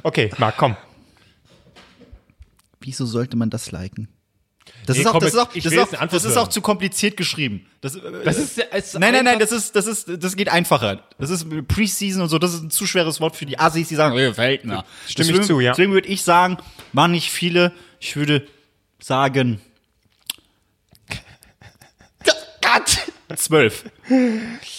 [0.05, 0.77] Okay, Marc, komm.
[2.81, 4.09] Wieso sollte man das liken?
[4.87, 6.49] Das Nee, ist auch, komm, das ist auch, ich das ist auch, das ist auch
[6.49, 7.67] zu kompliziert geschrieben.
[7.81, 11.03] Das, Das ist, ist nein, nein, nein, das ist, das ist, das geht einfacher.
[11.19, 13.97] Das ist Preseason und so, das ist ein zu schweres Wort für die Assis, die
[13.97, 14.85] sagen, äh, Weltner.
[15.09, 15.73] Stimme ich deswegen, zu, ja.
[15.73, 16.59] Deswegen würde ich sagen,
[16.93, 17.73] waren nicht viele.
[17.99, 18.47] Ich würde
[19.01, 19.61] sagen,
[22.63, 23.85] Gott, zwölf.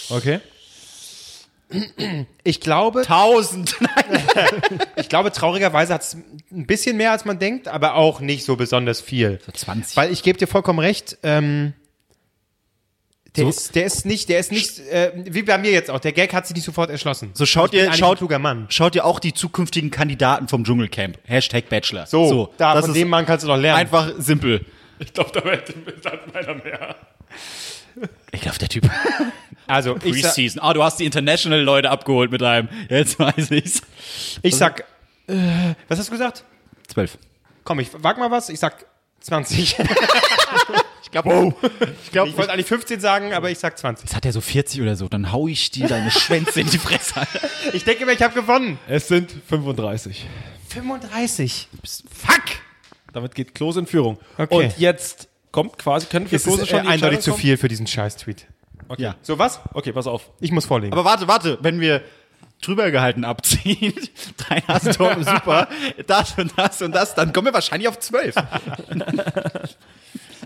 [0.10, 0.40] Okay.
[2.44, 3.76] Ich glaube, Tausend.
[4.96, 6.14] ich glaube, traurigerweise hat es
[6.52, 9.40] ein bisschen mehr, als man denkt, aber auch nicht so besonders viel.
[9.54, 9.98] 20.
[9.98, 11.74] Weil ich gebe dir vollkommen recht, ähm,
[13.36, 16.00] der, So- ist, der ist nicht, der ist nicht, äh, wie bei mir jetzt auch,
[16.00, 17.32] der Gag hat sich nicht sofort erschlossen.
[17.34, 18.68] So schaut ihr, schaut, kluger Mann.
[18.70, 21.20] schaut ihr auch die zukünftigen Kandidaten vom Dschungelcamp.
[21.26, 22.06] Hashtag Bachelor.
[22.08, 23.80] So, da, das von ist dem Mann kannst du noch lernen.
[23.82, 24.66] einfach simpel.
[25.00, 25.74] Ich glaube, da wird
[26.06, 26.96] hat meiner mehr.
[28.32, 28.90] Ich glaube, der Typ.
[29.68, 30.62] Also, Preseason.
[30.62, 32.70] Ah, du hast die International-Leute abgeholt mit einem.
[32.90, 33.82] Jetzt weiß ich's.
[34.42, 34.86] ich sag,
[35.28, 35.36] äh,
[35.88, 36.44] was hast du gesagt?
[36.88, 37.18] Zwölf.
[37.64, 38.86] Komm, ich wag mal was, ich sag
[39.22, 39.78] 20.
[41.08, 41.56] Ich glaube,
[42.04, 44.04] ich glaube, Ich wollte eigentlich 15 sagen, aber ich sag 20.
[44.04, 45.08] jetzt hat er so 40 oder so.
[45.08, 47.22] Dann hau ich dir deine Schwänze in die Fresse.
[47.72, 48.78] Ich denke mir, ich habe gewonnen.
[48.90, 50.26] Es sind 35.
[50.68, 51.70] 35.
[52.12, 52.44] Fuck!
[53.14, 54.20] Damit geht Klose in Führung.
[54.38, 54.54] Okay.
[54.54, 58.46] Und jetzt kommt quasi, können wir Das ist äh, eindeutig zu viel für diesen Scheiß-Tweet.
[58.90, 59.02] Okay.
[59.02, 59.16] Ja.
[59.22, 59.60] So, was?
[59.74, 60.30] okay, pass auf.
[60.40, 60.94] Ich muss vorlegen.
[60.94, 61.58] Aber warte, warte.
[61.62, 62.02] Wenn wir
[62.62, 63.94] drüber gehalten abziehen,
[64.38, 65.68] drei Nasentore, super,
[66.06, 68.36] das und das und das, dann kommen wir wahrscheinlich auf zwölf.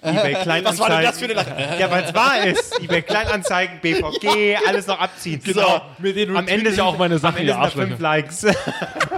[0.03, 0.65] eBay Kleinanzeigen.
[0.65, 1.77] Was war denn das für eine Lache?
[1.79, 2.81] Ja, weil es wahr ist.
[2.81, 5.41] eBay Kleinanzeigen, BVG, alles noch abziehen.
[5.43, 5.81] Genau.
[5.99, 7.99] Mit denen Am Ende retweete ich auch meine am Sachen, Ende sind fünf.
[7.99, 8.41] Likes.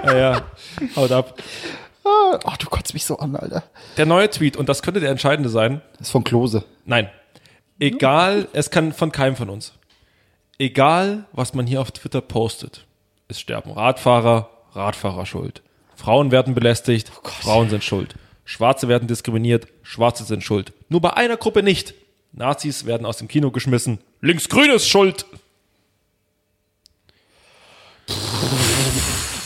[0.06, 0.42] Ja, ja.
[0.96, 1.42] Haut ab.
[2.46, 3.64] Ach, du kotzt mich so an, Alter.
[3.96, 5.82] Der neue Tweet, und das könnte der entscheidende sein.
[5.94, 6.66] Das ist von Klose.
[6.86, 7.10] Nein.
[7.84, 9.74] Egal, es kann von keinem von uns.
[10.58, 12.86] Egal, was man hier auf Twitter postet.
[13.28, 15.62] Es sterben Radfahrer, Radfahrer schuld.
[15.96, 17.12] Frauen werden belästigt,
[17.42, 18.16] Frauen sind schuld.
[18.46, 20.72] Schwarze werden diskriminiert, Schwarze sind schuld.
[20.88, 21.94] Nur bei einer Gruppe nicht.
[22.32, 24.00] Nazis werden aus dem Kino geschmissen.
[24.22, 25.26] Linksgrün ist schuld.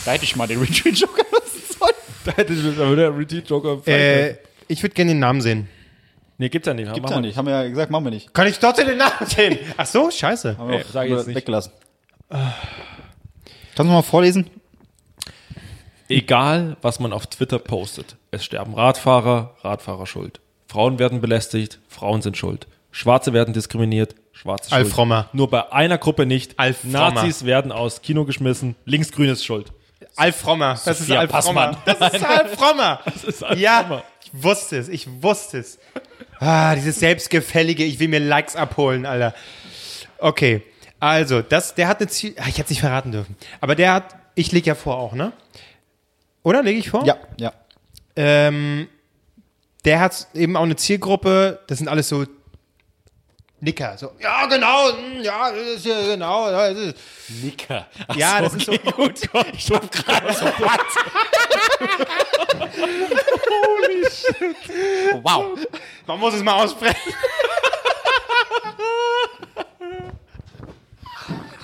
[0.06, 1.94] Da hätte ich mal den Retreat Joker lassen sollen.
[2.24, 2.54] Da hätte
[2.96, 3.82] der Retweet Joker.
[3.88, 4.36] äh,
[4.68, 5.68] ich würde gerne den Namen sehen.
[6.38, 6.94] Nee, gibt's ja nicht.
[6.94, 7.38] Gibt's Machen ja wir nicht.
[7.38, 8.34] Haben wir ja gesagt, machen wir nicht.
[8.34, 9.58] Kann ich trotzdem den Namen sehen?
[9.78, 10.58] Ach so, scheiße.
[10.58, 11.36] Haben wir Ey, auch- sag jetzt nicht.
[11.36, 11.72] weggelassen.
[12.30, 12.60] Kannst
[13.78, 14.50] du mal vorlesen?
[16.10, 18.16] Egal, was man auf Twitter postet.
[18.32, 20.40] Es sterben Radfahrer, Radfahrer schuld.
[20.68, 22.68] Frauen werden belästigt, Frauen sind schuld.
[22.92, 24.94] Schwarze werden diskriminiert, Schwarze Alf schuld.
[24.96, 25.30] Frommer.
[25.34, 26.58] Nur bei einer Gruppe nicht.
[26.58, 27.12] Alf Frommer.
[27.12, 29.72] Nazis werden aus Kino geschmissen, Linksgrün ist schuld.
[30.16, 30.80] Alf Frommer.
[30.86, 31.74] Das ist Alf Passmann.
[31.76, 32.00] Frommer.
[32.00, 33.00] Das ist Alf Frommer.
[33.06, 34.04] Das ist Alf ja, Frommer.
[34.24, 34.88] ich wusste es.
[34.90, 35.78] Ich wusste es.
[36.40, 39.34] Ah, dieses selbstgefällige, ich will mir Likes abholen, Alter.
[40.20, 40.64] Okay,
[41.00, 42.34] also, das, der hat eine Ziel...
[42.38, 43.36] Ah, ich hätte es nicht verraten dürfen.
[43.62, 44.16] Aber der hat...
[44.36, 45.32] Ich lege ja vor auch, ne?
[46.44, 47.06] Oder lege ich vor?
[47.06, 47.54] Ja, ja.
[48.16, 48.88] Ähm,
[49.86, 52.26] der hat eben auch eine Zielgruppe, das sind alles so
[53.60, 53.98] Nicker.
[53.98, 56.52] So, ja, genau, hm, ja, das ist ja genau.
[56.52, 56.96] Das ist,
[57.42, 57.88] Nicker.
[58.16, 58.78] ja, das ist so.
[58.78, 59.20] gut.
[59.54, 60.46] Ich hab gerade so
[65.14, 65.58] Oh, wow.
[66.06, 67.14] Man muss es mal aussprechen.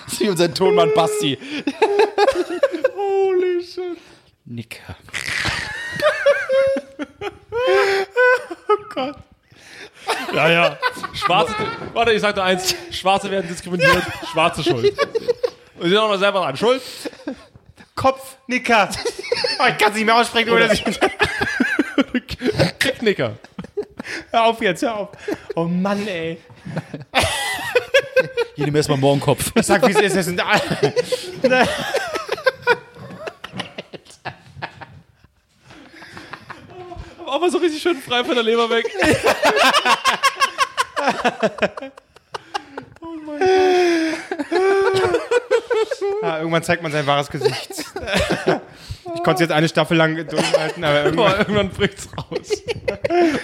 [0.06, 1.38] Das ist wie unser Tonmann Basti.
[2.96, 3.98] Holy shit.
[4.46, 4.96] Nicker.
[10.34, 10.78] Ja, ja.
[11.14, 11.54] Schwarze,
[11.94, 12.76] warte, ich sagte eins.
[12.90, 14.98] Schwarze werden diskriminiert, Schwarze schuld.
[15.78, 16.58] Und sie sind auch noch selber dran.
[16.58, 16.82] Schuld?
[17.96, 18.90] Kopf, Nicker.
[19.60, 20.84] Oh, ich kann es nicht mehr aussprechen, ohne dass ich.
[22.80, 23.38] Kriegnicker.
[24.32, 25.10] Hör auf jetzt, hör auf.
[25.56, 26.40] Oh Mann, ey.
[28.56, 29.52] Wir erstmal Morgenkopf.
[29.56, 30.94] Ich sag, wie es ist, es sind alle.
[37.34, 38.86] Aber so richtig schön frei von der Leber weg.
[46.22, 47.70] Ja, irgendwann zeigt man sein wahres Gesicht.
[49.16, 51.32] Ich konnte es jetzt eine Staffel lang durchhalten, aber irgendwann.
[51.32, 52.64] Boah, irgendwann bricht's raus.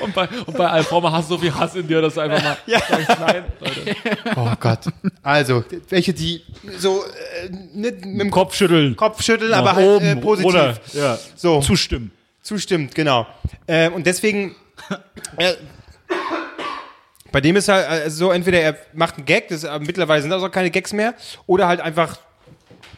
[0.01, 2.41] Und bei, und bei Alfroma hast du so viel Hass in dir, dass du einfach
[2.41, 2.79] mal Ja.
[2.79, 3.95] sagst, nein, Leute.
[4.35, 4.79] Oh Gott.
[5.21, 6.41] Also, welche, die
[6.77, 8.95] so äh, nicht mit dem Kopf schütteln.
[8.95, 10.45] Kopf schütteln, aber halt äh, positiv.
[10.53, 10.77] Runter.
[10.93, 11.19] Ja.
[11.35, 11.59] So.
[11.59, 12.11] Zustimmen.
[12.49, 13.27] Zustimmt, genau.
[13.67, 14.55] Äh, und deswegen,
[15.37, 15.53] äh,
[17.31, 20.41] bei dem ist halt so, entweder er macht einen Gag, das, äh, mittlerweile sind das
[20.41, 21.13] auch keine Gags mehr,
[21.45, 22.17] oder halt einfach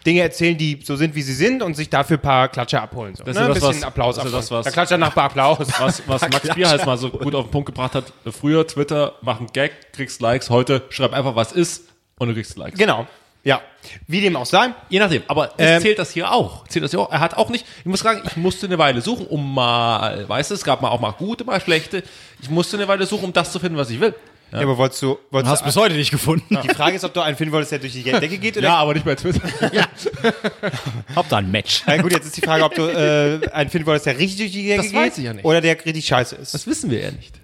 [0.05, 3.13] Dinge erzählen, die so sind, wie sie sind und sich dafür ein paar Klatscher abholen.
[3.13, 3.41] So, Das ne?
[3.41, 4.39] ist Ein bisschen was- Applaus das abholen.
[4.41, 5.67] das, was- Da klatscht der Nachbar Applaus.
[5.79, 8.05] Was, was Max Bierhals mal so gut auf den Punkt gebracht hat.
[8.31, 10.49] Früher Twitter, mach einen Gag, kriegst Likes.
[10.49, 12.79] Heute schreib einfach, was ist und du kriegst Likes.
[12.79, 13.05] Genau.
[13.43, 13.61] Ja.
[14.07, 14.69] Wie dem auch sei.
[14.89, 15.23] Je nachdem.
[15.27, 16.67] Aber es Ähm, zählt das hier auch.
[16.67, 17.11] Zählt das hier auch.
[17.11, 20.51] Er hat auch nicht, ich muss sagen, ich musste eine Weile suchen, um mal, weißt
[20.51, 22.03] du, es gab mal auch mal gute, mal schlechte.
[22.41, 24.13] Ich musste eine Weile suchen, um das zu finden, was ich will.
[24.51, 24.59] Ja.
[24.59, 26.59] aber wolltest du, wolltest Hast du bis heute nicht gefunden.
[26.61, 28.75] die Frage ist, ob du einen finden wolltest, der durch die Decke geht oder Ja,
[28.75, 29.39] aber nicht bei Twitter.
[31.15, 31.83] Hab da ein Match.
[31.87, 34.51] Na gut, jetzt ist die Frage, ob du äh, einen finden wolltest, der richtig durch
[34.51, 35.45] die Decke Das geht weiß ich ja nicht.
[35.45, 36.53] oder der richtig scheiße ist.
[36.53, 37.39] Das wissen wir ja nicht.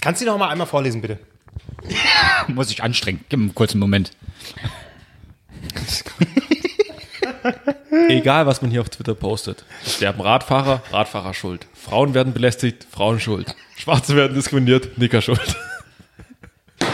[0.00, 1.18] Kannst du die noch mal einmal vorlesen, bitte?
[2.48, 3.24] Muss ich anstrengen.
[3.28, 4.12] Gib mir einen kurzen Moment.
[8.08, 9.64] Egal, was man hier auf Twitter postet.
[9.84, 11.66] Es sterben Radfahrer, Radfahrer schuld.
[11.74, 13.54] Frauen werden belästigt, Frauen schuld.
[13.76, 15.56] Schwarze werden diskriminiert, Nicker schuld.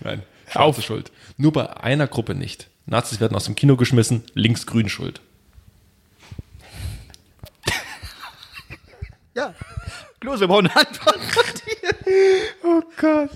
[0.00, 1.10] Nein, Schwarze schuld.
[1.36, 2.68] Nur bei einer Gruppe nicht.
[2.86, 5.20] Nazis werden aus dem Kino geschmissen, linksgrün schuld.
[9.32, 9.54] Ja.
[10.22, 11.18] Los, wir brauchen eine Antwort.
[12.64, 13.30] Oh Gott.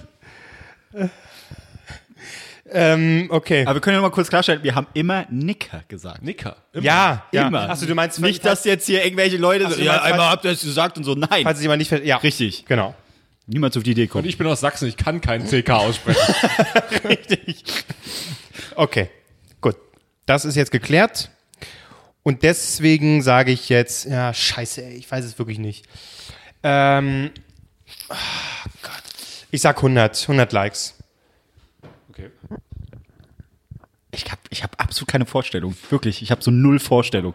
[2.71, 3.65] Ähm, okay.
[3.67, 6.23] Aber wir können ja noch mal kurz klarstellen, wir haben immer Nicker gesagt.
[6.23, 6.57] Nicker.
[6.73, 7.49] ja, ja.
[7.49, 7.69] Immer.
[7.69, 10.63] Achso, du meinst Nicht, dass jetzt hier irgendwelche Leute so, ja, einmal habt ihr es
[10.63, 11.15] gesagt und so.
[11.15, 11.43] Nein.
[11.43, 12.65] falls es jemand nicht ja, Richtig.
[12.67, 12.95] Genau.
[13.47, 14.27] Niemals auf die Idee Und kommt.
[14.27, 16.35] ich bin aus Sachsen, ich kann keinen CK aussprechen.
[18.77, 19.09] Okay,
[19.61, 19.77] gut.
[20.27, 21.31] Das ist jetzt geklärt.
[22.23, 25.87] Und deswegen sage ich jetzt, ja, scheiße, ey, ich weiß es wirklich nicht.
[26.63, 27.31] Ähm,
[28.09, 28.17] ah,
[28.83, 29.03] Gott.
[29.51, 30.95] Ich sag 100, 100 Likes.
[32.09, 32.31] Okay.
[34.15, 35.77] Ich habe ich hab absolut keine Vorstellung.
[35.91, 36.23] Wirklich.
[36.23, 37.35] Ich habe so null Vorstellung.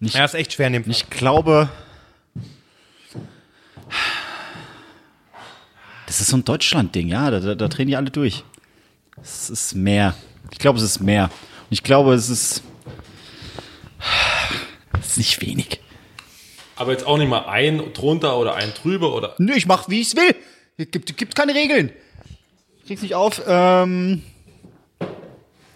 [0.00, 0.92] Ja, ist echt schwer in dem Fall.
[0.92, 1.68] Ich glaube.
[6.06, 7.30] Das ist so ein Deutschland-Ding, ja.
[7.30, 8.44] Da, da, da drehen die alle durch.
[9.22, 10.14] Es ist mehr.
[10.50, 11.24] Ich glaube, es ist mehr.
[11.24, 12.62] Und ich glaube, es ist.
[15.00, 15.80] Es ist nicht wenig.
[16.76, 19.34] Aber jetzt auch nicht mal ein drunter oder ein drüber oder.
[19.38, 20.34] Nö, ich mach, wie ich's will.
[20.78, 21.92] Es gibt, gibt keine Regeln.
[22.78, 23.42] Ich krieg's nicht auf.
[23.46, 24.22] Ähm.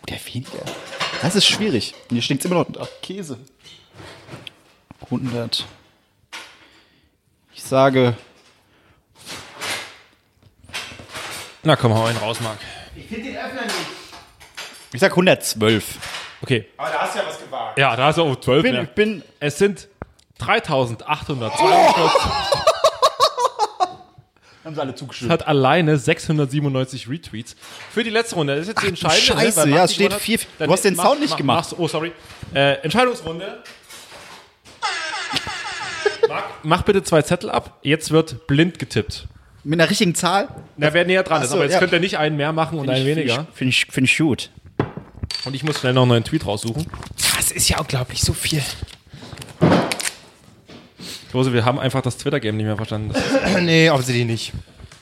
[0.08, 0.64] Oder weniger.
[1.22, 1.94] Das ist schwierig.
[2.10, 3.38] Und hier stinkt's immer noch nach Käse.
[5.04, 5.64] 100.
[7.54, 8.14] Ich sage.
[11.62, 12.58] Na komm, hau einen raus, Marc.
[14.92, 15.98] Ich sag 112.
[16.42, 16.66] Okay.
[16.76, 17.78] Aber da hast du ja was gewagt.
[17.78, 18.84] Ja, da hast du auch 12 Bin, mehr.
[18.84, 19.88] bin Es sind
[20.38, 21.64] 3842.
[24.64, 25.30] haben sie alle zugestimmt.
[25.30, 27.54] Hat alleine 697 Retweets.
[27.92, 28.54] Für die letzte Runde.
[28.56, 29.22] Das ist jetzt die entscheidende.
[29.52, 30.20] Scheiße, ja, es steht hat.
[30.20, 31.70] vier- du hast den mach- Sound nicht mach- gemacht.
[31.72, 32.12] mach's- oh, sorry.
[32.54, 33.62] Äh, Entscheidungsrunde.
[36.28, 37.78] Marc, mach bitte zwei Zettel ab.
[37.82, 39.26] Jetzt wird blind getippt.
[39.62, 40.48] Mit einer richtigen Zahl?
[40.76, 41.50] Na, wer näher dran ist.
[41.50, 41.78] so, Aber jetzt ja.
[41.78, 43.46] könnt ihr nicht einen mehr machen und einen weniger.
[43.54, 44.50] Finde ich, find ich gut.
[45.44, 46.86] Und ich muss schnell noch einen neuen Tweet raussuchen.
[47.36, 48.62] Das ist ja unglaublich, so viel.
[51.34, 53.12] Klose, wir haben einfach das Twitter-Game nicht mehr verstanden.
[53.60, 54.52] Nee, offensichtlich nicht.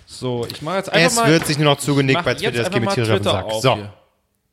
[0.07, 1.29] so, ich mache jetzt einfach Es mal.
[1.29, 3.25] wird sich nur noch zugenickt mach bei Twitter, das geht mir mal tierisch auf den
[3.25, 3.53] Sack.
[3.61, 3.75] So.
[3.75, 3.93] hier.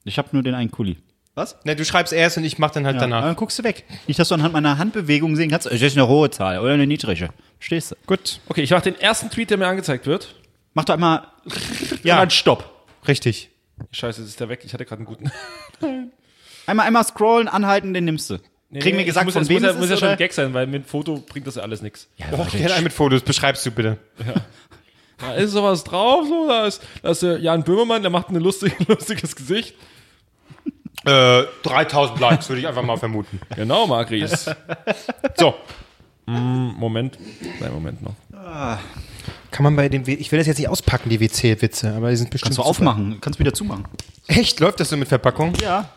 [0.03, 0.97] Ich habe nur den einen Kuli.
[1.35, 1.55] Was?
[1.63, 3.21] Ne, du schreibst erst und ich mach dann halt Ja, danach.
[3.23, 3.85] Dann guckst du weg.
[4.07, 6.85] Nicht, dass du anhand meiner Handbewegung sehen kannst, das ist eine hohe Zahl oder eine
[6.85, 7.29] niedrige.
[7.59, 7.95] Stehst du?
[8.07, 8.41] Gut.
[8.49, 10.35] Okay, ich mache den ersten Tweet, der mir angezeigt wird.
[10.73, 11.27] Mach doch einmal
[12.03, 12.69] Ja, einen Stopp.
[13.07, 13.51] richtig.
[13.91, 14.63] Scheiße, jetzt ist der weg.
[14.65, 15.31] Ich hatte gerade einen guten.
[16.65, 18.37] Einmal, einmal scrollen, anhalten, den nimmst du.
[18.71, 20.17] Kriegen wir ich gesagt, muss, von wem muss, ja, es muss ist, ja schon ein
[20.17, 22.07] Gag sein, weil mit Foto bringt das ja alles nichts.
[22.31, 23.97] Oh, gerne einen mit Fotos, beschreibst du bitte.
[25.21, 28.35] Da ist sowas drauf, so, da ist, da ist der Jan Böhmermann, der macht ein
[28.35, 29.75] lustig, lustiges Gesicht.
[31.05, 33.41] Äh, 3000 Likes, würde ich einfach mal vermuten.
[33.55, 34.49] Genau, Marc Ries.
[35.35, 35.55] So.
[36.25, 37.17] Hm, Moment.
[37.59, 38.13] Nein, Moment noch.
[39.51, 42.15] Kann man bei dem, W ich will das jetzt nicht auspacken, die WC-Witze, aber die
[42.15, 42.69] sind bestimmt Kannst du super.
[42.69, 43.85] aufmachen, kannst wieder zumachen.
[44.27, 44.61] Echt?
[44.61, 45.53] Läuft das so mit Verpackung?
[45.61, 45.89] Ja.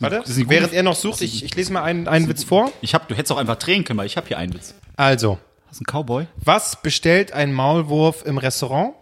[0.00, 2.72] Warte, während er noch sucht, ich, ich lese mal einen, einen Witz vor.
[2.80, 4.74] Ich hab, du hättest auch einfach drehen können, weil ich habe hier einen Witz.
[4.96, 5.38] Also,
[5.68, 6.26] Das ist ein Cowboy.
[6.36, 8.94] was bestellt ein Maulwurf im Restaurant?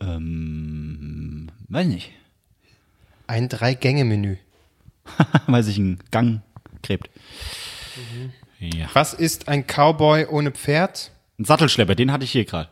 [0.00, 2.10] Ähm, weiß nicht.
[3.26, 4.36] Ein Drei-Gänge-Menü.
[5.46, 6.40] weil sich ein Gang
[6.82, 7.08] gräbt.
[8.58, 8.88] Ja.
[8.92, 11.12] Was ist ein Cowboy ohne Pferd?
[11.38, 12.68] Ein Sattelschlepper, den hatte ich hier gerade.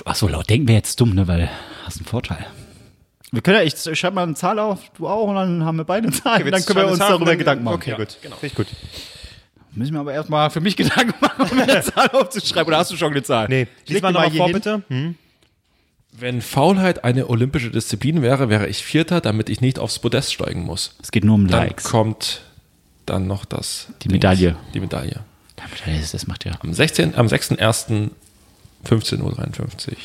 [0.03, 1.49] Ach so, laut denken wir jetzt dumm, ne, weil
[1.85, 2.45] hast einen Vorteil.
[3.31, 5.85] Wir können ja, ich schreibe mal eine Zahl auf, du auch, und dann haben wir
[5.85, 6.43] beide eine Zahl.
[6.43, 7.75] dann können wir uns darüber Gedanken machen.
[7.75, 8.17] Okay, gut.
[8.21, 8.35] genau.
[8.55, 8.67] Gut.
[9.71, 12.67] Müssen wir aber erstmal für mich Gedanken machen, um eine Zahl aufzuschreiben.
[12.67, 13.47] Oder hast du schon eine Zahl?
[13.47, 14.53] Nee, lies mal nochmal hier vor, hin.
[14.55, 14.81] bitte.
[14.87, 15.15] Hm?
[16.19, 20.63] Wenn Faulheit eine olympische Disziplin wäre, wäre ich Vierter, damit ich nicht aufs Podest steigen
[20.63, 20.95] muss.
[21.01, 21.85] Es geht nur um Dann Likes.
[21.85, 22.41] kommt
[23.05, 23.87] dann noch das.
[24.01, 24.55] Die Dings, Medaille.
[24.73, 25.23] Die Medaille.
[25.85, 26.53] Das, das macht ja.
[26.59, 27.15] Am 16.
[27.15, 28.09] Am 6.1.
[28.85, 29.95] 15.53 Uhr.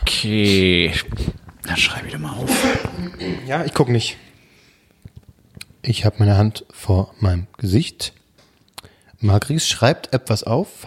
[0.00, 0.92] Okay.
[1.62, 2.50] Dann schreibe ich doch mal auf.
[3.46, 4.16] Ja, ich gucke nicht.
[5.82, 8.12] Ich habe meine Hand vor meinem Gesicht.
[9.20, 10.86] Margries schreibt etwas auf.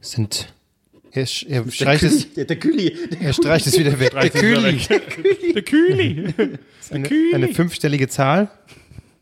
[0.00, 0.52] Es Sind.
[1.12, 2.96] Er, er streicht es, Der, der Kühli.
[3.20, 4.12] er streicht es wieder weg.
[4.12, 4.78] Der Kühli.
[5.54, 6.34] Der Kühli.
[6.90, 8.48] Eine, eine fünfstellige Zahl.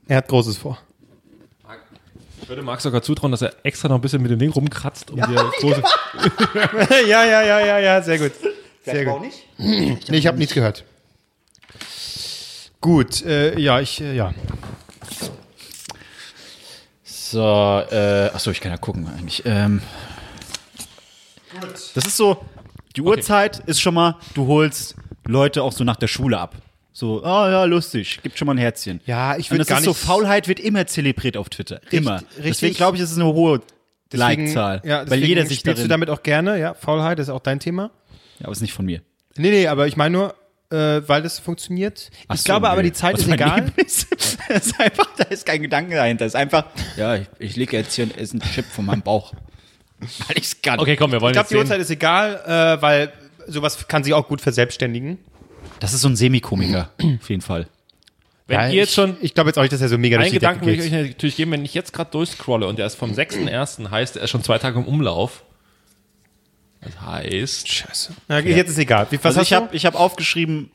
[0.06, 0.78] Er hat Großes vor.
[2.42, 5.10] Ich würde Marc sogar zutrauen, dass er extra noch ein bisschen mit dem Ding rumkratzt,
[5.10, 5.82] um dir große.
[7.06, 8.32] ja, ja, ja, ja, ja, sehr gut.
[8.84, 9.20] Sehr gut.
[9.20, 9.44] nicht?
[9.58, 10.84] Nee, ich habe nichts gehört.
[12.80, 14.32] Gut, äh, ja, ich, äh, ja.
[17.04, 17.40] So,
[17.90, 19.42] äh, achso, ich kann ja gucken eigentlich.
[19.44, 19.82] Ähm,
[21.94, 22.44] das ist so,
[22.96, 24.94] die Uhrzeit ist schon mal, du holst
[25.26, 26.56] Leute auch so nach der Schule ab.
[26.92, 29.00] So, ah ja, lustig, gibt schon mal ein Herzchen.
[29.06, 30.00] Ja, ich Und würde das gar ist so, nicht.
[30.00, 31.80] Faulheit wird immer zelebriert auf Twitter.
[31.92, 32.16] Immer.
[32.16, 32.44] richtig.
[32.44, 33.60] Deswegen glaube ich, es ist eine hohe
[34.10, 34.82] Deswegen- Like-Zahl.
[34.84, 36.74] Ja, weil jeder sich spielst darin, du damit auch gerne, ja.
[36.74, 37.90] Faulheit ist auch dein Thema.
[38.40, 39.02] ja, aber ist nicht von mir.
[39.36, 40.34] Nee, nee, aber ich meine nur,
[40.70, 42.10] äh, weil das funktioniert.
[42.26, 42.88] Ach ich so, glaube aber, nö.
[42.88, 43.70] die Zeit Was ist egal.
[43.76, 44.06] Ist,
[44.48, 46.24] das ist einfach, da ist kein Gedanke dahinter.
[46.24, 46.64] Es ist einfach,
[46.96, 49.32] ja, ich, ich lege jetzt hier einen, Chip von meinem Bauch.
[50.28, 50.78] Weil ich es kann.
[50.80, 51.56] Okay, komm, wir wollen Ich glaube, die.
[51.56, 53.12] Uhrzeit ist egal, äh, weil
[53.46, 55.18] sowas kann sich auch gut verselbstständigen.
[55.80, 57.68] Das ist so ein Semikomiker, auf jeden Fall.
[58.46, 60.16] Wenn Ja, ihr jetzt ich, schon Ich glaube jetzt auch nicht, dass er so mega
[60.16, 60.92] durch einen die Decke Gedanken will ich geht.
[61.00, 64.22] euch natürlich geben, wenn ich jetzt gerade durchscrolle und der ist vom 6.1., heißt, er
[64.24, 65.42] ist schon zwei Tage im Umlauf.
[66.80, 68.12] Das heißt, Scheiße.
[68.28, 69.06] Na, Jetzt ist egal.
[69.10, 70.70] Wie, was Also hast ich habe ich hab aufgeschrieben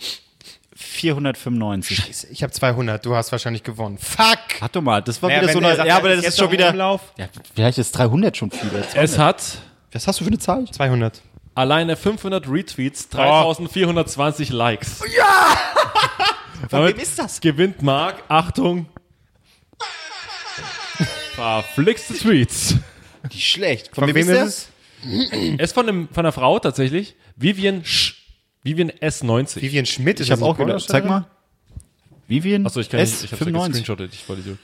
[0.76, 2.22] 495.
[2.22, 2.28] du?
[2.32, 3.06] Ich habe 200.
[3.06, 3.98] Du hast wahrscheinlich gewonnen.
[3.98, 4.40] Fuck!
[4.60, 5.76] Warte mal, das war Naja, wieder so eine.
[5.76, 6.70] sagt, Ja, er aber das ist schon wieder.
[6.70, 7.02] Umlauf.
[7.18, 8.70] Ja, vielleicht ist 300 schon viel.
[8.96, 9.44] es hat
[9.92, 10.66] Was hast du für eine Zahl?
[10.72, 11.22] 200.
[11.56, 15.02] Alleine 500 Retweets, 3420 Likes.
[15.16, 15.58] Ja!
[16.70, 17.40] Damit wem ist das?
[17.42, 18.88] gewinnt Marc, Achtung,
[21.36, 22.76] verflixte Tweets.
[23.32, 23.94] Die schlecht.
[23.94, 24.44] Von wem ist der?
[24.46, 24.70] es?
[25.60, 28.23] Ist von, einem, von einer Frau tatsächlich, Vivian Sch.
[28.64, 29.62] Vivian S90.
[29.62, 30.20] Vivian Schmidt.
[30.20, 30.86] Ich habe auch gedacht.
[30.88, 31.28] Zeig mal.
[32.28, 33.68] Vivian Achso, ich kann nicht, ich S95.
[33.68, 34.58] gescreenshottet, ich wollte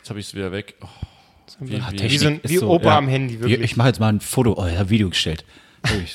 [0.00, 0.74] Jetzt habe ich es wieder weg.
[0.80, 0.86] Oh,
[1.60, 1.92] Vivian.
[1.92, 2.98] Wie, so ein, Ist wie so, Opa ja.
[2.98, 3.60] am Handy, wirklich.
[3.60, 4.54] Ich mache jetzt mal ein Foto.
[4.58, 5.44] Oh, ja, Video gestellt.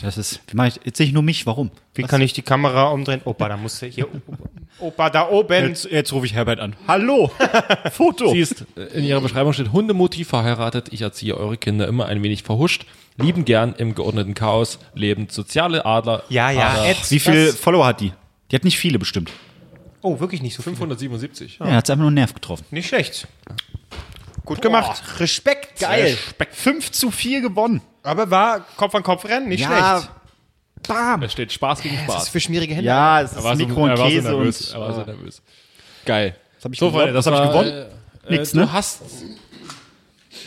[0.01, 1.45] Das ist, wie mach ich, jetzt sehe ich nur mich.
[1.45, 1.71] Warum?
[1.93, 3.21] Wie kann ich die Kamera umdrehen?
[3.25, 4.07] Opa, da musst du hier.
[4.79, 5.69] Opa, da oben.
[5.69, 6.75] Jetzt, jetzt rufe ich Herbert an.
[6.87, 7.31] Hallo!
[7.91, 8.29] Foto!
[8.29, 12.23] Sie ist, äh, in ihrer Beschreibung steht, Hundemotiv verheiratet, ich erziehe eure Kinder immer ein
[12.23, 12.85] wenig verhuscht,
[13.17, 16.23] lieben gern im geordneten Chaos, lebend soziale Adler.
[16.29, 16.89] Ja, ja, Adler.
[16.91, 18.13] Ed, Wie viele das- Follower hat die?
[18.51, 19.31] Die hat nicht viele bestimmt.
[20.01, 20.73] Oh, wirklich nicht so viel.
[20.75, 21.57] 577.
[21.59, 22.65] Ja, er hat einfach nur einen Nerv getroffen.
[22.71, 23.27] Nicht schlecht.
[24.45, 25.01] Gut gemacht.
[25.19, 25.81] Respekt.
[25.81, 26.55] Respekt.
[26.55, 27.81] 5 zu 4 gewonnen.
[28.03, 30.09] Aber war Kopf an Kopf rennen, nicht schlecht.
[30.87, 31.23] Bam.
[31.23, 32.29] Es steht Spaß gegen Das ist Spaß.
[32.29, 32.87] für schmierige Hände.
[32.87, 34.67] Ja, es ist Er war, so, Mikro und war so Käse nervös.
[34.69, 34.73] und.
[34.75, 35.41] Er war so nervös.
[36.05, 36.35] Geil.
[36.55, 37.13] Was hab ich So, gewonnen?
[37.13, 37.71] Das hab ich gewonnen?
[38.27, 38.65] Äh, Nix, äh, ne?
[38.67, 39.01] Du hast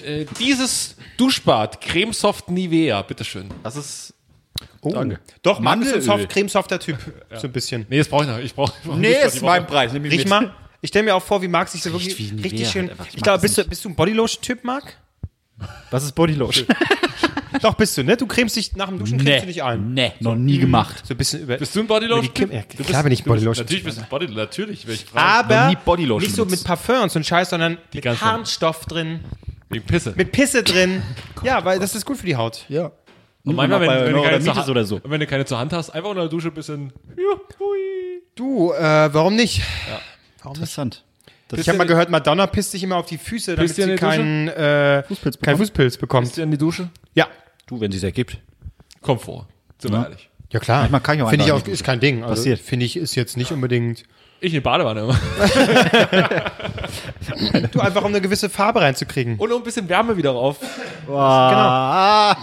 [0.04, 3.48] äh, dieses Duschbad, Cremesoft Nivea, bitteschön.
[3.62, 4.14] Das ist.
[4.82, 4.90] Oh.
[4.92, 5.20] Danke.
[5.42, 6.98] Doch, Mann ist ein cremesofter Typ.
[7.34, 7.86] So ein bisschen.
[7.88, 8.38] Nee, das brauche ich noch.
[8.38, 8.72] Ich brauche.
[8.96, 9.92] Nee, ist mein Preis.
[9.92, 10.28] Nimm ich Riech mit.
[10.28, 10.54] mal.
[10.82, 12.90] Ich stelle mir auch vor, wie Marc sich so wirklich wie Nivea richtig halt schön.
[12.90, 13.06] einfach.
[13.06, 14.96] Ich Ich glaube, bist du, bist du ein Bodylotion-Typ, Marc?
[15.90, 16.66] Was ist Bodylotion?
[17.62, 18.16] Doch, bist du, ne?
[18.16, 19.92] Du cremst dich nach dem Duschen cremst du dich ein.
[19.92, 21.04] Nee, noch nie gemacht.
[21.06, 21.56] So ein bisschen über.
[21.56, 22.22] Bist du ein Bodylotion?
[22.22, 23.64] Die Kim- ja, klar bin ich Bodylotion.
[23.64, 24.36] Natürlich bist du ein Bodylotion.
[24.46, 24.86] Natürlich.
[24.86, 25.26] Welche Frage?
[25.54, 26.64] aber noch nie Bodylotion nicht so mit.
[26.64, 29.20] Parfum und so ein Scheiß, sondern mit ganze- Harnstoff drin,
[29.70, 30.12] Wegen Pisse.
[30.16, 31.02] mit Pisse drin.
[31.42, 32.66] Ja, weil das ist gut für die Haut.
[32.68, 32.92] Ja.
[33.44, 35.01] Und manchmal, wenn, wenn, du keine zur oder so.
[35.02, 36.92] wenn du keine zur Hand hast, einfach unter der Dusche ein bisschen.
[38.34, 39.62] Du, äh, warum nicht?
[40.44, 41.05] Interessant.
[41.48, 43.86] Das Ich habe mal gehört, Madonna pisst sich immer auf die Füße, damit Pisst ihr
[43.86, 45.59] sie in keinen äh, Fußpilz bekommt.
[45.59, 46.26] Fußpilz bekommt.
[46.26, 46.90] Bist du in die Dusche?
[47.14, 47.28] Ja.
[47.66, 48.38] Du, wenn sie es ergibt.
[49.01, 49.48] Kommt vor.
[49.78, 50.28] Sind wir ehrlich.
[50.51, 50.82] Ja klar.
[50.82, 52.22] Manchmal kann ich auch Finde ich einfach auch, nicht ist kein Ding.
[52.22, 52.60] Also, Passiert.
[52.60, 54.05] Finde ich, ist jetzt nicht unbedingt.
[54.42, 55.20] Ich in die Badewanne immer.
[57.72, 59.36] Du einfach um eine gewisse Farbe reinzukriegen.
[59.36, 60.58] Und um ein bisschen Wärme wieder rauf.
[61.06, 61.20] Genau.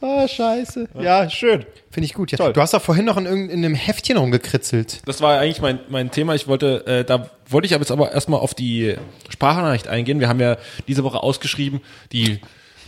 [0.00, 0.88] Ah, scheiße.
[1.00, 1.64] Ja, schön.
[1.90, 2.30] Finde ich gut.
[2.30, 2.38] Ja.
[2.38, 2.52] Toll.
[2.52, 5.00] Du hast doch vorhin noch in irgendeinem Heftchen rumgekritzelt.
[5.06, 6.34] Das war eigentlich mein, mein Thema.
[6.34, 8.96] Ich wollte, äh, da wollte ich aber jetzt aber erstmal auf die
[9.28, 10.20] Sprachnachricht eingehen.
[10.20, 10.56] Wir haben ja
[10.86, 11.80] diese Woche ausgeschrieben,
[12.12, 12.40] die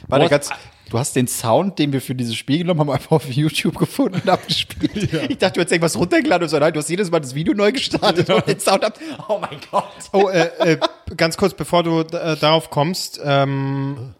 [0.07, 0.51] Warte, ganz,
[0.91, 4.21] du hast den Sound, den wir für dieses Spiel genommen haben, einfach auf YouTube gefunden
[4.23, 5.13] und abgespielt.
[5.29, 6.59] Ich dachte, du hättest irgendwas runtergeladen und so.
[6.59, 8.99] Nein, du hast jedes Mal das Video neu gestartet und den Sound ab.
[9.29, 9.85] Oh mein Gott.
[10.13, 10.79] Oh, äh, äh,
[11.17, 14.15] ganz kurz, bevor du äh, darauf kommst, ähm,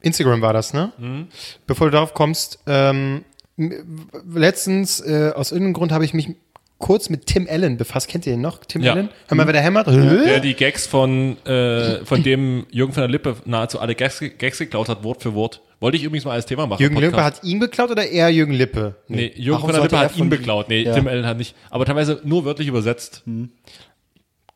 [0.00, 0.92] Instagram war das, ne?
[1.66, 3.24] Bevor du darauf kommst, ähm,
[4.26, 6.28] letztens, äh, aus irgendeinem Grund habe ich mich
[6.78, 8.08] kurz mit Tim Allen befasst.
[8.08, 8.58] Kennt ihr den noch?
[8.64, 8.92] Tim Ja.
[8.92, 9.08] Allen?
[9.26, 9.88] Hör mal, wer der hämmert.
[9.88, 14.58] der die Gags von, äh, von dem Jürgen von der Lippe nahezu alle Gags, Gags
[14.58, 15.60] geklaut hat, Wort für Wort.
[15.80, 16.80] Wollte ich übrigens mal als Thema machen.
[16.80, 17.12] Jürgen Podcast.
[17.14, 18.96] Lippe hat ihn beklaut oder er Jürgen Lippe?
[19.06, 20.68] Nee, Jürgen Warum von der Lippe hat ihn beklaut.
[20.68, 20.94] Nee, Ja.
[20.94, 21.54] Tim Allen hat nicht.
[21.70, 23.22] Aber teilweise nur wörtlich übersetzt.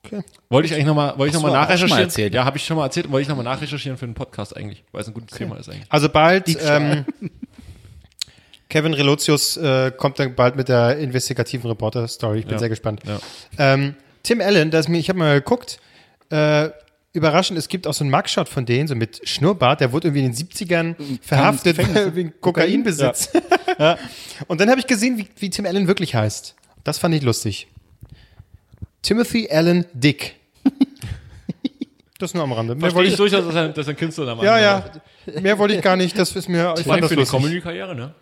[0.04, 0.20] Okay.
[0.50, 2.02] Wollte ich eigentlich nochmal, wollte ich schon mal nachrecherchieren?
[2.02, 2.34] erzählt.
[2.34, 3.08] Ja, habe ich schon mal erzählt.
[3.12, 5.86] Wollte ich nochmal nachrecherchieren für den Podcast eigentlich, weil es ein gutes Thema ist eigentlich.
[5.90, 7.04] Also bald, ähm,
[8.68, 12.40] Kevin Relotius äh, kommt dann bald mit der investigativen Reporter-Story.
[12.40, 12.58] Ich bin Ja.
[12.58, 13.02] sehr gespannt.
[13.06, 13.18] Ja.
[13.58, 15.78] Ähm, Tim Allen, das mir, ich habe mal geguckt,
[16.30, 16.70] äh,
[17.12, 20.24] überraschend, es gibt auch so einen Mugshot von denen, so mit Schnurrbart, der wurde irgendwie
[20.24, 21.78] in den 70ern verhaftet
[22.14, 23.30] wegen Kokainbesitz.
[24.48, 26.54] Und dann habe ich gesehen, wie, wie Tim Allen wirklich heißt.
[26.84, 27.68] Das fand ich lustig.
[29.02, 30.36] Timothy Allen Dick.
[32.22, 32.76] Das nur am Rande.
[32.76, 35.02] Mehr wollte ich durchaus, dass er, dass er ein Künstlername ja, hat.
[35.26, 35.40] ja.
[35.40, 36.16] Mehr wollte ich gar nicht.
[36.16, 37.24] Das ist mir, ich fand das für die.
[37.24, 38.14] Comedy-Karriere, ne?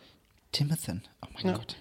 [0.53, 0.93] Timothy.
[1.21, 1.77] Oh mein Gott.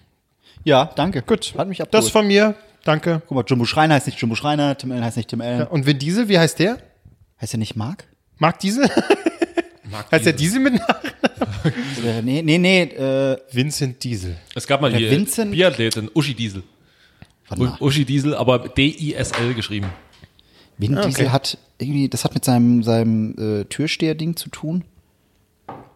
[0.62, 1.22] Ja, danke.
[1.22, 1.54] Gut.
[1.56, 2.04] Hat mich abgeholt.
[2.04, 2.56] Das von mir.
[2.84, 3.22] Danke.
[3.26, 5.66] Guck mal, Jumbo Schreiner heißt nicht Jumbo Schreiner, Tim Allen heißt nicht Tim Allen.
[5.66, 6.76] Und Vin Diesel, wie heißt der?
[7.40, 8.06] Heißt er nicht Mark?
[8.38, 8.88] Mark Diesel?
[10.12, 11.00] heißt der Diesel mit Namen?
[12.04, 12.82] Äh, nee, nee, nee.
[12.82, 14.36] Äh, Vincent Diesel.
[14.54, 16.62] Es gab mal die Vincent- Biathletin Uschi Diesel.
[17.80, 19.88] Uschi Diesel, aber D-I-S-L geschrieben.
[20.78, 21.08] Vin Ah, okay.
[21.08, 24.84] Diesel hat irgendwie, das hat mit seinem, seinem äh, Türsteher-Ding zu tun.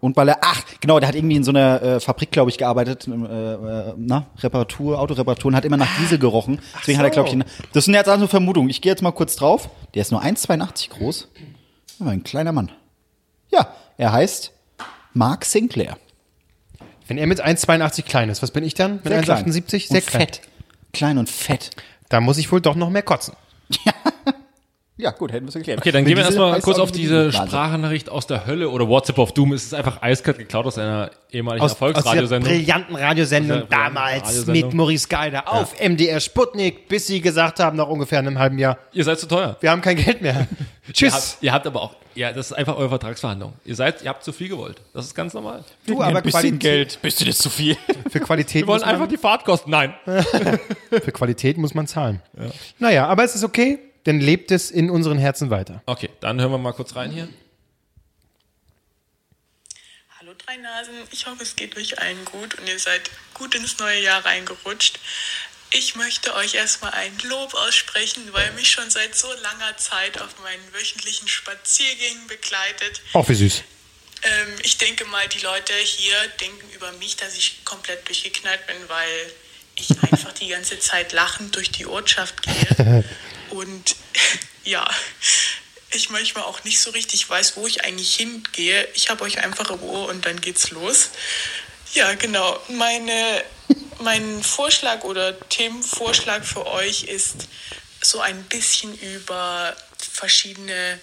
[0.04, 2.58] Und weil er, ach, genau, der hat irgendwie in so einer äh, Fabrik, glaube ich,
[2.58, 6.60] gearbeitet, äh, äh, na, Reparatur, Autoreparatur und hat immer nach Diesel gerochen.
[6.78, 8.68] Deswegen hat er, glaube ich, eine, das sind jetzt also Vermutungen.
[8.68, 9.70] Ich gehe jetzt mal kurz drauf.
[9.94, 11.28] Der ist nur 1,82 groß.
[12.00, 12.70] Aber ein kleiner Mann.
[13.50, 14.52] Ja, er heißt
[15.14, 15.96] Mark Sinclair.
[17.08, 18.96] Wenn er mit 1,82 klein ist, was bin ich dann?
[18.96, 19.46] Mit Sehr klein.
[19.46, 19.88] 1,78?
[19.88, 20.20] Sehr und klein.
[20.20, 20.40] fett.
[20.92, 21.70] Klein und fett.
[22.10, 23.32] Da muss ich wohl doch noch mehr kotzen.
[23.86, 23.94] Ja,
[25.18, 25.78] gut, hätten wir es geklärt.
[25.80, 27.32] Okay, dann gehen wir erstmal kurz auf diese.
[27.32, 29.52] Sprachnachricht aus der Hölle oder WhatsApp of Doom.
[29.52, 32.52] Es ist einfach eiskalt geklaut aus einer ehemaligen Aus, aus der Erfolgsradiosendung.
[32.52, 34.54] brillanten Radiosendung Aus damals Radiosendung.
[34.54, 38.78] mit Maurice Geider auf MDR Sputnik, bis sie gesagt haben, nach ungefähr einem halben Jahr,
[38.92, 39.56] Ihr seid zu teuer.
[39.60, 40.46] wir haben kein Geld mehr.
[40.92, 41.12] Tschüss.
[41.12, 43.54] Ihr habt, ihr habt aber auch, ja, das ist einfach eure Vertragsverhandlung.
[43.64, 44.80] Ihr seid, ihr habt zu viel gewollt.
[44.92, 45.64] Das ist ganz normal.
[45.86, 46.98] Du, aber ein bisschen Qualität, Geld.
[47.02, 47.76] Bist du das zu viel?
[48.10, 49.72] für Qualität Wir wollen muss man, einfach die Fahrtkosten.
[49.72, 49.94] Nein.
[50.90, 52.22] für Qualität muss man zahlen.
[52.78, 55.82] Naja, aber es ist okay, denn lebt es in unseren Herzen weiter.
[55.86, 57.28] Okay, dann hören wir mal kurz rein hier.
[60.18, 63.78] Hallo drei Nasen, ich hoffe es geht euch allen gut und ihr seid gut ins
[63.78, 64.98] neue Jahr reingerutscht.
[65.70, 70.40] Ich möchte euch erstmal ein Lob aussprechen, weil mich schon seit so langer Zeit auf
[70.42, 73.02] meinen wöchentlichen Spaziergängen begleitet.
[73.12, 73.64] Auch wie süß.
[74.22, 78.76] Ähm, ich denke mal, die Leute hier denken über mich, dass ich komplett durchgeknallt bin,
[78.86, 79.32] weil
[79.76, 83.04] ich einfach die ganze Zeit lachend durch die Ortschaft gehe.
[83.54, 83.96] Und
[84.64, 84.88] ja,
[85.92, 88.88] ich manchmal auch nicht so richtig weiß, wo ich eigentlich hingehe.
[88.94, 91.10] Ich habe euch einfach im Ohr und dann geht's los.
[91.92, 92.60] Ja, genau.
[92.68, 93.44] Meine,
[94.00, 97.48] mein Vorschlag oder Themenvorschlag für euch ist
[98.02, 100.98] so ein bisschen über verschiedene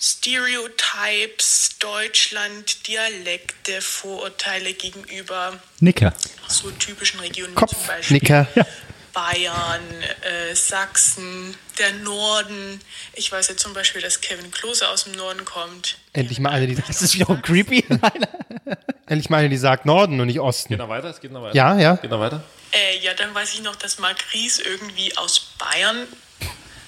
[0.00, 6.14] Stereotypes, Deutschland, Dialekte, Vorurteile gegenüber Nicker.
[6.48, 8.48] so typischen Regionen wie zum Beispiel Kopfnicker.
[9.12, 9.82] Bayern,
[10.22, 12.80] äh, Sachsen, der Norden.
[13.14, 15.98] Ich weiß ja zum Beispiel, dass Kevin Klose aus dem Norden kommt.
[16.12, 17.84] Endlich mal eine, die, Das ist wiederum creepy.
[19.06, 20.70] endlich mal eine, die sagt Norden und nicht Osten.
[20.70, 21.08] Geht noch weiter?
[21.08, 21.54] Es geht noch weiter.
[21.56, 21.96] Ja, ja.
[21.96, 22.42] Geht noch weiter?
[22.72, 26.06] Äh, ja, dann weiß ich noch, dass Marc Ries irgendwie aus Bayern,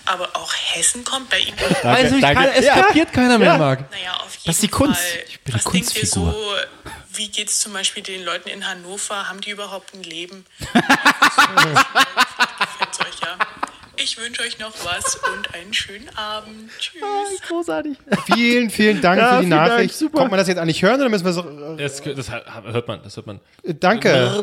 [0.07, 1.29] aber auch Hessen kommt.
[1.31, 1.55] Bei ihm.
[1.83, 2.43] Also, ich danke.
[2.43, 2.75] kann, es Ja.
[2.83, 3.91] kapiert keiner mehr, Marc.
[3.91, 5.01] Naja, auf jeden Das ist die Kunst.
[5.01, 5.23] Fall.
[5.29, 6.33] Ich bin eine Was denkt ihr Kunstfigur.
[6.33, 6.55] so,
[7.15, 9.29] wie geht es zum Beispiel den Leuten in Hannover?
[9.29, 10.45] Haben die überhaupt ein Leben?
[13.01, 13.39] Euch ja.
[13.97, 16.71] Ich wünsche euch noch was und einen schönen Abend.
[16.79, 17.03] Tschüss.
[17.47, 17.97] Großartig.
[18.27, 19.95] Vielen, vielen Dank Ja, für die vielen Dank, Nachricht.
[19.95, 20.19] super.
[20.19, 21.43] Kommt man das jetzt eigentlich hören oder müssen wir so.
[21.77, 23.41] Das, das hört man, das hört man.
[23.63, 24.43] Äh, danke.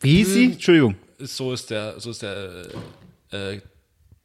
[0.00, 0.44] Wie hieß sie?
[0.52, 0.96] Entschuldigung.
[1.18, 2.64] So ist der, so ist der
[3.32, 3.60] äh, äh,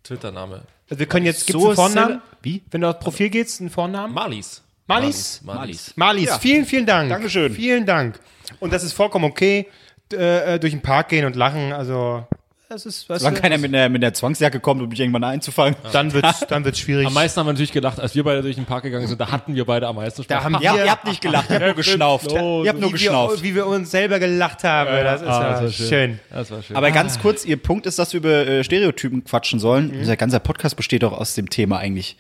[0.06, 0.62] Twitter-Name.
[0.90, 2.22] Also wir können jetzt, gibt es So einen Vornamen?
[2.42, 2.64] Wie?
[2.72, 4.14] Wenn du aufs Profil gehst, einen Vornamen?
[4.14, 4.62] Marlies.
[4.88, 5.42] Marlies?
[5.44, 5.94] Marlies.
[5.96, 7.10] Marlies, vielen, vielen Dank.
[7.10, 7.52] Dankeschön.
[7.54, 8.20] Vielen Dank.
[8.60, 9.68] Und das ist vollkommen okay,
[10.14, 12.28] äh, durch den Park gehen und lachen, also
[12.76, 15.24] das ist, weißt Solange du, keiner mit der, mit der Zwangsjacke kommt, um mich irgendwann
[15.24, 15.76] einzufangen.
[15.94, 17.08] dann wird's, dann wird's schwierig.
[17.08, 19.20] Am meisten haben wir natürlich gelacht, als wir beide durch den Park gegangen sind.
[19.22, 20.38] Da hatten wir beide am meisten Spaß.
[20.38, 22.32] Da haben Ja, wir- ihr habt nicht gelacht, ihr habt nur geschnauft.
[22.32, 23.42] Ihr habt nur wie geschnauft.
[23.42, 26.20] wir, wie wir uns selber gelacht haben, das ist ja, das war schön.
[26.30, 26.76] Das war schön.
[26.76, 29.92] Aber ganz kurz, ihr Punkt ist, dass wir über äh, Stereotypen quatschen sollen.
[29.94, 32.18] Dieser ganze Podcast besteht doch aus dem Thema eigentlich.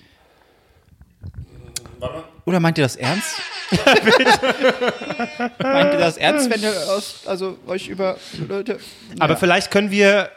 [2.45, 3.35] Oder meint ihr das ernst?
[5.59, 8.17] meint ihr das ernst, wenn ihr aus, also euch über
[8.47, 8.77] Leute.
[9.19, 10.29] Aber vielleicht können wir,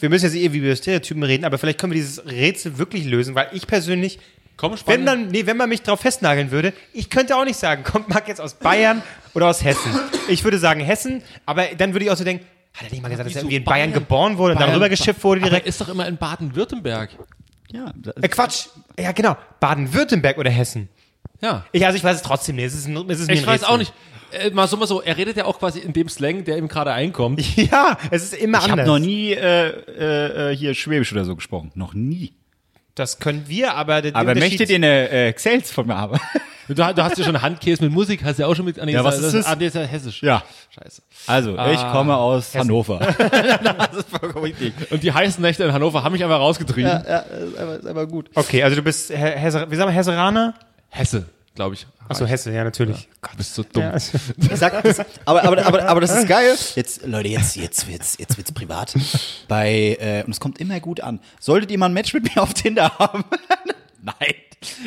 [0.00, 3.34] wir müssen jetzt irgendwie über Stereotypen reden, aber vielleicht können wir dieses Rätsel wirklich lösen,
[3.34, 4.18] weil ich persönlich,
[4.56, 7.84] Komm, wenn, dann, nee, wenn man mich drauf festnageln würde, ich könnte auch nicht sagen,
[7.84, 9.02] kommt Marc jetzt aus Bayern
[9.34, 9.90] oder aus Hessen.
[10.28, 12.44] Ich würde sagen Hessen, aber dann würde ich auch so denken,
[12.74, 14.02] hat er nicht mal gesagt, dass er irgendwie in Bayern, Bayern?
[14.02, 15.66] geboren wurde und dann Bayern- rübergeschifft wurde Aber direkt?
[15.66, 17.10] ist doch immer in Baden-Württemberg.
[17.72, 18.66] Ja, Äh, Quatsch.
[18.98, 19.36] Ja, genau.
[19.60, 20.88] Baden-Württemberg oder Hessen.
[21.42, 21.66] Ja.
[21.72, 22.64] Ich, also ich weiß es trotzdem nicht.
[22.66, 23.74] Es ist, ein, es ist mir Ich ein weiß Rätsel.
[23.74, 23.92] auch nicht.
[24.32, 25.02] Äh, mal so, mal so.
[25.02, 27.42] Er redet ja auch quasi in dem Slang, der ihm gerade einkommt.
[27.56, 28.86] Ja, es ist immer ich habe anders.
[28.86, 31.72] noch nie äh, äh, äh, hier Schwäbisch oder so gesprochen.
[31.74, 32.32] Noch nie.
[32.94, 36.18] Das können wir, aber der, Aber möchtet ihr eine äh, Xels von mir haben?
[36.68, 38.80] Du, du hast ja schon Handkäse mit Musik, hast ja auch schon mit.
[38.80, 39.46] Ah, nee, Ja, was das, ist das?
[39.46, 40.20] Ah, der ist ja hessisch.
[40.20, 40.42] Ja.
[40.70, 41.00] Scheiße.
[41.28, 42.98] Also, ich komme aus Hannover.
[43.18, 44.72] das ist vollkommen richtig.
[44.90, 46.90] Und die heißen Nächte in Hannover haben mich einfach rausgetrieben.
[46.90, 48.30] Ja, ist aber, ist aber gut.
[48.34, 50.54] Okay, also du bist He Hesse, wie sagen wir, Hesseraner?
[50.88, 51.86] Hesse, glaube ich.
[52.08, 53.08] Achso, Hesse, ja, natürlich.
[53.20, 53.82] Du bist so dumm.
[53.82, 56.56] Ja, also, Ich sag, das, aber, aber, aber, aber das ist geil.
[56.76, 58.94] Jetzt, Leute, jetzt, jetzt wird's, jetzt wird's privat.
[59.48, 61.18] Bei, äh, und es kommt immer gut an.
[61.40, 63.24] Solltet ihr mal ein Match mit mir auf Tinder haben?
[64.02, 64.34] Nein.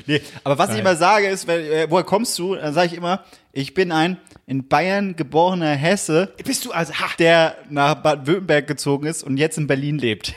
[0.06, 2.56] Nee, aber was ich immer sage ist, wenn, äh, woher kommst du?
[2.56, 7.10] Dann sage ich immer, ich bin ein in Bayern geborener Hesse, bist du also, ha,
[7.20, 10.34] der nach Baden-Württemberg gezogen ist und jetzt in Berlin lebt.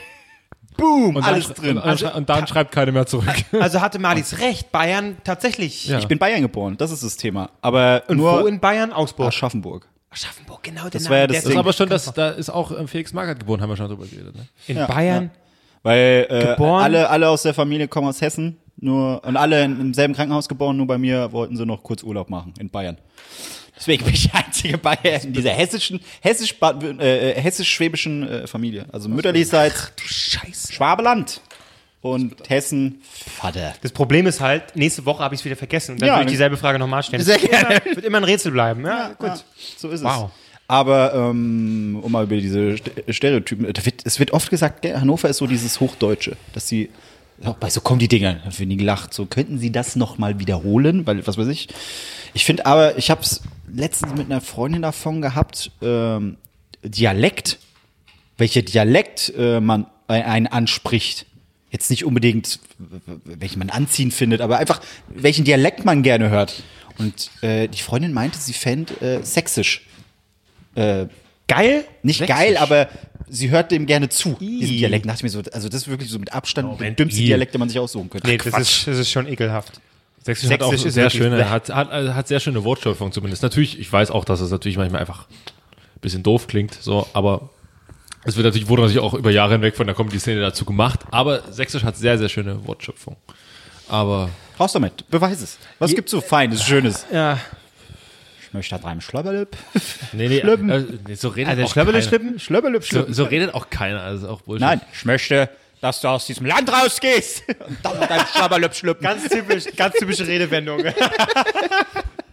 [0.77, 1.77] Boom, Und alles dann, drin.
[1.77, 3.27] Und, und, und dann schreibt keiner mehr zurück.
[3.59, 5.87] also hatte Marlies recht, Bayern tatsächlich.
[5.87, 5.99] Ja.
[5.99, 7.49] Ich bin Bayern geboren, das ist das Thema.
[7.61, 8.91] Aber Und nur wo in Bayern?
[8.93, 9.27] Augsburg.
[9.27, 9.87] Aschaffenburg.
[10.09, 10.83] Aschaffenburg, genau.
[10.83, 12.71] Der Das Name, war ja das der Das ist aber schon, das, da ist auch
[12.77, 14.35] ähm, Felix Magath geboren, haben wir schon drüber geredet.
[14.35, 14.47] Ne?
[14.67, 15.31] In Bayern.
[15.81, 16.83] Weil äh, Geboren?
[16.83, 20.47] alle, alle aus der Familie kommen aus Hessen, nur und alle in- im selben Krankenhaus
[20.47, 22.97] geboren, nur bei mir wollten sie noch kurz Urlaub machen in Bayern.
[23.83, 28.85] Deswegen bin ich der einzige Bayer in dieser hessischen, hessisch, äh, hessisch-schwäbischen äh, Familie.
[28.93, 30.71] Also mütterlichseits Scheiße.
[30.71, 31.41] Schwabeland
[32.01, 33.01] und Hessen
[33.37, 33.73] Vater.
[33.81, 35.93] Das Problem ist halt, nächste Woche habe ich es wieder vergessen.
[35.93, 37.23] Und dann Ja, würde ich dieselbe Frage nochmal stellen.
[37.23, 37.81] Sehr gerne.
[37.83, 38.85] Wird immer ein Rätsel bleiben.
[38.85, 39.27] Ja, gut.
[39.27, 39.39] Ja,
[39.77, 40.29] so ist Wow.
[40.33, 40.39] es.
[40.69, 45.37] Aber ähm, um mal über diese St- Stereotypen, wird, es wird oft gesagt, Hannover ist
[45.37, 46.89] so dieses Hochdeutsche, dass sie
[47.43, 49.13] auch bei so kommen die Dinger, werden die gelacht.
[49.13, 51.67] So könnten sie das noch mal wiederholen, weil was weiß ich.
[52.33, 53.41] Ich finde aber, ich habe es
[53.73, 56.37] letztens mit einer Freundin davon gehabt, ähm,
[56.83, 57.59] Dialekt,
[58.37, 61.25] welcher Dialekt äh, man ein- einen anspricht.
[61.71, 62.59] jetzt nicht unbedingt,
[63.25, 64.79] welchen man anziehend findet, aber einfach,
[65.09, 66.61] welchen Dialekt man gerne hört.
[66.99, 69.81] Und äh, die Freundin meinte, sie fände äh, sächsisch.
[70.75, 71.07] Äh,
[71.47, 71.83] Geil?
[72.03, 72.35] nicht Sächsisch.
[72.35, 72.89] geil, aber
[73.27, 75.05] sie hört dem gerne zu, diesen Dialekt.
[75.05, 77.19] Da dachte ich mir so, also das ist wirklich so mit Abstand der dümmste.
[77.21, 78.27] Dialekt, den man sich aussuchen könnte.
[78.27, 79.81] Nee, das ist, das ist schon ekelhaft.
[80.23, 83.43] Sächsisch hat auch Sächsisch ist sehr schöne, hat, hat, hat sehr schöne Wortschöpfung zumindest.
[83.43, 87.49] Natürlich, ich weiß auch, dass es natürlich manchmal einfach ein bisschen doof klingt, so, aber
[88.23, 91.51] es wird natürlich, wurde natürlich auch über Jahre hinweg von der Comedy-Szene dazu gemacht, aber
[91.51, 93.17] Sächsisch hat sehr, sehr schöne Wortschöpfung.
[93.89, 94.29] Aber
[94.59, 95.57] Raus damit, beweis es.
[95.79, 97.05] Was gibt's so Feines, Schönes?
[97.11, 97.37] Ja.
[98.47, 99.57] Ich möchte da rein Schlabberlip.
[100.13, 100.69] nee, nee, Schlimm.
[100.69, 102.07] äh, nee so redet Also auch Schlöbbele keiner.
[102.07, 102.39] schlippen?
[102.39, 104.61] Schlabberlip, So, so redet auch keiner, also auch Bullshit.
[104.61, 105.49] Nein, ich möchte,
[105.83, 107.43] dass du aus diesem Land rausgehst.
[107.67, 109.03] Und dann mit deinem Schlabberlip schlüpfen.
[109.03, 110.81] Ganz typisch, ganz typische Redewendung.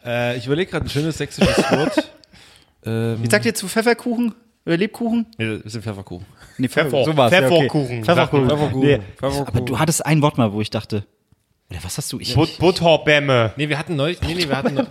[0.02, 2.10] Äh, ich überlege gerade ein schönes sächsisches Wort.
[2.86, 5.26] ähm, Ich sag dir zu Pfefferkuchen oder Lebkuchen?
[5.36, 6.24] nee, das ist ein Pfefferkuchen.
[6.56, 7.28] Nee, Pfeffer- ja, okay.
[7.28, 8.04] Pfefferkuchen.
[8.04, 8.48] Pfefferkuchen.
[8.48, 8.80] Pfefferkuchen.
[8.80, 9.00] Nee.
[9.18, 9.46] Pfefferkuchen.
[9.48, 11.04] Aber du hattest ein Wort mal, wo ich dachte,
[11.68, 12.18] oder was hast du?
[12.18, 13.52] Ich, But Butterbämme.
[13.56, 14.86] Nee, wir hatten neulich, nee, nee, wir hatten,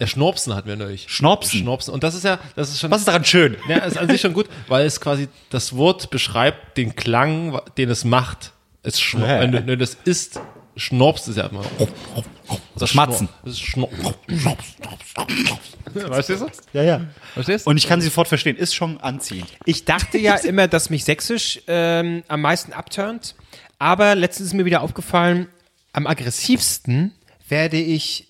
[0.00, 1.06] der Schnorpsen hatten wir neulich.
[1.08, 1.60] Schnorpsen?
[1.60, 1.92] Schnorpsen.
[1.94, 3.56] Und das ist ja, das ist schon, was ist daran schön?
[3.68, 7.90] Ja, ist an sich schon gut, weil es quasi das Wort beschreibt den Klang, den
[7.90, 8.52] es macht.
[8.82, 9.40] Es schno Ja.
[9.40, 10.40] wenn du, wenn du das isst,
[10.76, 11.64] schnorpst ist ja immer.
[12.76, 13.28] Das Schmatzen.
[13.28, 13.88] Schnor- Das ist Schnor
[15.92, 16.46] Verstehst du?
[16.72, 17.00] Ja, ja.
[17.34, 17.70] Verstehst du?
[17.70, 19.48] Und ich kann sie sofort verstehen, ist schon anziehend.
[19.64, 23.34] Ich dachte ja immer, dass mich Sächsisch ähm, am meisten abturnt.
[23.78, 25.48] Aber letztens ist mir wieder aufgefallen,
[25.92, 27.12] am aggressivsten
[27.48, 28.27] werde ich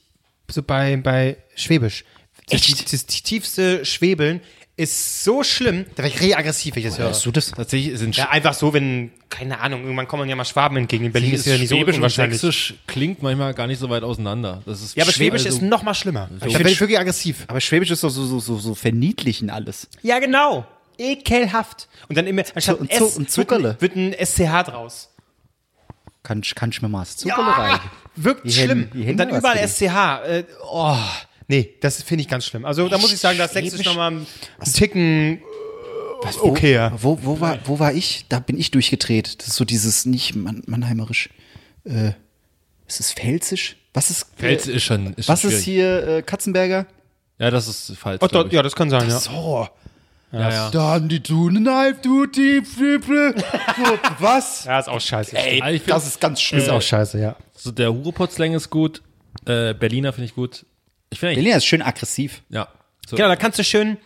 [0.51, 2.05] so bei, bei Schwäbisch.
[2.51, 2.71] Echt?
[2.73, 4.41] Das, das, das tiefste Schwebeln
[4.77, 7.09] ist so schlimm, da werde ich richtig aggressiv, wenn ich das höre.
[7.09, 7.51] Hast du das?
[7.51, 11.07] Tatsächlich sind Ja, einfach so, wenn, keine Ahnung, irgendwann kommen ja mal Schwaben entgegen.
[11.07, 12.41] In Berlin ist ist ja nicht so Schwäbisch und unwahrscheinlich.
[12.41, 14.63] Sächsisch klingt manchmal gar nicht so weit auseinander.
[14.67, 16.31] Das ist Ja, aber Schwäbisch also- ist noch mal schlimmer.
[16.39, 17.45] Da find werde ich wirklich aggressiv.
[17.49, 19.89] Aber Schwäbisch ist doch so, so, so, so verniedlichen alles.
[20.03, 20.65] Ja, genau.
[20.97, 21.89] Ekelhaft.
[22.09, 23.77] Und dann immer, anstatt und ein Zu- S, und Zuckerle.
[23.81, 25.08] wird ein, wird ein SCH draus.
[26.23, 27.81] Kann, ich- kann ich mir mal das rein.
[28.17, 28.69] Wirkt Die schlimm.
[28.69, 29.69] Hände- die Hände und dann was überall.
[29.69, 30.27] SCH.
[30.29, 30.97] Äh, oh,
[31.47, 32.65] nee, das finde ich ganz schlimm.
[32.65, 34.27] Also da muss ich sagen, dass Sächsisch nochmal ein
[34.73, 35.39] Ticken
[36.25, 36.91] äh, okay.
[36.97, 38.27] Wo, wo, war, wo war ich?
[38.29, 39.39] Da bin ich durchgedreht.
[39.41, 41.31] Das ist so dieses nicht Mann, Mannheimerisch.
[41.85, 42.13] Äh,
[42.89, 43.77] ist es Pfälzisch?
[43.95, 46.87] Was ist, Fels ist schon, ist was schon ist hier äh, Katzenberger?
[47.39, 48.21] Ja, das ist falsch.
[48.23, 48.53] Oh, da, ich.
[48.53, 49.19] ja, das kann sein, ja.
[49.19, 49.69] So.
[50.33, 50.71] Ja, ja.
[50.71, 53.35] Dann die Tune Knife, du die Flippe.
[53.37, 54.65] So, was?
[54.65, 55.37] Ja, ist auch scheiße.
[55.37, 56.61] Ey, Also ich find- das ist ganz schlimm.
[56.61, 57.37] ist auch scheiße, ja.
[57.57, 59.03] So der Huropot-Slang ist gut.
[59.47, 60.67] Äh, Berliner finde ich gut.
[61.11, 62.43] Ich finde eigentlich, Berliner ist schön aggressiv.
[62.51, 62.69] ja.
[63.09, 63.17] So.
[63.17, 63.97] Genau, da kannst du schön,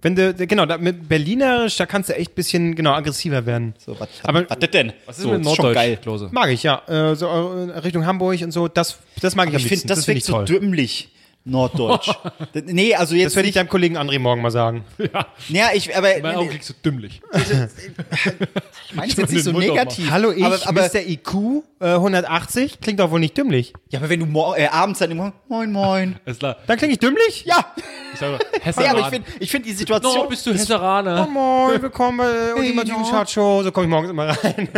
[0.00, 3.74] wenn du, genau, da, mit Berlinerisch, da kannst du echt ein bisschen, genau, aggressiver werden.
[3.84, 4.92] So, was, Aber- was das denn?
[5.06, 5.98] Was ist so, mit Norddeutsch, geil.
[6.00, 6.28] Klose?
[6.30, 6.80] Mag ich, ja.
[6.86, 9.88] Äh, so äh, Richtung Hamburg und so, das, das mag ich Ich am finde, liebsten.
[9.88, 11.08] das, find wirkt so dümmlich.
[11.46, 12.10] Norddeutsch.
[12.64, 14.84] nee, also jetzt Das werde ich deinem Kollegen André morgen mal sagen.
[15.48, 17.20] Ja, ich, aber Mein Augenblick so dümmlich.
[17.32, 20.10] ich meine es jetzt nicht so Mund negativ.
[20.10, 21.06] Hallo, ich, aber, aber, Mr.
[21.06, 23.74] IQ äh, 180, klingt doch wohl nicht dümmlich.
[23.90, 26.16] ja, aber wenn du äh, abends dann immer moin moin.
[26.24, 26.56] Ist klar.
[26.66, 27.44] Dann klinge ich dümmlich?
[27.44, 27.74] Ja,
[28.12, 28.40] Ich sag mal,
[28.76, 30.14] nee, aber ich finde ich find die Situation.
[30.14, 31.26] No, bist du Hesseraner?
[31.26, 33.10] Moin, willkommen bei der ultimativen no.
[33.10, 33.62] Chartshow.
[33.62, 34.68] So komme ich morgens immer rein.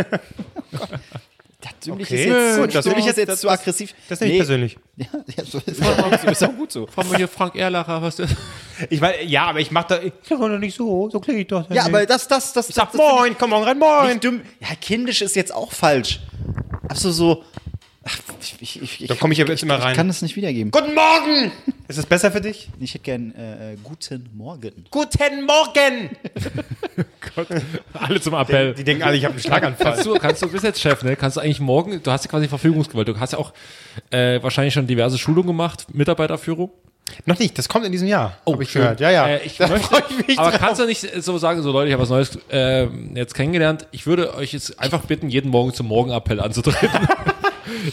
[1.85, 2.23] Dümmlich Okay.
[2.23, 3.93] ist jetzt, Gut, das- dümmlich ist jetzt das- zu das- aggressiv.
[4.09, 4.37] Das nehme ich Nee.
[4.45, 4.77] persönlich.
[4.97, 5.05] Ja,
[5.37, 6.87] ja, so ist, auch, ist auch gut so.
[6.87, 8.27] Frag mal hier Frank Erlacher, was der.
[8.89, 11.47] Ich weiß, ja, aber ich mach da, ich klinge doch nicht so, so klinge ich
[11.47, 11.69] doch.
[11.71, 12.69] Ja, aber das, das, das.
[12.69, 14.07] ich sag das, das moin, komm morgen rein, ich moin.
[14.09, 14.41] Nicht dumm.
[14.59, 16.19] Ja, kindisch ist jetzt auch falsch.
[16.89, 17.43] Absolut so.
[18.07, 19.95] Ach, ich, ich, ich, ich, Da komm ich ja jetzt immer Ich rein.
[19.95, 20.71] kann das nicht wiedergeben.
[20.71, 21.51] Guten Morgen!
[21.87, 22.69] Ist das besser für dich?
[22.79, 24.85] Ich hätte gern äh, äh, guten Morgen.
[24.91, 26.09] Guten Morgen!
[27.93, 28.73] Alle zum Appell.
[28.73, 29.93] Die denken alle, ich habe einen Schlaganfall.
[29.93, 31.15] Kannst du, kannst du, bist jetzt Chef, ne?
[31.15, 33.53] Kannst du eigentlich morgen, du hast ja quasi Verfügungsgewalt, du hast ja auch
[34.09, 36.71] äh, wahrscheinlich schon diverse Schulungen gemacht, Mitarbeiterführung.
[37.25, 38.37] Noch nicht, das kommt in diesem Jahr.
[38.45, 38.81] Oh, ich schön.
[38.81, 38.99] gehört.
[38.99, 39.27] Ja, ja.
[39.27, 40.59] Äh, ich Da möchte, freu ich mich aber drauf.
[40.59, 43.87] kannst du nicht so sagen, so Leute, ich habe was Neues äh, jetzt kennengelernt.
[43.91, 47.07] Ich würde euch jetzt einfach bitten, jeden Morgen zum Morgenappell anzutreten.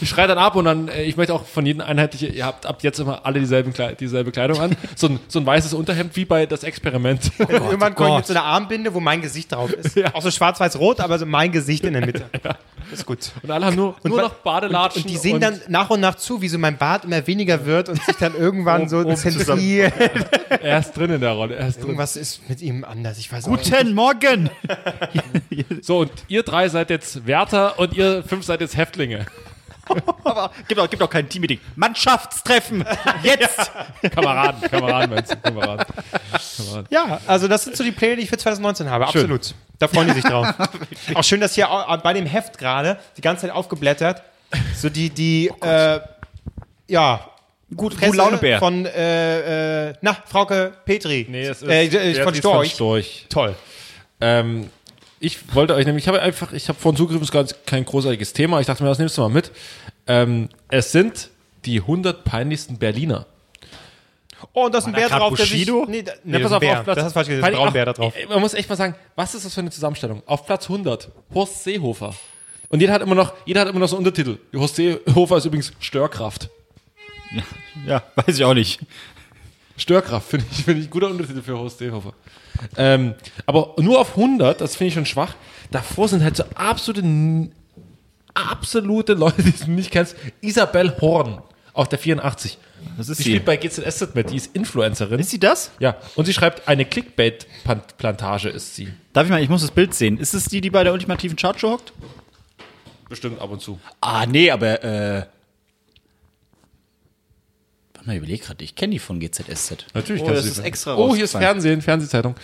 [0.01, 2.65] Ich schreie dann ab und dann, äh, ich möchte auch von jedem einheitliche, ihr habt
[2.65, 4.75] ab jetzt immer alle dieselben, dieselbe Kleidung an.
[4.95, 7.31] So ein, so ein weißes Unterhemd wie bei das Experiment.
[7.39, 8.17] Irgendwann komme ich Gott.
[8.17, 9.97] mit so einer Armbinde, wo mein Gesicht drauf ist.
[10.13, 12.25] Auch so schwarz-weiß-rot, aber so mein Gesicht in der Mitte.
[12.91, 13.31] Ist gut.
[13.41, 15.01] Und alle haben nur, nur wa- noch Badelatschen.
[15.03, 17.89] Und die sehen dann nach und nach zu, wie so mein Bart immer weniger wird
[17.89, 19.91] und sich dann irgendwann so oben zentriert.
[20.61, 21.55] Er ist drin in der Rolle.
[21.55, 21.85] Er ist drin.
[21.87, 23.17] Irgendwas ist mit ihm anders.
[23.17, 23.45] Ich weiß.
[23.45, 24.51] Guten Morgen!
[25.81, 29.25] So, und ihr drei seid jetzt Wärter und ihr fünf seid jetzt Häftlinge.
[30.23, 31.59] Aber gibt auch, gibt auch kein Teammeeting.
[31.75, 32.85] Mannschaftstreffen!
[33.23, 33.71] Jetzt!
[34.13, 35.37] Kameraden, Kameraden, meinst du?
[35.37, 35.85] Kameraden.
[36.57, 36.87] Kameraden.
[36.89, 39.07] Ja, also das sind so die Pläne, die ich für 2019 habe.
[39.07, 39.53] Absolut.
[39.79, 40.47] Da freuen die sich drauf.
[41.13, 41.67] auch schön, dass hier
[42.01, 44.23] bei dem Heft gerade die ganze Zeit aufgeblättert
[44.75, 45.99] so die, die, äh,
[46.87, 47.29] ja,
[47.75, 48.59] gut Gute Laune Bär.
[48.59, 51.25] von, äh, äh, na, Frauke Petri.
[51.29, 52.73] Nee, es ist äh, äh, von Storch.
[52.73, 53.25] Storch.
[53.29, 53.55] Toll.
[54.21, 54.69] Ähm,
[55.25, 57.83] Ich wollte euch nämlich, ich habe einfach, ich habe vorhin zugegriffen, es ist gar kein
[57.83, 58.59] großartiges Thema.
[58.59, 59.51] Ich dachte mir, das nimmst du mal mit.
[60.05, 61.31] Ähm, es sind
[61.65, 63.25] die 100 peinlichsten Berliner.
[64.53, 65.65] Oh, und da ist ein Bär drauf, der sich...
[65.65, 65.87] Bushido?
[65.89, 66.83] Nee, nee das ist ein Bär.
[66.83, 68.13] Falsch gesagt, das ist ein Peinlich- Braunbär da drauf.
[68.29, 70.21] Man muss echt mal sagen, was ist das für eine Zusammenstellung?
[70.27, 72.13] Auf Platz 100, Horst Seehofer.
[72.69, 74.37] Und jeder hat immer noch, jeder hat immer noch so einen Untertitel.
[74.55, 76.49] Horst Seehofer ist übrigens Störkraft.
[77.87, 78.79] Ja, weiß ich auch nicht.
[79.77, 82.13] Störkraft finde ich, finde ich guter Untertitel für Horst Seehofer.
[82.77, 83.15] Ähm,
[83.45, 85.35] aber nur auf 100, das finde ich schon schwach.
[85.71, 87.03] Davor sind halt so absolute,
[88.33, 90.15] absolute Leute, die du nicht kennst.
[90.41, 91.41] Isabel Horn
[91.73, 92.57] auf der 84.
[92.97, 93.29] Das ist sie sie.
[93.31, 95.19] spielt bei GZSZ mit, die ist Influencerin.
[95.19, 95.71] Ist sie das?
[95.79, 98.89] ja, und sie schreibt, eine Clickbait-Plantage ist sie.
[99.11, 100.17] Darf ich mal, ich muss das Bild sehen.
[100.17, 101.93] Ist es die, die bei der ultimativen Chartshow hockt?
[103.09, 103.79] Bestimmt ab und zu.
[104.01, 105.25] Ah, nee, aber, äh.
[108.05, 109.85] Mal, ich überleg gerade, ich kenne die von GZSZ.
[109.93, 111.43] Natürlich oh, kannst das du ist sie- extra Oh, hier ist rausgefallen.
[111.61, 112.35] Fernsehen, Fernsehzeitung.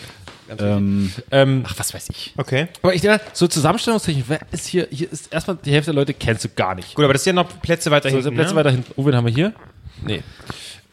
[0.60, 2.34] Ähm, Ähm, ach, was weiß ich.
[2.36, 2.68] Okay.
[2.82, 6.14] aber ich denke, so zusammenstellungstechnisch, wer ist hier, hier ist erstmal die Hälfte der Leute
[6.14, 6.94] kennst du gar nicht.
[6.96, 8.56] Gut, aber das sind ja noch Plätze weiter So, hinten, sind Plätze ne?
[8.60, 8.92] weiter hinten.
[8.98, 9.54] Oh, wen haben wir hier?
[10.06, 10.24] Nee.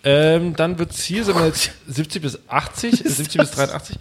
[0.05, 3.97] Ähm, dann wird es hier, sind wir jetzt 70 bis 80, 70 bis 83.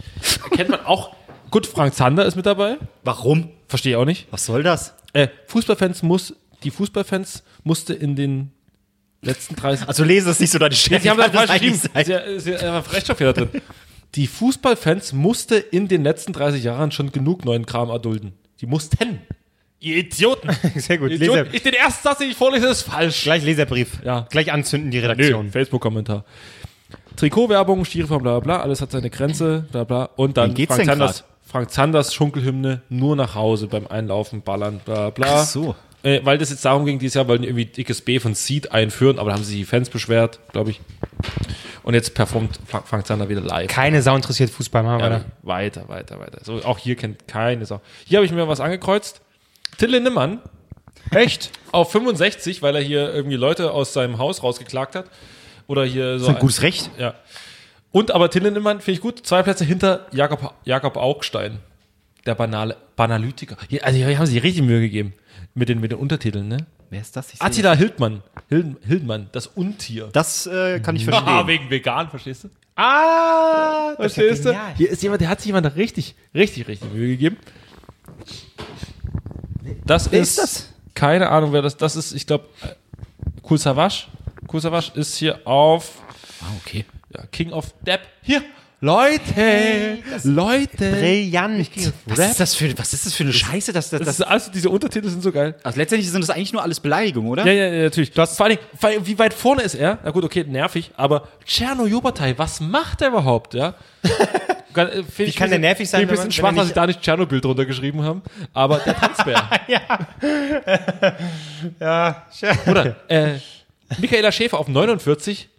[0.52, 1.16] Kennt man auch.
[1.50, 2.78] Gut, Frank Zander ist mit dabei.
[3.04, 3.50] Warum?
[3.68, 4.28] Verstehe ich auch nicht.
[4.30, 4.94] Was soll das?
[5.14, 8.52] Äh, Fußballfans muss, die Fußballfans musste in den
[9.22, 11.02] letzten 30 Also lese es nicht so deine Stelle.
[11.02, 11.80] Sie haben das falsch geschrieben.
[12.40, 13.50] Sie, Sie haben Rechtschreibfehler drin.
[14.16, 18.34] Die Fußballfans musste in den letzten 30 Jahren schon genug neuen Kram erdulden.
[18.62, 19.20] Die mussten.
[19.80, 20.50] Ihr Idioten.
[20.76, 21.10] Sehr gut.
[21.10, 21.50] Leser, Idioten.
[21.54, 23.24] Ich, den ersten Satz, den ich vorlese, ist falsch.
[23.24, 24.00] gleich Leserbrief.
[24.04, 24.26] Ja.
[24.30, 25.52] Gleich anzünden die Redaktion.
[25.52, 26.26] Facebook-Kommentar.
[27.16, 30.10] Trikotwerbung, Stiefel, bla bla bla, alles hat seine Grenze, bla bla.
[30.16, 34.42] Und dann Wie geht's Frank denn Zanders, Frank Zanders Schunkelhymne, nur nach Hause beim Einlaufen,
[34.42, 35.42] ballern, bla bla.
[35.42, 35.76] Ach so.
[36.08, 38.72] Äh, weil das jetzt darum ging, dieses Jahr wollten die irgendwie dickes B von Seed
[38.72, 40.80] einführen, aber da haben sich die Fans beschwert, glaube ich.
[41.84, 43.68] Und jetzt performt Fra- Frank Zander wieder live.
[43.68, 45.26] Keine Sau interessiert Fußball, machen Ja, weiter.
[45.44, 46.40] weiter, weiter, weiter.
[46.44, 47.82] So, auch hier kennt keine Sau.
[48.06, 49.22] Hier habe ich mir was angekreuzt.
[49.78, 50.40] Till Lindemann.
[51.12, 51.52] Echt?
[51.72, 55.06] Auf 65, weil er hier irgendwie Leute aus seinem Haus rausgeklagt hat.
[55.68, 56.26] Oder hier so.
[56.26, 56.90] Das ist ein gutes Recht.
[56.98, 57.14] Ja.
[57.92, 59.26] Und aber Till Lindemann finde ich gut.
[59.26, 61.60] Zwei Plätze hinter Jakob, Jakob Augstein.
[62.26, 63.56] Der banale Analytiker.
[63.70, 65.14] Hier, also hier haben sie richtig Mühe gegeben.
[65.54, 66.66] Mit den, mit den Untertiteln, ne?
[66.90, 67.34] Wer ist das?
[67.34, 68.24] Ich Attila Hildmann.
[68.50, 70.10] Hild, Hildmann, das Untier.
[70.14, 71.48] Das äh, kann ich Ah, verstehen.
[71.48, 72.50] wegen vegan, verstehst du?
[72.76, 74.50] Ah, das Verstehst du?
[74.50, 74.74] genial.
[74.78, 77.38] Hier ist jemand, der hat sich jemand richtig, richtig, richtig Mühe gegeben.
[79.86, 80.74] Das Wer ist, ist das?
[80.94, 82.46] keine Ahnung, wer das, das ist, ich glaube,
[83.50, 84.06] Cool Savage.
[84.52, 86.02] Cool Savage ist hier auf
[86.42, 86.86] Ah, okay.
[87.16, 88.02] ja, King of Depp.
[88.22, 88.44] Hier,
[88.80, 90.92] Leute, Leute.
[90.92, 91.68] Brillant.
[92.06, 93.74] Was ist das für, was ist das für eine Scheiße?
[93.74, 95.56] Dass, das, Das das, ist, also diese Untertitel sind so geil.
[95.64, 97.44] also letztendlich sind das eigentlich nur alles Beleidigungen, oder?
[97.46, 98.12] Ja, ja, ja, natürlich.
[98.12, 99.98] Du hast vor allem, vor allem, wie weit vorne ist er?
[100.04, 103.74] Na gut, okay, nervig, aber Tscherno Jobatai, was macht er überhaupt, ja?
[105.18, 107.42] wie kann der nervig sein, Ein wenn man- bisschen schwach, dass ich da nicht Tschernobyl
[107.42, 108.22] drunter geschrieben haben,
[108.54, 109.50] aber der Tanzbär.
[111.80, 112.26] Ja,
[112.68, 113.40] Oder äh,
[113.98, 115.50] Michaela Schäfer auf 49,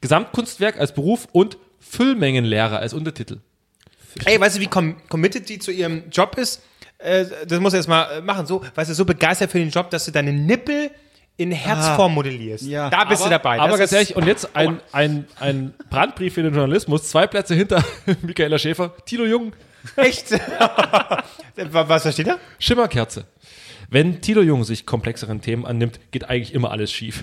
[0.00, 1.56] Gesamtkunstwerk als Beruf und
[1.96, 3.38] Füllmengenlehrer als Untertitel.
[4.24, 6.62] Ey, weißt du, wie com committed die zu ihrem Job ist?
[6.98, 8.46] Äh, das muss er jetzt mal äh, machen.
[8.46, 10.90] So, weißt du, so begeistert für den Job, dass du deine Nippel
[11.36, 12.64] in Herzform modellierst.
[12.64, 12.88] ja.
[12.90, 13.58] Da bist du dabei.
[13.58, 17.26] Aber Das ganz ist- ehrlich, und jetzt ein, ein, ein Brandbrief für den Journalismus, zwei
[17.26, 17.82] Plätze hinter
[18.22, 19.52] Michaela Schäfer, Tilo Jung,
[19.96, 20.30] Echt?
[21.72, 22.38] Wa- Was steht da?
[22.58, 23.24] Schimmerkerze.
[23.92, 27.22] Wenn Tilo Jung sich komplexeren Themen annimmt, geht eigentlich immer alles schief.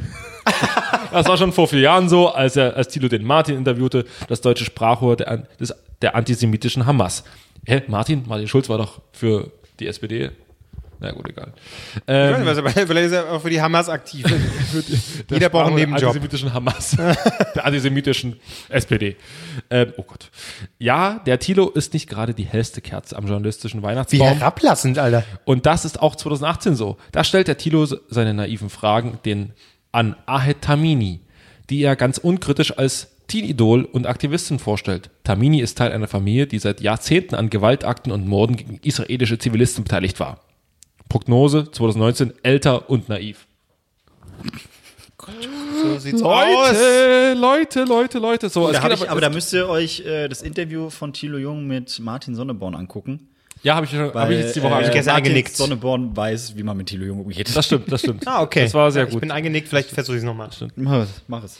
[1.11, 4.41] das war schon vor vier Jahren so, als er, als Tilo den Martin interviewte, das
[4.41, 5.73] deutsche Sprachrohr der, des,
[6.03, 7.23] der antisemitischen Hamas.
[7.65, 8.23] Hä, Martin?
[8.27, 10.29] Martin Schulz war doch für die SPD.
[11.01, 11.53] Na gut, egal.
[12.07, 14.25] Ähm, weil er ist ja auch für die Hamas aktiv.
[15.31, 16.09] Jeder braucht einen der Nebenjob.
[16.09, 16.97] antisemitischen Hamas.
[17.55, 19.15] der antisemitischen SPD.
[19.69, 20.29] Ähm, oh Gott.
[20.77, 24.27] Ja, der Tilo ist nicht gerade die hellste Kerze am journalistischen Wie Weihnachtsbaum.
[24.39, 25.23] herablassend, Alter.
[25.45, 26.97] Und das ist auch 2018 so.
[27.13, 29.53] Da stellt der Thilo seine naiven Fragen den
[29.93, 31.21] an Ahed Tamini,
[31.69, 35.11] die er ganz unkritisch als Teen-Idol und Aktivistin vorstellt.
[35.23, 39.83] Tamini ist Teil einer Familie, die seit Jahrzehnten an Gewaltakten und Morden gegen israelische Zivilisten
[39.85, 40.41] beteiligt war.
[41.09, 43.45] Prognose 2019 älter und naiv.
[45.83, 48.49] So sieht's Leute, Leute, Leute, Leute.
[48.49, 51.67] So, Da ich, aber es- da müsst ihr euch äh, das Interview von Thilo Jung
[51.67, 53.27] mit Martin Sonneborn angucken.
[53.63, 54.93] ja, habe ich, schon- hab ich jetzt die Woche äh, angeguckt.
[54.95, 55.55] gestern Martin eingenickt.
[55.57, 57.55] Sonneborn weiß, wie man mit Thilo Jung umgeht.
[57.55, 58.23] Das stimmt, das stimmt.
[58.27, 58.63] Ah, okay.
[58.63, 59.21] Das war sehr Ich gut.
[59.21, 60.49] bin eingenickt, vielleicht versuche ich es nochmal.
[60.75, 61.09] Mach es.
[61.27, 61.59] Mach es.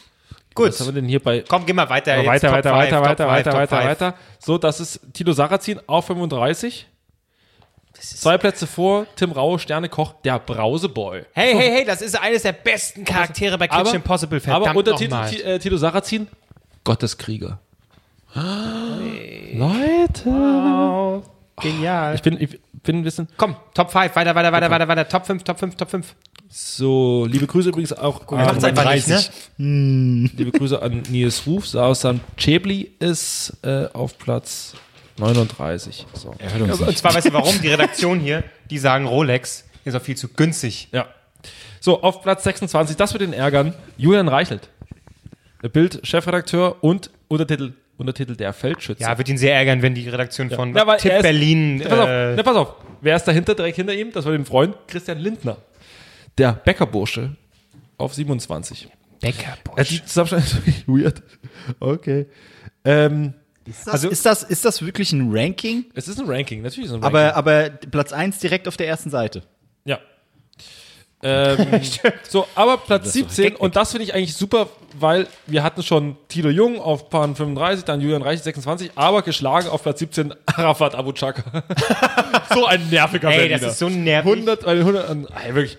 [0.55, 0.67] Gut.
[0.69, 2.13] Was haben wir denn hier bei Komm, geh mal weiter.
[2.13, 4.15] Aber jetzt weiter, weiter, weiter, weiter, weiter, weiter, weiter.
[4.39, 6.87] So, das ist Tilo Sarrazin auf 35.
[7.99, 11.23] Zwei Plätze vor Tim Raue, Sternekoch, der Brauseboy.
[11.33, 14.39] Hey, hey, hey, das ist eines der besten Charaktere bei Kitchen Impossible.
[14.39, 15.29] Verdammt aber Untertitel nochmal.
[15.29, 16.27] Ti- äh, Tilo Sarrazin,
[16.83, 17.59] Gotteskrieger.
[19.53, 21.23] Leute.
[21.61, 22.15] Genial.
[22.15, 23.27] Ich bin, ich bin ein bisschen.
[23.37, 25.07] Komm, Top 5, weiter, weiter, weiter, weiter, weiter.
[25.09, 26.15] Top 5, Top 5, Top 5.
[26.51, 29.19] So, liebe Grüße übrigens auch an, einfach nicht, ne?
[30.35, 31.67] liebe Grüße an Nils Ruf.
[31.67, 34.73] Sausan Chebli ist äh, auf Platz
[35.19, 36.05] 39.
[36.13, 36.29] So.
[36.29, 37.59] Und zwar, weißt du warum?
[37.61, 40.87] Die Redaktion hier, die sagen Rolex ist auch viel zu günstig.
[40.91, 41.07] Ja.
[41.79, 44.69] So, auf Platz 26, das wird ihn ärgern, Julian Reichelt.
[45.63, 49.01] Der Bild-Chefredakteur und Untertitel, Untertitel der Feldschütze.
[49.03, 51.79] Ja, wird ihn sehr ärgern, wenn die Redaktion von Ja, Tipp ist- Berlin.
[51.81, 52.75] Ja, pass auf, Äh, na, pass auf.
[53.01, 54.11] Wer ist dahinter, direkt hinter ihm?
[54.11, 55.57] Das war den Freund Christian Lindner.
[56.37, 57.35] Der Bäckerbursche
[57.97, 58.87] auf 27.
[59.21, 59.77] Bäckerbusch.
[59.77, 61.21] Ja, die Zusammenstellung ist wirklich weird.
[61.79, 62.27] Okay.
[62.85, 63.33] Ähm,
[63.85, 65.85] Also ist das, ist das wirklich ein Ranking?
[65.93, 67.19] es ist ein Ranking, natürlich ist es ein Ranking.
[67.19, 69.43] Aber, aber Platz 1 direkt auf der ersten Seite.
[69.85, 69.99] Ja.
[71.21, 71.81] Ähm,
[72.29, 76.49] so, aber Platz 17, und das finde ich eigentlich super, weil wir hatten schon Tilo
[76.49, 81.11] Jung auf Pan 35, dann Julian Reich 26, aber geschlagen auf Platz 17 Arafat Abu
[81.11, 81.63] Chaka.
[82.53, 83.59] so ein nerviger Ey, Berliner.
[83.59, 84.31] das ist so nervig.
[84.31, 85.77] 100, äh, 100, äh, wirklich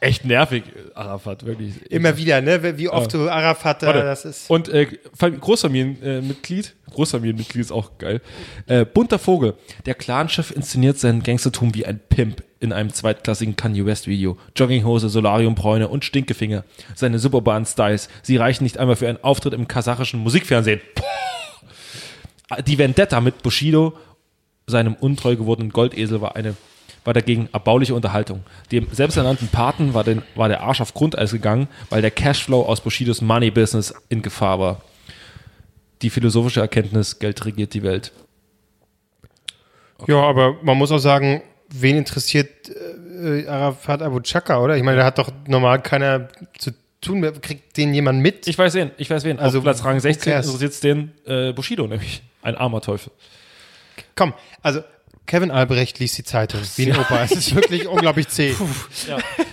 [0.00, 0.64] echt nervig,
[0.94, 1.90] Arafat, wirklich.
[1.90, 2.78] Immer wieder, ne?
[2.78, 4.02] Wie oft du Arafat, äh, Warte.
[4.02, 4.48] das ist.
[4.50, 8.20] Und äh, Fam- Großfamilienmitglied, Großfamilienmitglied ist auch geil.
[8.66, 9.54] Äh, bunter Vogel.
[9.86, 14.36] Der Clanchef inszeniert sein Gangstertum wie ein Pimp in einem zweitklassigen Kanye West Video.
[14.56, 16.64] Jogginghose, Solariumbräune und Stinkefinger.
[16.94, 20.80] Seine Superbahn-Styles, sie reichen nicht einmal für einen Auftritt im kasachischen Musikfernsehen.
[20.94, 22.62] Boah.
[22.62, 23.96] Die Vendetta mit Bushido,
[24.66, 26.54] seinem untreu gewordenen Goldesel, war eine
[27.08, 28.44] war dagegen erbauliche Unterhaltung.
[28.70, 32.82] Dem selbsternannten Paten war, den, war der Arsch auf Grundeis gegangen, weil der Cashflow aus
[32.82, 34.82] Bushidos Money-Business in Gefahr war.
[36.02, 38.12] Die philosophische Erkenntnis, Geld regiert die Welt.
[40.06, 41.40] Ja, aber man muss auch sagen,
[41.70, 44.76] wen interessiert äh, Arafat Abu Chaka, oder?
[44.76, 46.28] Ich meine, da hat doch normal keiner
[46.58, 47.22] zu tun.
[47.40, 48.46] Kriegt den jemand mit?
[48.46, 49.38] Ich weiß wen, ich weiß wen.
[49.38, 50.44] Also, Auf Platz Rang who 16 cares?
[50.46, 53.12] interessiert es den äh, Bushido, nämlich ein armer Teufel.
[54.14, 54.82] Komm, also
[55.28, 57.22] Kevin Albrecht liest die Zeitung wie ein Opa.
[57.22, 58.54] Es ist wirklich unglaublich zäh.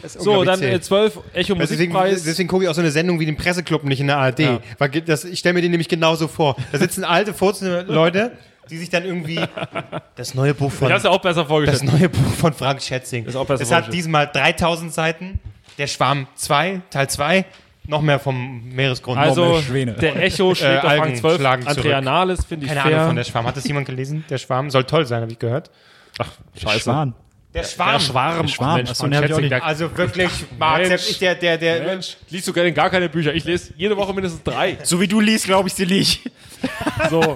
[0.02, 0.72] Ist So, dann zäh.
[0.74, 2.24] äh, 12 Echo Also deswegen, Musikpreis.
[2.24, 4.40] deswegen gucke ich auch so eine Sendung wie den Presseclub nicht in der ARD.
[4.40, 4.60] Ja.
[4.80, 6.56] Weil das, ich stelle mir den nämlich genauso vor.
[6.72, 8.32] Da sitzen alte, furzende Leute,
[8.70, 9.40] die sich dann irgendwie
[10.16, 11.84] das neue Buch von ja auch besser das vorgestellt.
[11.92, 13.26] neue Buch von Frank Schätzing.
[13.26, 15.40] Ist auch besser es hat diesmal 3000 Seiten.
[15.78, 17.46] Der Schwarm 2, Teil 2.
[17.88, 19.18] Noch mehr vom Meeresgrund.
[19.20, 19.94] Also, mehr Schwäne.
[19.94, 21.36] der Echo schlägt Äh, auf Rang Algen 12.
[21.38, 22.04] schlagen Andrea zurück.
[22.06, 22.96] Nahles finde ich keine fair.
[22.96, 23.46] Ahnung von der Schwarm.
[23.46, 24.24] Hat das jemand gelesen?
[24.30, 25.70] Der Schwarm soll toll sein, habe ich gehört.
[26.56, 26.80] Scheiße.
[26.82, 27.14] Schwan.
[27.56, 27.92] Der Schwarm.
[27.94, 28.42] Der Schwarm.
[28.42, 28.76] Der Schwarm.
[28.76, 30.30] Mensch, Achso, der- Also wirklich,
[30.60, 33.34] Marc, ich, der, der, der, Mensch, liest du gerne gar keine Bücher.
[33.34, 34.78] Ich lese jede Woche mindestens drei.
[34.84, 36.22] So wie du liest, glaube ich sie nicht.
[37.10, 37.36] So.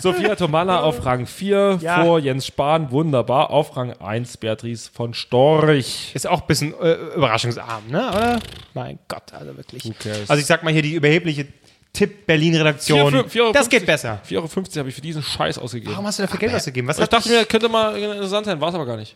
[0.00, 2.02] Sophia Tomalla auf Rang 4 Ja.
[2.02, 2.90] vor Jens Spahn.
[2.90, 3.50] Wunderbar.
[3.50, 6.12] Auf Rang 1 Beatrice von Storch.
[6.14, 8.08] Ist auch ein bisschen äh, überraschungsarm, ne?
[8.08, 8.40] Oder?
[8.72, 9.92] Mein Gott, also wirklich.
[10.28, 11.46] Also ich sag mal hier die überhebliche
[11.92, 13.12] Tipp Berlin-Redaktion.
[13.52, 13.86] Das geht 50.
[13.86, 14.20] besser.
[14.28, 14.48] 4,50 Euro
[14.78, 15.92] habe ich für diesen Scheiß ausgegeben.
[15.92, 16.88] Warum hast du dafür Geld ausgegeben?
[16.88, 19.14] Was Ich hat dachte mir, könnte mal interessant sein, war es aber gar nicht.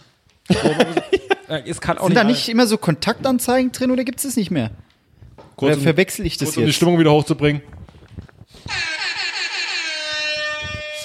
[1.64, 4.36] Es kann auch Sind da nicht, nicht immer so Kontaktanzeigen drin oder gibt es das
[4.36, 4.70] nicht mehr?
[5.56, 6.76] kurz, Oder um, verwechsel ich das kurz um die jetzt?
[6.76, 7.62] Stimmung wieder hochzubringen.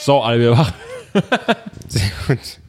[0.02, 0.74] So, wir wach.
[1.88, 2.60] Sehr gut.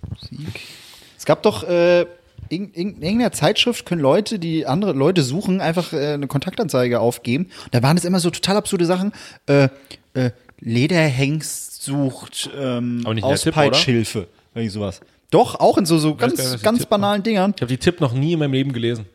[1.18, 2.02] Es gab doch äh,
[2.48, 7.46] in, in irgendeiner Zeitschrift können Leute, die andere Leute suchen, einfach äh, eine Kontaktanzeige aufgeben.
[7.64, 9.12] Und da waren es immer so total absurde Sachen.
[9.46, 9.68] Äh,
[10.14, 10.30] äh,
[10.60, 13.24] Lederhengst sucht ähm, nicht in?
[13.24, 14.28] Auspeitschhilfe.
[14.55, 15.01] Irgendwie sowas.
[15.30, 17.52] Doch, auch in so, so gar nicht, ganz, ganz Tipp banalen Dingern.
[17.56, 19.06] Ich habe die Tipp noch nie in meinem Leben gelesen.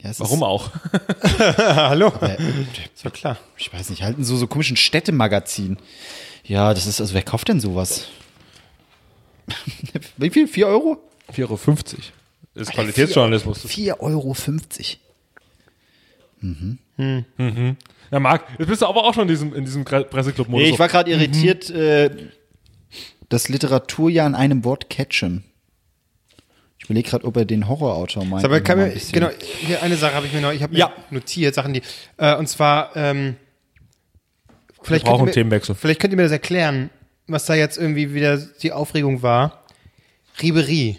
[0.00, 0.70] Ja, Warum auch?
[1.58, 2.12] Hallo.
[2.94, 3.36] Ist ja klar.
[3.56, 5.76] Ich weiß nicht, halten so, so komischen Städtemagazin.
[6.44, 8.08] Ja, das ist, also wer kauft denn sowas?
[10.16, 10.48] Wie viel?
[10.48, 10.98] 4 Euro?
[11.32, 11.58] 4,50 Euro.
[12.54, 13.64] Das ist Qualitätsjournalismus.
[13.64, 14.36] 4,50 Euro.
[18.10, 20.66] Ja, Marc, jetzt bist du aber auch schon in diesem, in diesem Presseclub-Modus.
[20.66, 22.10] Nee, ich war gerade irritiert, äh,
[23.32, 25.44] das Literaturjahr in einem Wort catchen.
[26.78, 28.44] Ich überlege gerade, ob er den Horrorautor meint.
[28.44, 29.28] Aber kann mir, genau,
[29.60, 30.92] hier eine Sache habe ich mir noch, ich habe mir Ja.
[31.10, 31.82] notiert, Sachen, die,
[32.16, 33.36] äh, und zwar, ähm,
[34.82, 35.74] vielleicht, brauchen könnt ihr mir, Themenwechsel.
[35.76, 36.90] vielleicht könnt ihr mir das erklären,
[37.28, 39.64] was da jetzt irgendwie wieder die Aufregung war.
[40.42, 40.98] Ribery.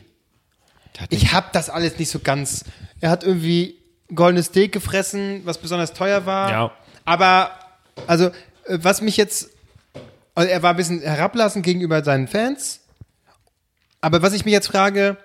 [1.09, 2.63] Ich habe das alles nicht so ganz.
[3.01, 3.75] Er hat irgendwie
[4.13, 6.49] goldenes Steak gefressen, was besonders teuer war.
[6.51, 6.71] Ja.
[7.03, 7.51] Aber,
[8.07, 8.31] also, äh,
[8.81, 9.49] was mich jetzt,
[10.35, 12.81] also er war ein bisschen herablassend gegenüber seinen Fans.
[14.01, 15.17] Aber was ich mich jetzt frage,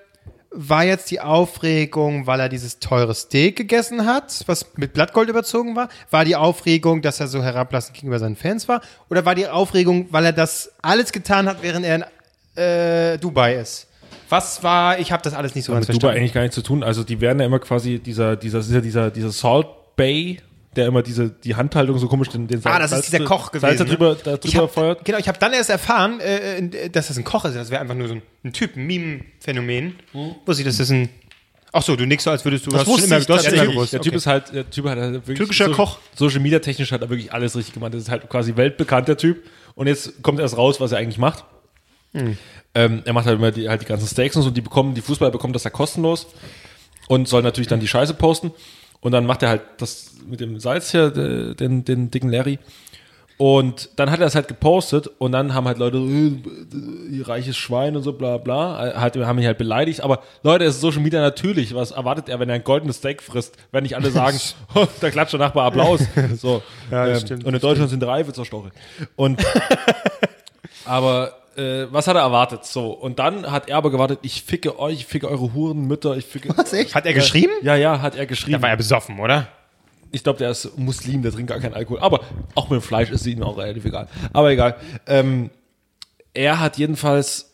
[0.51, 5.77] war jetzt die Aufregung, weil er dieses teure Steak gegessen hat, was mit Blattgold überzogen
[5.77, 5.89] war?
[6.11, 8.81] War die Aufregung, dass er so herablassend gegenüber seinen Fans war?
[9.11, 12.05] Oder war die Aufregung, weil er das alles getan hat, während er in
[12.63, 13.89] äh, Dubai ist?
[14.31, 16.19] Was war, ich habe das alles nicht so ganz mit Dubai verstanden.
[16.19, 16.83] eigentlich gar nichts zu tun.
[16.83, 19.67] Also die werden ja immer quasi dieser, dieser, dieser, dieser Salt
[19.97, 20.41] Bay,
[20.79, 23.63] der immer diese, die Handhaltung so komisch den, den Ah, das ist dieser Koch Salz
[23.63, 24.19] gewesen, da drüber, ne?
[24.25, 25.05] da Ich drüber hab, feuert.
[25.05, 27.55] Genau, ich habe dann erst erfahren, äh, äh, dass das ein Koch ist.
[27.55, 29.97] Das wäre einfach nur so ein, ein Typ, ein Meme-Phänomen.
[30.47, 31.09] Wusste ich, dass das ein.
[31.71, 32.75] Ach so, du nix so, als würdest du.
[32.75, 33.93] hast wusste immer, ich du hast schon immer gewusst.
[33.93, 34.17] Der Typ okay.
[34.17, 35.99] ist halt, der Typ hat halt wirklich Türkischer so, Koch.
[36.15, 37.93] Social Media technisch hat er wirklich alles richtig gemacht.
[37.93, 39.45] Das ist halt quasi weltbekannt, der Typ.
[39.75, 41.45] Und jetzt kommt erst raus, was er eigentlich macht.
[42.75, 44.51] Ähm, er macht halt immer die, halt die ganzen Steaks und so.
[44.51, 46.27] Die bekommen, die Fußballer bekommen das ja kostenlos
[47.09, 48.53] und soll natürlich dann die Scheiße posten.
[49.01, 52.59] Und dann macht er halt das mit dem Salz hier, äh, den, den dicken Larry.
[53.39, 57.57] Und dann hat er das halt gepostet und dann haben halt Leute, äh, ihr reiches
[57.57, 60.01] Schwein und so, bla bla, halt, haben ihn halt beleidigt.
[60.03, 61.73] Aber Leute, es ist Social Media natürlich.
[61.73, 63.57] Was erwartet er, wenn er ein goldenes Steak frisst?
[63.71, 64.37] Wenn nicht alle sagen,
[64.75, 66.01] oh, da klatscht der Nachbar Applaus.
[66.37, 66.63] So.
[66.91, 68.71] Ja, ähm, stimmt, und in Deutschland sind drei zerstoche.
[69.15, 69.45] Und
[70.87, 72.65] aber äh, was hat er erwartet?
[72.65, 76.25] So, und dann hat er aber gewartet, ich ficke euch, ich ficke eure Hurenmütter, ich
[76.25, 76.51] ficke.
[76.57, 76.95] Was, echt?
[76.95, 77.53] Hat er geschrieben?
[77.63, 78.53] Ja, ja, hat er geschrieben.
[78.59, 79.49] Da war er besoffen, oder?
[80.11, 81.99] Ich glaube, der ist Muslim, der trinkt gar keinen Alkohol.
[82.01, 82.21] Aber
[82.55, 84.09] auch mit dem Fleisch ist ihm auch relativ egal.
[84.33, 84.77] Aber egal.
[85.07, 85.51] Ähm,
[86.33, 87.53] er hat jedenfalls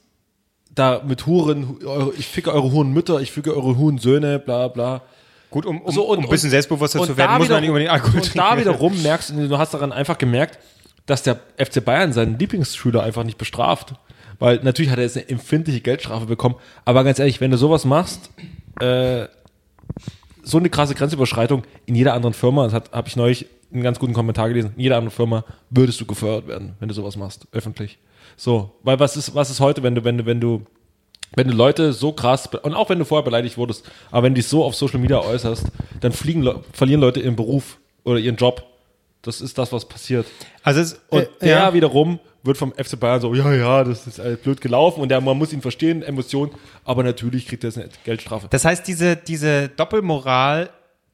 [0.72, 5.02] da mit Huren, eure, ich ficke eure Hurenmütter, ich ficke eure Hurensöhne, bla bla.
[5.50, 7.70] Gut, um, um, So, und- um ein bisschen selbstbewusster und zu werden, muss man nicht
[7.70, 10.58] wiederum- unbedingt Alkohol Und da wiederum merkst du, du hast daran einfach gemerkt,
[11.06, 13.94] dass der FC Bayern seinen Lieblingsschüler einfach nicht bestraft.
[14.38, 16.56] Weil natürlich hat er jetzt eine empfindliche Geldstrafe bekommen.
[16.84, 18.30] Aber ganz ehrlich, wenn du sowas machst,
[18.80, 19.26] äh,
[20.42, 24.12] so eine krasse Grenzüberschreitung in jeder anderen Firma, das habe ich neulich einen ganz guten
[24.12, 27.98] Kommentar gelesen, in jeder anderen Firma würdest du gefeuert werden, wenn du sowas machst, öffentlich.
[28.36, 30.66] So, weil was ist, was ist heute, wenn du, wenn du, wenn du,
[31.34, 34.40] wenn du Leute so krass, und auch wenn du vorher beleidigt wurdest, aber wenn du
[34.40, 35.66] dich so auf Social Media äußerst,
[36.00, 38.64] dann fliegen, verlieren Leute ihren Beruf oder ihren Job.
[39.26, 40.26] Das ist das, was passiert.
[40.62, 41.74] Also es, Und äh, der ja.
[41.74, 45.20] wiederum wird vom FC Bayern so, ja, ja, das ist alles blöd gelaufen und der,
[45.20, 46.52] man muss ihn verstehen, Emotionen,
[46.84, 48.48] aber natürlich kriegt er jetzt eine Geldstrafe.
[48.50, 50.68] Das heißt, diese, diese Doppelmoral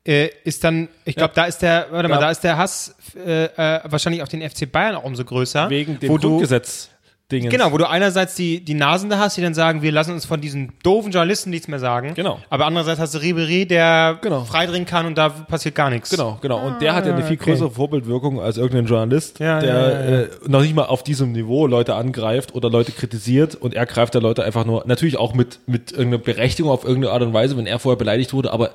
[0.05, 2.21] äh, ist dann, ich glaube, da ist der, warte mal, Ja.
[2.23, 5.71] da ist der Hass äh, äh, wahrscheinlich auf den FC Bayern auch umso größer.
[5.71, 6.91] Wegen dem wo du, Grundgesetz.
[7.31, 7.51] Dingens.
[7.53, 10.25] Genau, wo du einerseits die, die Nasen da hast, die dann sagen, wir lassen uns
[10.25, 12.15] von diesen doofen Journalisten nichts mehr sagen.
[12.15, 12.39] Genau.
[12.51, 14.45] Aber andererseits hast du Ribery, der Genau.
[14.45, 16.11] freidringen kann und da passiert gar nichts.
[16.11, 16.65] Genau, genau.
[16.67, 17.51] Und der hat ja eine viel Ah, okay.
[17.53, 20.21] größere Vorbildwirkung als irgendein Journalist, Ja, der ja, ja, ja.
[20.23, 24.15] Äh, noch nicht mal auf diesem Niveau Leute angreift oder Leute kritisiert und er greift
[24.15, 27.57] da Leute einfach nur, natürlich auch mit, mit irgendeiner Berechtigung auf irgendeine Art und Weise,
[27.57, 28.71] wenn er vorher beleidigt wurde, aber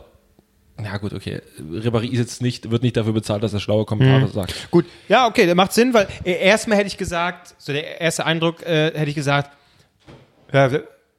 [0.91, 1.41] na gut, okay.
[1.59, 4.69] Ribéry ist jetzt nicht, wird nicht dafür bezahlt, dass er schlaue Kommentare sagt.
[4.71, 8.25] Gut, ja, okay, der macht Sinn, weil äh, erstmal hätte ich gesagt, so der erste
[8.25, 9.51] Eindruck äh, hätte ich gesagt,
[10.53, 10.69] ja,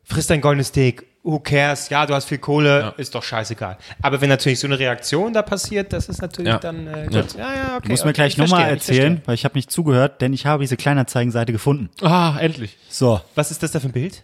[0.04, 2.88] frisst dein goldenes Steak, who cares, ja, du hast viel Kohle, Ja.
[2.96, 3.76] ist doch scheißegal.
[4.00, 6.58] Aber wenn natürlich so eine Reaktion da passiert, das ist natürlich Ja.
[6.58, 7.22] dann, äh, Ja.
[7.22, 7.34] gut.
[7.36, 7.88] ja, ja, okay.
[7.88, 10.62] Muss mir okay, gleich ich nochmal erzählen, weil ich habe nicht zugehört, denn ich habe
[10.62, 11.90] diese Kleinanzeigenseite gefunden.
[12.00, 12.76] Ah, endlich.
[12.88, 14.22] So, Was ist das da für ein Bild?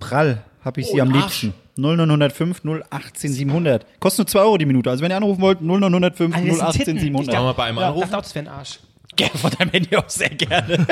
[0.00, 1.42] prall habe ich sie Oh, am Arsch.
[1.42, 1.54] liebsten.
[1.78, 3.86] 09105 018 700.
[4.00, 4.90] Kostet nur 2 Euro die Minute.
[4.90, 6.98] Also wenn ihr anrufen wollt, 09105 Ah, das sind 018 Titten.
[7.00, 7.34] 700.
[7.34, 8.10] Ich Mal bei einem Ja, anrufen?
[8.10, 8.80] das wäre ein Arsch.
[9.16, 10.86] Gerne von deinem Handy aus sehr gerne.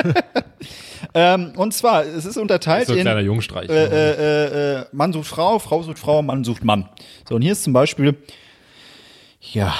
[1.13, 3.69] ähm, und zwar, es ist unterteilt So ein in kleiner Jungstreich.
[3.69, 6.89] äh, äh, äh, Mann sucht Frau, Frau sucht Frau, Mann sucht Mann.
[7.29, 8.15] So, und hier ist zum Beispiel,
[9.39, 9.73] ja,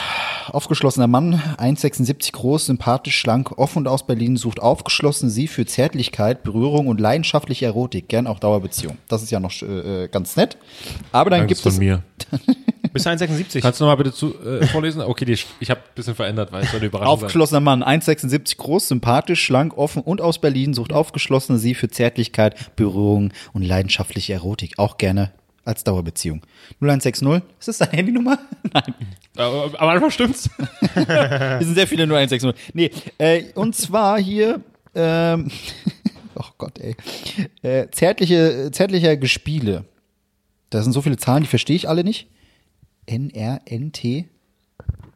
[0.48, 6.44] aufgeschlossener Mann, 1,76 groß, sympathisch, schlank, offen und aus Berlin, sucht aufgeschlossen sie für Zärtlichkeit,
[6.44, 8.98] Berührung und leidenschaftliche Erotik, gern auch Dauerbeziehung.
[9.08, 10.58] Das ist ja noch äh, ganz nett.
[11.12, 12.04] Aber dann Angst gibt von es mir.
[12.94, 13.62] Bis 1,76.
[13.62, 15.02] Kannst du nochmal bitte zu, äh, vorlesen?
[15.02, 17.26] Okay, die, ich habe ein bisschen verändert, weil es soll eine Überraschung sein.
[17.26, 22.76] Aufgeschlossener Mann, 1,76 groß, sympathisch, schlank, offen und aus Berlin, sucht aufgeschlossene sie für Zärtlichkeit,
[22.76, 24.80] Berührung und leidenschaftliche Erotik.
[24.80, 25.32] Auch gerne
[25.68, 26.42] als Dauerbeziehung.
[26.82, 27.28] 0160,
[27.60, 28.40] ist das deine Handynummer?
[28.74, 28.94] Nein,
[29.38, 30.50] Äh, am Anfang stimmt's.
[30.94, 32.54] hier sind sehr viele 0160.
[32.74, 34.62] Nee, äh, und zwar hier,
[34.96, 35.52] ähm,
[36.36, 36.96] oh Gott, ey,
[37.62, 39.86] äh, zärtliche, zärtlicher Gespiele.
[40.70, 42.28] Da sind so viele Zahlen, die verstehe ich alle nicht.
[43.06, 44.26] N-R-N-T.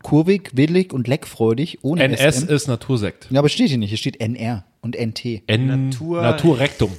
[0.03, 2.49] Kurvig, willig und leckfreudig, ohne NS SM.
[2.49, 3.27] ist Natursekt.
[3.29, 3.89] Ja, aber steht hier nicht.
[3.89, 5.43] Hier steht NR und NT.
[5.47, 6.91] N Natur- Naturrektum.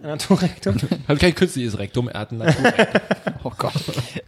[0.00, 0.76] Naturrektum.
[1.08, 3.00] Hat kein künstliches Rektum, er hat ein Naturrektum.
[3.44, 3.72] Oh Gott.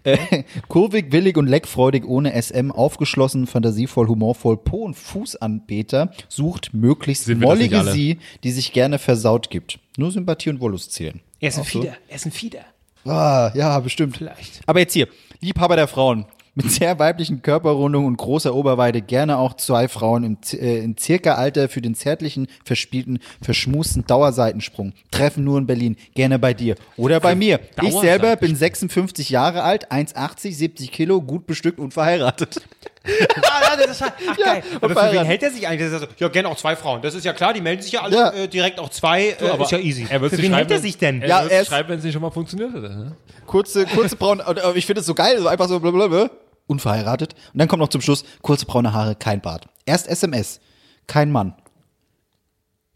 [0.05, 7.25] äh, kurvig, willig und leckfreudig, ohne SM, aufgeschlossen, fantasievoll, humorvoll, Po- und Fußanbeter, sucht möglichst
[7.25, 9.79] Sind mollige sie, die sich gerne versaut gibt.
[9.97, 11.21] Nur Sympathie und Wollust zählen.
[11.41, 11.81] Er ist ein Auch so?
[11.81, 11.97] Fieder.
[12.09, 12.65] Er ist ein Fieder.
[13.05, 14.17] Ah, ja, bestimmt.
[14.17, 14.61] Vielleicht.
[14.67, 15.09] Aber jetzt hier,
[15.41, 16.25] Liebhaber der Frauen.
[16.55, 21.35] Mit sehr weiblichen Körperrundung und großer Oberweite gerne auch zwei Frauen im, äh, im circa
[21.35, 24.93] Alter für den zärtlichen, verspielten, verschmusten Dauerseitensprung.
[25.11, 25.97] Treffen nur in Berlin.
[26.15, 26.75] Gerne bei dir.
[26.97, 27.61] Oder bei mir.
[27.83, 32.61] Ich selber bin 56 Jahre alt, 1,80, 70 Kilo, gut bestückt und verheiratet.
[33.43, 34.63] Ah, ja, das ist, ach, geil.
[34.81, 35.91] und Aber für wen hält er sich eigentlich?
[35.91, 37.01] Das ist so, ja, gerne auch zwei Frauen.
[37.03, 38.31] Das ist ja klar, die melden sich ja alle Ja.
[38.33, 39.29] äh, direkt auch zwei.
[39.41, 40.07] Äh, aber ist ja easy.
[40.09, 41.23] er für nicht wen hält er sich denn?
[41.23, 42.89] Er Ja, ja, er schreiben, wenn es nicht schon mal funktioniert hätte.
[42.91, 43.17] Ne?
[43.47, 44.45] Kurze, kurze braune,
[44.75, 46.31] ich finde es so geil, so einfach so blablabla.
[46.67, 47.35] Unverheiratet.
[47.53, 49.67] Und dann kommt noch zum Schluss, kurze braune Haare, kein Bart.
[49.87, 50.61] Erst SMS.
[51.07, 51.55] Kein Mann.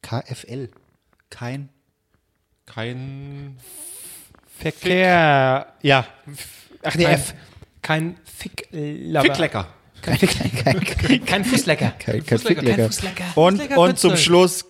[0.03, 0.69] KFL.
[1.31, 1.71] Kein.
[2.67, 3.57] Kein.
[4.59, 5.67] Verkehr.
[5.83, 6.07] Ja.
[6.83, 7.35] Ach nee, Kein- F.
[7.83, 9.23] Kein Ficklecker.
[9.23, 9.67] Ficklecker.
[10.05, 11.95] Kein, kein, kein, kein Fußlecker.
[11.99, 13.25] Kein, kein Fußlecker, kein Fußlecker.
[13.35, 14.17] Und, Fußlecker und zum.
[14.17, 14.67] Schluss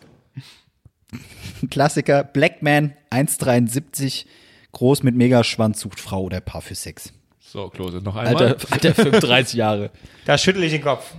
[1.71, 4.27] Klassiker Blackman 1,73
[4.73, 7.13] groß mit Megaschwanz sucht Frau oder Paar für Sex.
[7.41, 8.49] So, Klose, noch einmal.
[8.49, 9.91] Alter, Alter 35 Jahre.
[10.25, 11.13] Da schüttel ich den Kopf.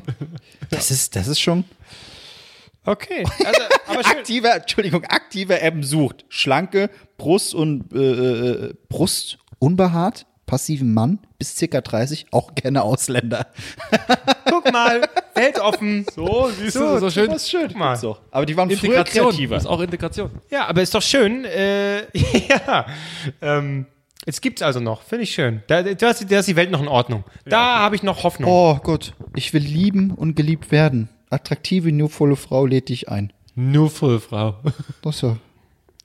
[0.70, 1.64] Das ist, das ist schon
[2.86, 3.24] Okay.
[3.44, 4.18] Also, aber schön.
[4.18, 11.56] aktiver, Entschuldigung, aktiver M sucht schlanke Brust und äh, äh, Brust unbehaart, passiven Mann bis
[11.56, 13.48] circa 30, auch gerne Ausländer.
[14.50, 15.02] Guck mal,
[15.34, 16.06] weltoffen.
[16.14, 17.32] so, siehst du, das ist doch schön.
[17.32, 17.68] Das ist schön.
[17.68, 17.96] Guck mal.
[17.96, 18.18] So.
[18.32, 19.32] Aber die waren früher Integration.
[19.32, 19.56] kreativer.
[19.56, 20.32] Das ist auch Integration.
[20.50, 21.46] Ja, aber ist doch schön.
[21.46, 22.06] Äh,
[22.50, 22.86] ja.
[23.42, 23.86] Ähm,
[24.26, 25.02] es gibt's also noch.
[25.04, 25.62] Finde ich schön.
[25.68, 27.24] Da, da, ist, da ist die Welt noch in Ordnung.
[27.46, 28.50] Da habe ich noch Hoffnung.
[28.50, 31.10] Oh Gott, ich will lieben und geliebt werden.
[31.30, 33.34] Attraktive, nurvolle Frau lädt dich ein.
[33.56, 34.56] Nur voll, Frau.
[35.02, 35.38] Das ist ja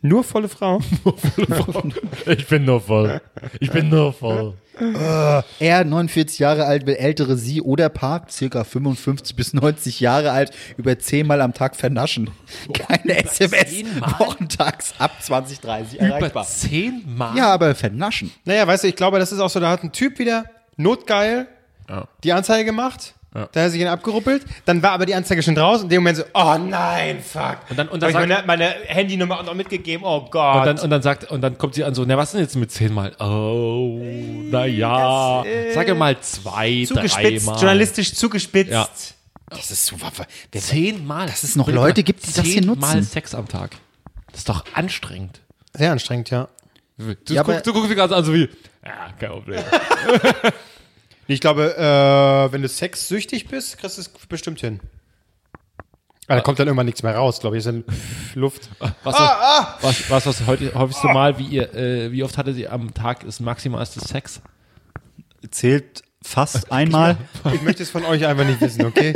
[0.02, 0.81] Nur volle Frau.
[2.27, 3.20] Ich bin nur voll.
[3.59, 4.55] Ich bin nur voll.
[5.59, 10.52] Er, 49 Jahre alt, will ältere sie oder Paar, circa 55 bis 90 Jahre alt,
[10.78, 12.31] über 10 Mal am Tag vernaschen.
[12.72, 14.14] Keine SMS, 10 Mal?
[14.20, 16.47] wochentags ab 2030 Über erreichbar.
[16.47, 17.36] zehnmal?
[17.36, 18.31] Ja, aber vernaschen.
[18.47, 20.44] Naja, weißt du, ich glaube, das ist auch so, da hat ein Typ wieder
[20.78, 21.47] notgeil
[21.90, 22.09] Ja.
[22.24, 23.14] die Anzeige gemacht.
[23.32, 23.43] Ja.
[23.43, 24.44] Da hat er sich ihn abgeruppelt.
[24.65, 25.85] Dann war aber die Anzeige schon draußen.
[25.85, 27.59] In dem Moment so, oh nein, fuck.
[27.70, 30.05] Und dann- und Hab dann ich meine, meine Handynummer auch noch mitgegeben.
[30.05, 30.57] Oh Gott.
[30.57, 32.57] Und dann, und dann sagt, und dann kommt sie an so, na, was denn jetzt
[32.57, 33.12] mit zehnmal?
[33.20, 34.01] Oh,
[34.51, 35.44] na ja.
[35.74, 37.57] Sag mal zwei, zugespitzt, dreimal.
[37.61, 38.73] journalistisch zugespitzt.
[38.73, 38.89] Ja.
[39.48, 39.97] Das ist so.
[40.52, 41.27] Wer, Zehnmal.
[41.27, 43.02] Dass es noch Leute gibt, die das hier Zehnmal nutzen.
[43.05, 43.73] Sex am Tag.
[44.32, 45.40] Das ist doch anstrengend.
[45.74, 46.48] Sehr anstrengend, ja.
[46.98, 48.48] Du, Ja, aber- guckst, du guckst mich gerade an, so wie,
[48.85, 49.61] ja, kein Problem.
[51.31, 54.81] Ich glaube, äh, wenn du sexsüchtig bist, kriegst du es bestimmt hin.
[56.27, 57.61] Aber da kommt dann irgendwann nichts mehr raus, glaube ich.
[57.61, 57.85] Ist dann
[58.35, 58.69] Luft.
[59.05, 62.69] Was, Ah, was, was, was heute häufigste Mal, wie ihr, äh, wie oft hatte sie
[62.69, 64.40] am Tag das maximalste Sex?
[65.51, 67.16] zählt fast einmal.
[67.55, 69.15] Ich möchte es von euch einfach nicht wissen, okay?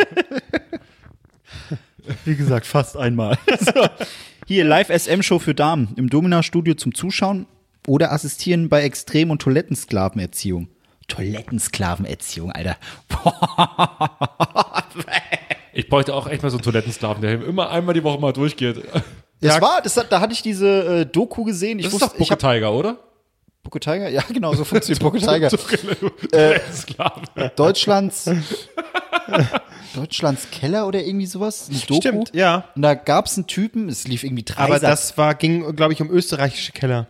[2.25, 3.39] Wie gesagt, fast einmal.
[3.61, 3.87] so.
[4.47, 7.47] Hier, Live-SM-Show für Damen im Domina-Studio zum Zuschauen
[7.87, 10.69] oder assistieren bei Extrem- und Toilettensklavenerziehung.
[11.09, 12.77] Toilettensklavenerziehung, Alter.
[15.77, 18.85] Ich bräuchte auch echt mal so einen Toilettensklaven, der immer einmal die Woche mal durchgeht.
[19.41, 21.81] Das war, das, hat- da hatte ich diese äh, Doku gesehen.
[21.81, 22.97] Ich Das ist wusste, doch ich Bucke Tiger, oder?
[23.65, 24.09] Bucke Tiger.
[24.09, 25.49] Ja, genau, so funktioniert Bucke Tiger.
[26.31, 27.25] Toilettensklaven.
[27.57, 28.31] Deutschlands
[29.97, 31.69] Deutschlands Keller oder irgendwie sowas.
[31.69, 32.01] Eine Doku.
[32.01, 32.69] Stimmt, ja.
[32.77, 35.93] Und da gab es einen Typen, es lief irgendwie drei Aber das war, ging, glaube
[35.93, 37.09] ich, um österreichische Keller.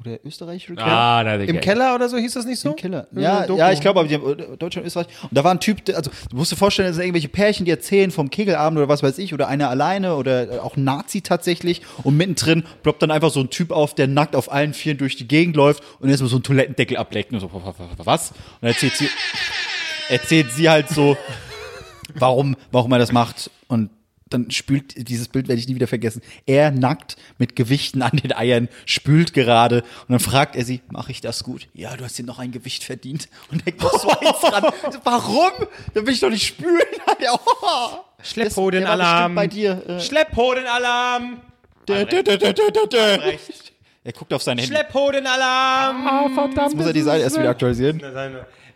[0.00, 0.86] Oder österreichische Keller.
[0.86, 2.70] Ah, na, Im Keller oder so hieß das nicht so?
[2.70, 3.06] Im Keller.
[3.12, 5.06] Ja, ja, ich glaube, aber die haben äh, Deutschland, Österreich.
[5.22, 7.70] Und da war ein Typ, also du musst dir vorstellen, das sind irgendwelche Pärchen, die
[7.70, 11.82] erzählen vom Kegelabend oder was weiß ich, oder einer alleine oder äh, auch Nazi tatsächlich.
[12.02, 15.16] Und mittendrin ploppt dann einfach so ein Typ auf, der nackt auf allen Vieren durch
[15.16, 17.32] die Gegend läuft und erstmal so einen Toilettendeckel ableckt.
[17.32, 18.30] Und so, was?
[18.30, 19.08] Und dann erzählt sie,
[20.08, 21.16] erzählt sie halt so,
[22.14, 23.50] warum, warum er das macht.
[24.30, 26.22] Dann spült, dieses Bild werde ich nie wieder vergessen.
[26.46, 29.82] Er nackt mit Gewichten an den Eiern, spült gerade.
[29.82, 31.68] Und dann fragt er sie, mache ich das gut?
[31.72, 33.28] Ja, du hast dir noch ein Gewicht verdient.
[33.50, 34.72] Und hängt noch so eins dran.
[35.04, 35.52] Warum?
[35.94, 36.78] Dann will ich doch nicht spülen.
[37.20, 37.98] Ja, oh.
[38.22, 39.34] Schlepphodenalarm.
[39.34, 39.82] Bei dir.
[39.88, 41.40] Äh, Schlepphodenalarm.
[44.04, 44.72] Er guckt auf sein Handy.
[44.72, 46.52] Schlepphodenalarm.
[46.54, 48.00] Jetzt muss er die Seite erst wieder aktualisieren.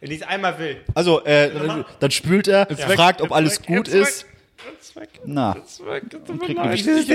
[0.00, 0.80] Wenn ich es einmal will.
[0.94, 1.50] Also, äh,
[2.00, 4.26] dann spült er, fragt, ob alles gut ist.
[5.24, 6.40] Na, Den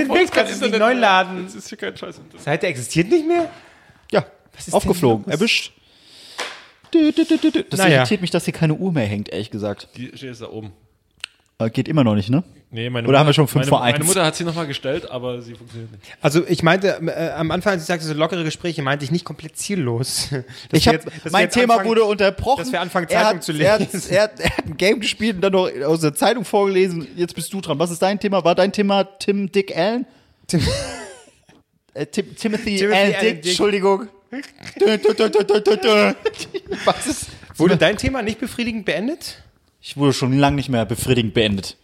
[0.08, 1.44] Weg kannst du nicht neu laden.
[1.44, 2.20] Das ist hier kein Scheiß.
[2.38, 3.50] Seite existiert nicht mehr?
[4.10, 4.24] ja,
[4.56, 5.72] ist aufgeflogen, denn erwischt.
[6.90, 7.98] Das Naja.
[7.98, 9.88] irritiert mich, dass hier keine Uhr mehr hängt, ehrlich gesagt.
[9.96, 10.72] Die steht jetzt da oben.
[11.60, 12.44] Aber geht immer noch nicht, ne?
[12.70, 13.94] Nee, meine Oder haben wir schon fünf meine, vor eins?
[13.94, 16.04] Meine Mutter hat sie nochmal gestellt, aber sie funktioniert nicht.
[16.20, 19.24] Also ich meinte, äh, am Anfang, als ich sagte, so lockere Gespräche, meinte ich nicht
[19.24, 20.28] komplett ziellos.
[20.30, 22.58] Dass Ich hab, jetzt- mein Thema anfangen- wurde unterbrochen.
[22.62, 24.02] dass wir anfangen, er Zeitung hat, zu lesen.
[24.10, 27.08] er, hat, er hat ein Game gespielt und dann noch aus der Zeitung vorgelesen.
[27.16, 27.76] Jetzt bist du dran.
[27.78, 28.44] Was ist dein Thema?
[28.44, 30.06] War dein Thema Tim Dick Allen?
[30.46, 30.60] Tim-
[31.94, 33.50] Äh, Tim, Timothy, Timothy Allen Allen Dick, Dick.
[33.50, 34.08] Entschuldigung.
[36.84, 37.26] Was ist?
[37.56, 39.42] Wurde dein Thema nicht befriedigend beendet?
[39.88, 41.78] Ich wurde schon lange nicht mehr befriedigend beendet.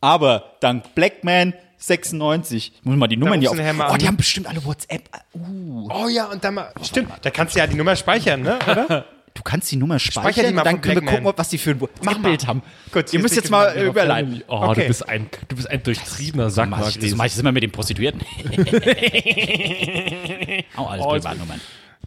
[0.00, 3.56] Aber dank Blackman 96, ich muss mal die Nummern hier auf.
[3.58, 5.02] Oh, die haben bestimmt alle WhatsApp.
[5.34, 8.56] Uh, Oh ja, und dann mal, stimmt, da kannst du ja die Nummer speichern, ne?
[8.70, 9.04] Oder?
[9.34, 11.24] du kannst die Nummer speichern, Speicher die mal dann können wir Blackman.
[11.24, 12.62] gucken, was die für ein WhatsApp-Bild haben.
[12.92, 14.44] Gut, Ihr müsst jetzt ich mal überleiten.
[14.46, 14.82] Oh, Okay.
[14.82, 17.40] du bist ein, du bist ein durchtriebener Sack, Mach ich, das Marc mache ich das
[17.40, 18.20] immer mit den Prostituierten.
[20.76, 21.60] Auch alles Oh, jetzt- Privatnummern.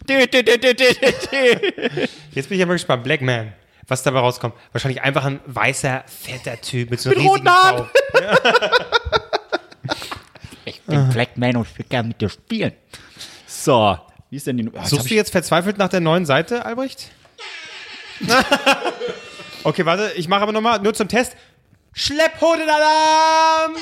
[2.32, 3.04] Jetzt bin ich aber gespannt.
[3.04, 3.52] Black Man.
[3.88, 4.54] Was dabei rauskommt.
[4.72, 7.76] Wahrscheinlich einfach ein weißer, fetter Typ mit so Mit riesigen roten Haaren.
[7.78, 7.88] Bauch.
[10.64, 12.72] Ich bin Blackman und ich will gerne mit dir spielen.
[13.46, 13.98] So,
[14.30, 14.70] wie ist denn die...
[14.74, 17.10] Ah, Suchst du jetzt verzweifelt nach der neuen Seite, Albrecht?
[19.64, 21.36] okay, warte, ich mache aber nochmal, nur zum Test.
[21.92, 23.76] Schlepphodenalarm!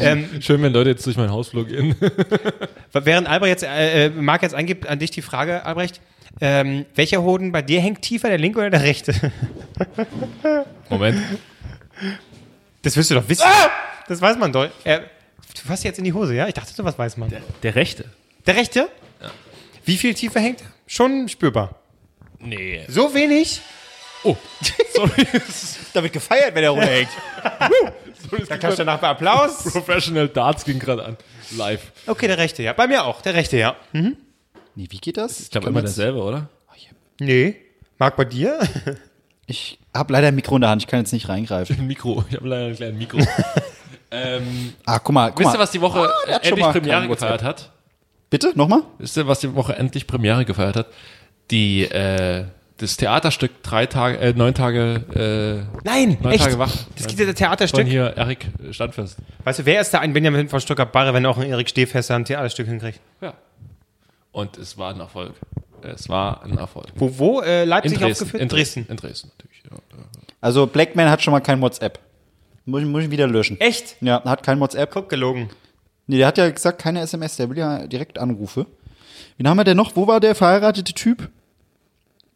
[0.00, 1.96] ähm, Schön, wenn Leute jetzt durch mein Hausflug gehen.
[2.92, 6.00] während Albrecht jetzt, äh, äh, Marc jetzt eingibt, an dich die Frage, Albrecht.
[6.40, 9.14] Ähm, welcher Hoden bei dir hängt tiefer, der linke oder der rechte?
[10.88, 11.20] Moment.
[12.82, 13.46] Das wirst du doch wissen.
[14.08, 14.68] Das weiß man doch.
[14.84, 16.48] Äh, du fasst jetzt in die Hose, ja?
[16.48, 17.28] Ich dachte, sowas weiß man.
[17.28, 18.06] Der, Der rechte.
[18.46, 18.88] rechte?
[19.84, 20.62] Wie viel tiefer hängt?
[20.86, 21.76] Schon spürbar.
[22.40, 22.84] Nee.
[22.88, 23.60] So wenig?
[24.24, 24.36] Oh,
[24.94, 25.26] sorry.
[25.92, 27.08] Da wird gefeiert, wenn er runterhängt.
[28.48, 29.64] Da kannst du danach Applaus.
[29.64, 31.16] Professional Darts ging gerade an.
[31.56, 31.92] Live.
[32.06, 32.72] Okay, der rechte, ja.
[32.72, 33.76] Bei mir auch, der rechte, ja.
[34.74, 35.40] Nee, wie geht das?
[35.40, 36.48] Ich glaube immer dasselbe, oder?
[37.20, 37.56] Nee.
[37.98, 38.58] Marc, bei dir?
[39.46, 41.76] Ich habe leider ein Mikro in der Hand, ich kann jetzt nicht reingreifen.
[41.78, 42.24] Ein Mikro.
[42.30, 43.18] Ich habe leider ein kleines Mikro.
[44.10, 47.72] ähm, Ah, guck mal, guck wisst ihr, was die Woche schon endlich Premiere gefeiert hat?
[48.30, 48.82] Bitte, nochmal?
[48.98, 50.86] Wisst ihr, was die Woche endlich Premiere gefeiert hat?
[51.50, 52.44] Die, äh,
[52.78, 56.44] das Theaterstück drei Tage, äh, neun Tage, äh, Nein, neun echt?
[56.44, 56.74] Tage wach.
[56.96, 57.86] Das gibt ja das Von Theaterstück.
[57.86, 59.18] hier Erik Standfest.
[59.44, 62.24] Weißt du, wer ist da ein Benjamin von Stuttgart-Barre, wenn auch ein Erik Stehfester ein
[62.24, 63.00] Theaterstück hinkriegt?
[63.20, 63.34] Ja.
[64.32, 65.34] Und es war ein Erfolg.
[65.82, 66.86] Es war ein Erfolg.
[66.94, 67.40] Wo, wo?
[67.40, 68.12] Äh, In Leipzig Dresden.
[68.24, 68.42] aufgeführt?
[68.42, 68.86] In Dresden.
[68.88, 69.62] In Dresden, natürlich.
[69.70, 69.76] Ja.
[70.40, 71.98] Also, Blackman hat schon mal kein WhatsApp.
[72.64, 73.60] Muss ich, muss ich wieder löschen.
[73.60, 73.96] Echt?
[74.00, 74.90] Ja, hat kein WhatsApp.
[74.92, 75.50] Guck, gelogen.
[76.06, 78.66] Nee, der hat ja gesagt, keine SMS, der will ja direkt Anrufe.
[79.36, 79.96] Wen haben wir denn noch?
[79.96, 81.28] Wo war der verheiratete Typ?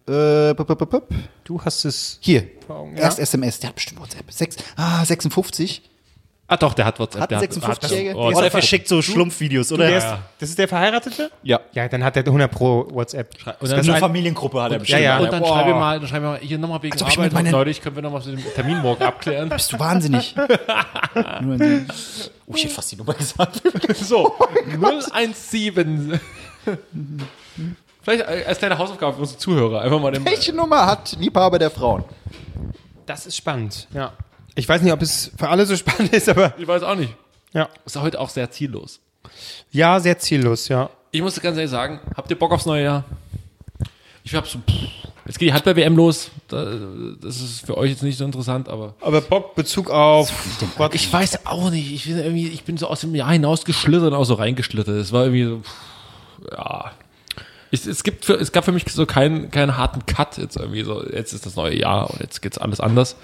[0.09, 1.09] Äh, pop, pop, pop.
[1.44, 2.18] Du hast es.
[2.20, 2.44] Hier.
[2.68, 4.31] Augen, Erst SMS, der hat bestimmt WhatsApp.
[4.32, 5.82] Sechs, ah, 56.
[6.48, 7.23] Ah, doch, der hat WhatsApp.
[7.23, 8.14] Hat der ein 56-Jähriger.
[8.14, 9.89] oh, oh, der verschickt so Schlumpfvideos, oder?
[9.89, 10.06] Der ist,
[10.39, 11.31] Das ist der Verheiratete?
[11.43, 11.59] Ja.
[11.73, 13.35] Ja, dann hat der 100 pro WhatsApp.
[13.60, 15.02] Und dann, Das Eine Familiengruppe hat er bestimmt.
[15.02, 15.24] ja, ja.
[15.24, 15.48] und dann Boah.
[15.48, 17.97] schreibe mal, dann schreibe mal hier nochmal wegen Als ob ich Arbeit und neulich können
[17.97, 19.48] wir nochmal den Termin morgen abklären.
[19.48, 20.35] Bist du wahnsinnig?
[22.48, 23.60] Oh, ich hätte fast die Nummer gesagt.
[23.97, 24.32] So,
[25.43, 26.20] 017.
[28.02, 29.81] Vielleicht als kleine Hausaufgabe für unsere Zuhörer.
[29.81, 30.24] Einfach mal den.
[30.24, 32.05] Welche Nummer hat Liebhaber der Frauen?
[33.05, 34.12] Das ist spannend, ja.
[34.56, 37.14] Ich weiß nicht, ob es für alle so spannend ist, aber Ich weiß auch nicht.
[37.52, 37.68] ja.
[37.84, 39.00] Ist heute auch sehr ziellos.
[39.70, 40.90] Ja, sehr ziellos, ja.
[41.12, 43.04] Ich muss ganz ehrlich sagen, habt ihr Bock aufs neue Jahr?
[44.24, 44.74] Ich hab so, pff,
[45.26, 46.30] jetzt geht die Handball-WM los.
[46.48, 46.64] Da,
[47.20, 48.94] das ist für euch jetzt nicht so interessant, aber.
[49.00, 50.32] Aber Bock, Bezug auf.
[50.76, 51.92] Gott, Ich weiß auch nicht.
[51.92, 54.96] Ich bin irgendwie, ich bin so aus dem Jahr hinausgeschlittert und auch so reingeschlittert.
[54.96, 56.92] Es war irgendwie so, pff, ja.
[57.70, 60.82] Ich, es, gibt für, es gab für mich so keinen, keinen harten Cut jetzt irgendwie
[60.84, 63.16] so, jetzt ist das neue Jahr und jetzt geht's alles anders.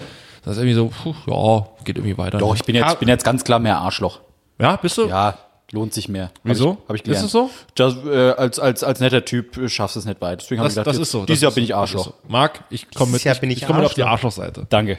[0.43, 2.37] Das ist irgendwie so, puh, ja, geht irgendwie weiter.
[2.37, 4.19] Doch, ich bin jetzt, bin jetzt ganz klar mehr Arschloch.
[4.59, 5.07] ja, bist du?
[5.07, 5.37] Ja,
[5.71, 6.31] lohnt sich mehr.
[6.43, 6.71] Wieso?
[6.71, 7.19] Hab ich, hab ich gelernt.
[7.25, 7.49] Ist es so?
[7.77, 10.41] Just, äh, als, als, als netter Typ äh, schaffst du es nicht weit.
[10.41, 11.25] Deswegen habe Das, ich gedacht, das ist so.
[11.25, 12.07] Dieses das Jahr ist bin ich so, das Arschloch.
[12.07, 12.27] ist so.
[12.27, 14.31] Marc, ich komme mit, Jahr bin ich ich komme mit auf die Arschloch.
[14.37, 14.65] Arschlochseite.
[14.69, 14.97] Danke.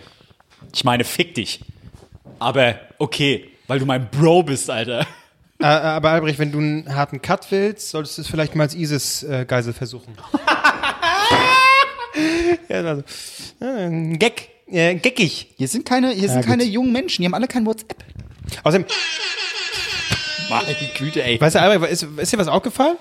[0.73, 1.61] Ich meine, fick dich.
[2.39, 5.07] Aber okay, weil du mein Bro bist, Alter.
[5.61, 8.75] Äh, aber Albrecht, wenn du einen harten Cut willst, solltest du es vielleicht mal als
[8.75, 10.15] ISIS-Geisel versuchen.
[12.69, 13.03] ja, also,
[13.61, 14.51] äh, ein Gag.
[14.67, 15.49] Äh, geckig.
[15.57, 16.47] Hier sind keine, hier sind gut.
[16.47, 17.97] keine jungen Menschen, die haben alle kein WhatsApp.
[18.63, 18.87] Außerdem,
[20.51, 21.41] Meine Güte, ey.
[21.41, 22.97] weißt du, Albrecht, ist, ist dir was aufgefallen?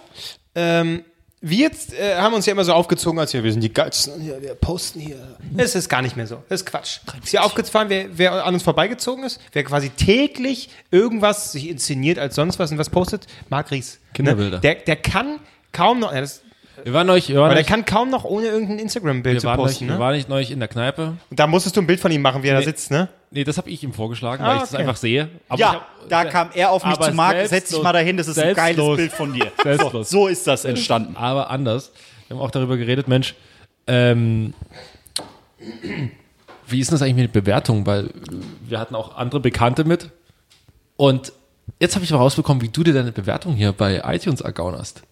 [0.56, 1.04] Ähm,
[1.46, 4.22] wir jetzt äh, haben uns ja immer so aufgezogen, als wir, wir sind die Geilsten,
[4.22, 5.38] hier, wir posten hier.
[5.52, 6.42] Das ist gar nicht mehr so.
[6.48, 7.00] Das ist Quatsch.
[7.22, 9.42] Ist dir aufgefallen, wer, wer an uns vorbeigezogen ist?
[9.52, 13.28] Wer quasi täglich irgendwas sich inszeniert als sonst was und was postet?
[13.50, 14.00] Marc Ries.
[14.14, 14.58] Kinderbilder.
[14.58, 14.62] Ne?
[14.62, 15.40] Der, der kann
[15.74, 16.44] kaum noch, ja, das,
[16.84, 19.56] Wir waren neulich, wir waren aber der kann kaum noch ohne irgendein Instagram-Bild wir zu
[19.56, 19.88] posten.
[19.88, 20.00] wir Ne?
[20.00, 21.18] waren nicht neulich in der Kneipe.
[21.30, 22.66] Und da musstest du ein Bild von ihm machen, wie er da Nee.
[22.66, 23.10] sitzt, ne?
[23.32, 25.30] Nee, das habe ich ihm vorgeschlagen, Ah, weil ich das einfach sehe.
[25.50, 28.18] Aber Ja, hab- da kam er auf mich aber zu Marc, setz dich mal dahin,
[28.18, 28.96] das ist ein geiles.
[28.96, 29.52] Bild von dir.
[29.58, 30.10] So, Selbstlos.
[30.10, 31.16] so ist das entstanden.
[31.16, 31.92] aber anders.
[32.28, 33.36] Wir haben auch darüber geredet, Mensch,
[33.88, 34.54] ähm,
[36.68, 37.86] wie ist denn das eigentlich mit den Bewertungen?
[37.86, 38.10] Weil
[38.68, 40.10] wir hatten auch andere Bekannte mit.
[40.98, 41.34] Und
[41.80, 45.04] jetzt habe ich mal rausbekommen, wie du dir deine Bewertung hier bei iTunes ergaunerst.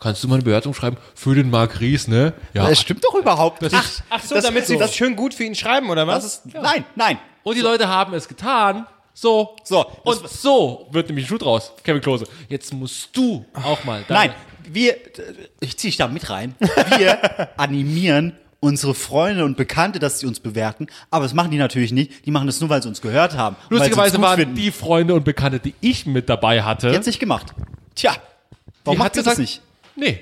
[0.00, 2.32] Kannst du mal eine Bewertung schreiben für den Marc Ries, ne?
[2.54, 2.68] Ja.
[2.68, 3.74] Das stimmt doch überhaupt nicht.
[3.74, 6.22] Ach, Ach so, Das- damit sie das- das schön gut für ihn schreiben, oder was?
[6.24, 7.18] Das ist, Nein, nein.
[7.42, 8.86] Und die Leute haben es getan.
[9.14, 9.56] So.
[9.64, 12.26] So, Und so wird nämlich ein Schuh draus, Kevin Klose.
[12.48, 14.04] Jetzt musst du auch mal.
[14.08, 14.32] Nein,
[14.70, 14.96] wir,
[15.60, 16.54] ich ziehe dich da mit rein.
[16.96, 20.86] Wir animieren unsere Freunde und Bekannte, dass sie uns bewerten.
[21.10, 22.26] Aber das machen die natürlich nicht.
[22.26, 23.56] Die machen das nur, weil sie uns gehört haben.
[23.70, 24.54] Lustigerweise waren finden.
[24.54, 26.90] die Freunde und Bekannte, die ich mit dabei hatte.
[26.90, 27.46] Die hat's nicht gemacht.
[27.96, 28.12] Tja,
[28.84, 29.62] warum die macht hat sie das nicht?
[29.98, 30.20] Nee.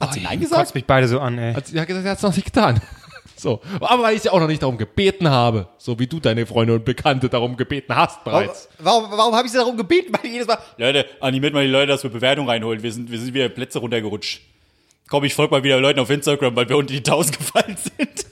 [0.00, 0.74] Hat sie Nein Kotzt gesagt?
[0.74, 1.54] mich beide so an, ey.
[1.54, 2.80] Hat, sie hat gesagt, er hat es noch nicht getan.
[3.36, 3.60] So.
[3.80, 6.72] Aber weil ich sie auch noch nicht darum gebeten habe, so wie du deine Freunde
[6.74, 8.68] und Bekannte darum gebeten hast Warum, bereits.
[8.78, 10.14] warum, warum habe ich sie darum gebeten?
[10.22, 12.82] Weil jedes Mal, Leute, animiert mal die Leute, dass wir Bewertung reinholen.
[12.82, 14.40] Wir sind, wir sind wieder Plätze runtergerutscht.
[15.10, 18.26] Komm, ich folge mal wieder Leuten auf Instagram, weil wir unter die 1000 gefallen sind.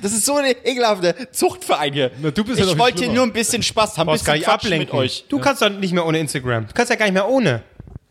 [0.00, 2.10] Das ist so eine ekelhafte Zuchtverein hier.
[2.20, 4.34] Na, du bist ja ich viel wollte hier nur ein bisschen Spaß haben, ein bisschen
[4.34, 4.96] nicht Quatschen ablenken.
[4.96, 5.24] mit euch.
[5.28, 6.68] Du kannst doch nicht mehr ohne Instagram.
[6.68, 7.62] Du kannst ja gar nicht mehr ohne.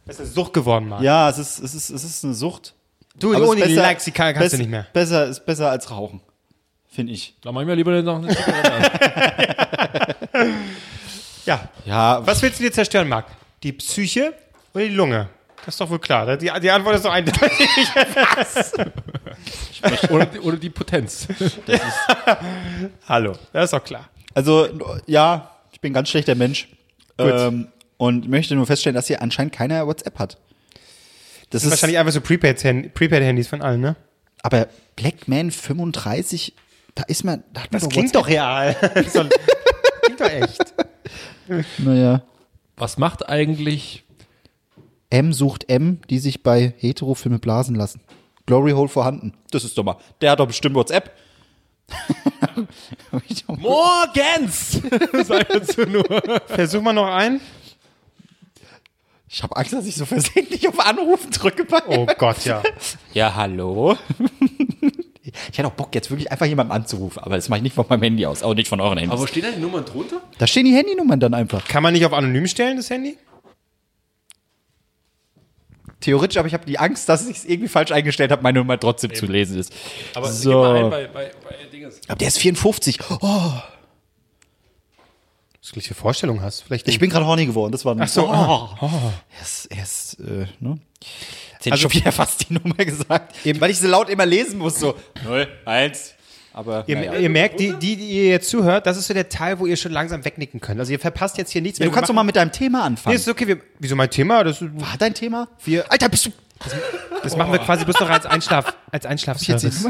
[0.06, 1.03] Das ist Sucht geworden, Mann.
[1.03, 2.73] Ja, es ist, es ist, es ist eine Sucht.
[3.15, 4.88] Du, Aber es ohne ist die Likes, die kann, kannst du nicht mehr.
[4.94, 6.22] Besser ist besser als Rauchen.
[6.90, 7.36] Finde ich.
[7.41, 8.36] Da mach ich mir lieber noch eine.
[11.45, 11.69] Ja.
[11.86, 13.26] Ja, Was willst du dir zerstören, Marc?
[13.64, 14.34] Die Psyche
[14.73, 15.30] oder die Lunge?
[15.65, 16.38] Das ist doch wohl klar.
[16.38, 17.52] Die, die Antwort ist doch eindeutig.
[20.10, 21.28] oder, die, oder die Potenz.
[23.07, 24.10] Hallo, das ist doch klar.
[24.34, 24.68] Also,
[25.06, 26.68] ja, ich bin ein ganz schlechter Mensch.
[27.19, 27.68] Ähm,
[28.02, 30.40] und möchte nur feststellen, dass hier anscheinend keiner WhatsApp hat.
[31.52, 33.95] Das ist Wahrscheinlich einfach so Prepaid-Hand- Prepaid-Handys von allen, ne?
[34.41, 36.56] aber Blackman 35,
[36.95, 38.76] da ist man, da hat man Das klingt doch real.
[38.95, 40.73] Das klingt doch echt.
[41.78, 42.23] Naja.
[42.76, 44.03] Was macht eigentlich
[45.11, 48.02] M sucht M, die sich bei Heterofilme blasen lassen.
[48.48, 49.34] Glory Hole vorhanden.
[49.52, 49.98] Das ist doch mal.
[50.22, 51.11] Der hat doch bestimmt WhatsApp.
[53.48, 54.82] Morgens?
[55.23, 56.03] Sag dazu nur.
[56.48, 57.41] Versuch mal noch einen.
[59.33, 61.79] Ich habe Angst, dass ich so versehentlich auf Anrufen drücke bei.
[61.87, 62.61] Oh Gott, ja.
[63.13, 63.97] Ja, hallo.
[65.51, 67.85] Ich hätte auch Bock, jetzt wirklich einfach jemanden anzurufen, aber das mache ich nicht von
[67.87, 69.13] meinem Handy aus, auch nicht von euren Handys.
[69.13, 70.19] Aber wo stehen da die Nummern drunter?
[70.37, 71.65] da stehen die Handynummern dann einfach.
[71.67, 73.17] Kann man nicht auf anonym stellen, das Handy?
[76.01, 78.79] Theoretisch, aber ich habe die Angst, dass ich es irgendwie falsch eingestellt habe, meine Nummer
[78.79, 79.71] trotzdem zu lesen ist.
[80.15, 80.49] Aber So.
[80.49, 82.01] gib mal ein bei, bei, bei Dinges.
[82.07, 82.99] Aber der ist 54.
[83.21, 83.51] Oh,
[85.61, 86.61] Was du gleich für Vorstellung hast.
[86.63, 87.71] Vielleicht ich bin gerade horny geworden.
[87.71, 88.69] Das war ein Ach so, Oh.
[88.81, 90.79] Er ist, er ist, äh, ne?
[91.53, 93.35] Jetzt Also- ich schon wieder fast die Nummer gesagt.
[93.59, 96.15] Weil ich so laut immer lesen muss, so 0, 1.
[96.53, 97.13] Aber Ihr, naja.
[97.15, 99.77] ihr merkt, die, die, die ihr jetzt zuhört, das ist so der Teil, wo ihr
[99.77, 100.79] schon langsam wegnicken könnt.
[100.81, 102.85] Also ihr verpasst jetzt hier nichts ja, du kannst doch mal mit deinem Thema Nee,
[102.88, 103.15] anfangen.
[103.15, 103.47] ist okay.
[103.47, 104.43] Wir, wieso mein Thema?
[104.43, 105.47] Das, War dein Thema?
[105.63, 106.31] wir, Alter, bist du.
[107.23, 109.85] das machen wir quasi bloß noch als Einschlaf, als Einschlafservice.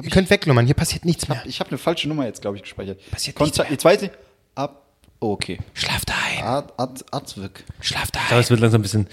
[0.00, 1.42] Ihr könnt weglummern, hier passiert nichts mehr.
[1.44, 2.98] ich habe eine falsche Nummer jetzt, glaube ich, gespeichert.
[3.10, 4.10] Passiert Konta Jetzt weiß ich.
[4.54, 4.82] Ab.
[5.20, 5.58] Oh, okay.
[5.74, 6.44] Schlaf da ein.
[6.44, 7.64] Ad, ad, Adwirk.
[7.80, 8.40] Schlaf da Aber ein.
[8.40, 9.06] es wird langsam ein bisschen.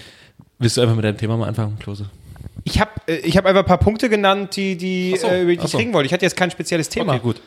[0.57, 2.09] Willst du einfach mit deinem Thema mal anfangen, Klose?
[2.65, 5.55] Ich habe äh, ich hab einfach ein paar Punkte genannt, die, die, so, äh, über
[5.55, 5.77] die ich so.
[5.77, 6.07] kriegen wollte.
[6.07, 7.13] Ich hatte jetzt kein spezielles Thema.
[7.13, 7.41] Okay, gut.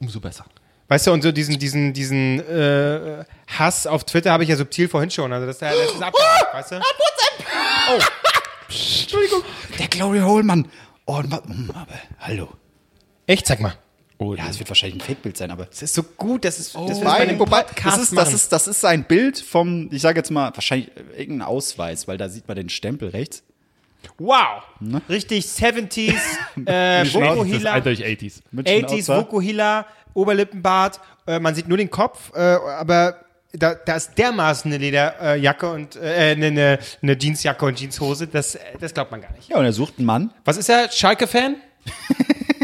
[0.00, 0.44] Umso besser.
[0.88, 4.88] Weißt du, und so diesen, diesen, diesen äh, Hass auf Twitter habe ich ja subtil
[4.88, 5.32] vorhin schon.
[5.32, 6.80] Also das, das ist abgehakt, weißt du?
[9.78, 10.66] Der Glory Hole, Mann.
[11.06, 11.70] Oh, ma- mm,
[12.20, 12.48] hallo.
[13.26, 13.74] Echt, sag mal.
[14.20, 15.66] Ja, es wird wahrscheinlich ein Fake-Bild sein, aber.
[15.66, 18.02] Das ist so gut, das ist, das will ich bei Wobei, einem wobei Podcast das,
[18.02, 21.46] ist, das, ist, das ist ein Bild vom, ich sage jetzt mal, wahrscheinlich äh, irgendein
[21.46, 23.44] Ausweis, weil da sieht man den Stempel rechts.
[24.18, 24.62] Wow.
[25.08, 26.14] Richtig 70s,
[26.56, 28.40] äh, Das Vokuhila, ist eindeutig 80s.
[28.50, 29.16] Mit 80s Schnauzer.
[29.18, 31.00] Vokuhila, Oberlippenbart.
[31.26, 35.70] Äh, man sieht nur den Kopf, äh, aber da, da ist dermaßen eine Lederjacke äh,
[35.70, 38.26] und äh, eine, eine, eine Jeansjacke und Jeanshose.
[38.26, 39.48] Das, äh, das glaubt man gar nicht.
[39.48, 40.32] Ja, und er sucht einen Mann.
[40.44, 40.90] Was ist er?
[40.90, 41.56] Schalke-Fan?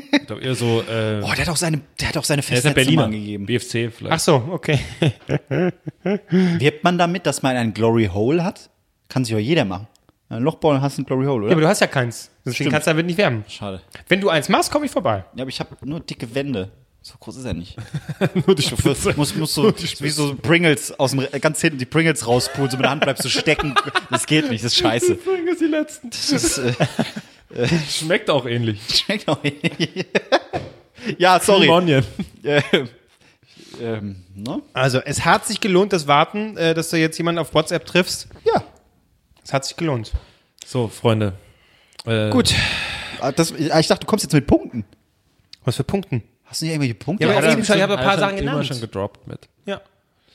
[0.44, 0.82] Eher so.
[0.82, 3.04] Äh, Oh, der hat auch seine, der hat auch seine er ein Festnetznummer Berliner.
[3.04, 3.46] angegeben.
[3.46, 4.12] BFC vielleicht.
[4.12, 4.78] Ach so, okay.
[6.30, 8.70] Wirbt man damit, dass man einen Glory Hole hat?
[9.08, 9.86] Kann sich ja jeder machen.
[10.28, 11.48] Ein Lochball hast einen Glory Hole, oder?
[11.48, 12.30] Ja, aber du hast ja keins.
[12.40, 12.70] Deswegen Stimmt.
[12.72, 13.44] kannst du damit nicht werben.
[13.48, 13.82] Schade.
[14.08, 15.24] Wenn du eins machst, komme ich vorbei.
[15.34, 16.70] Ja, aber ich habe nur dicke Wände.
[17.02, 17.76] So groß ist er nicht.
[18.46, 19.12] Nur die Spitze.
[19.14, 22.84] muss, muss so, wie so Pringles aus dem, ganz hinten die Pringles rauspulen, so mit
[22.84, 23.74] der Hand bleibst du stecken.
[24.10, 25.12] Das geht nicht, das ist scheiße.
[25.12, 26.08] Übrigens die letzten.
[26.08, 26.72] Das ist, äh,
[27.88, 28.80] Schmeckt auch ähnlich.
[28.88, 29.60] schmeckt auch nicht.
[31.18, 31.68] Ja, sorry.
[31.68, 32.02] Onion.
[32.44, 32.62] Äh,
[33.82, 34.62] ähm, ne?
[34.72, 38.28] Also, es hat sich gelohnt, das Warten, äh, dass du jetzt jemanden auf WhatsApp triffst.
[38.44, 38.62] Ja.
[39.44, 40.12] Es hat sich gelohnt.
[40.64, 41.34] So, Freunde.
[42.06, 42.54] Äh, Gut.
[43.20, 44.84] Ah, Das, ich dachte, du kommst jetzt mit Punkten.
[45.64, 46.22] Was für Punkten?
[46.44, 47.24] Hast du nicht irgendwelche Punkte?
[47.26, 48.66] Ja, aber Oder- eben schon, ich habe ein paar Sachen immer genannt.
[48.68, 49.48] schon gedroppt mit.
[49.66, 49.80] Ja.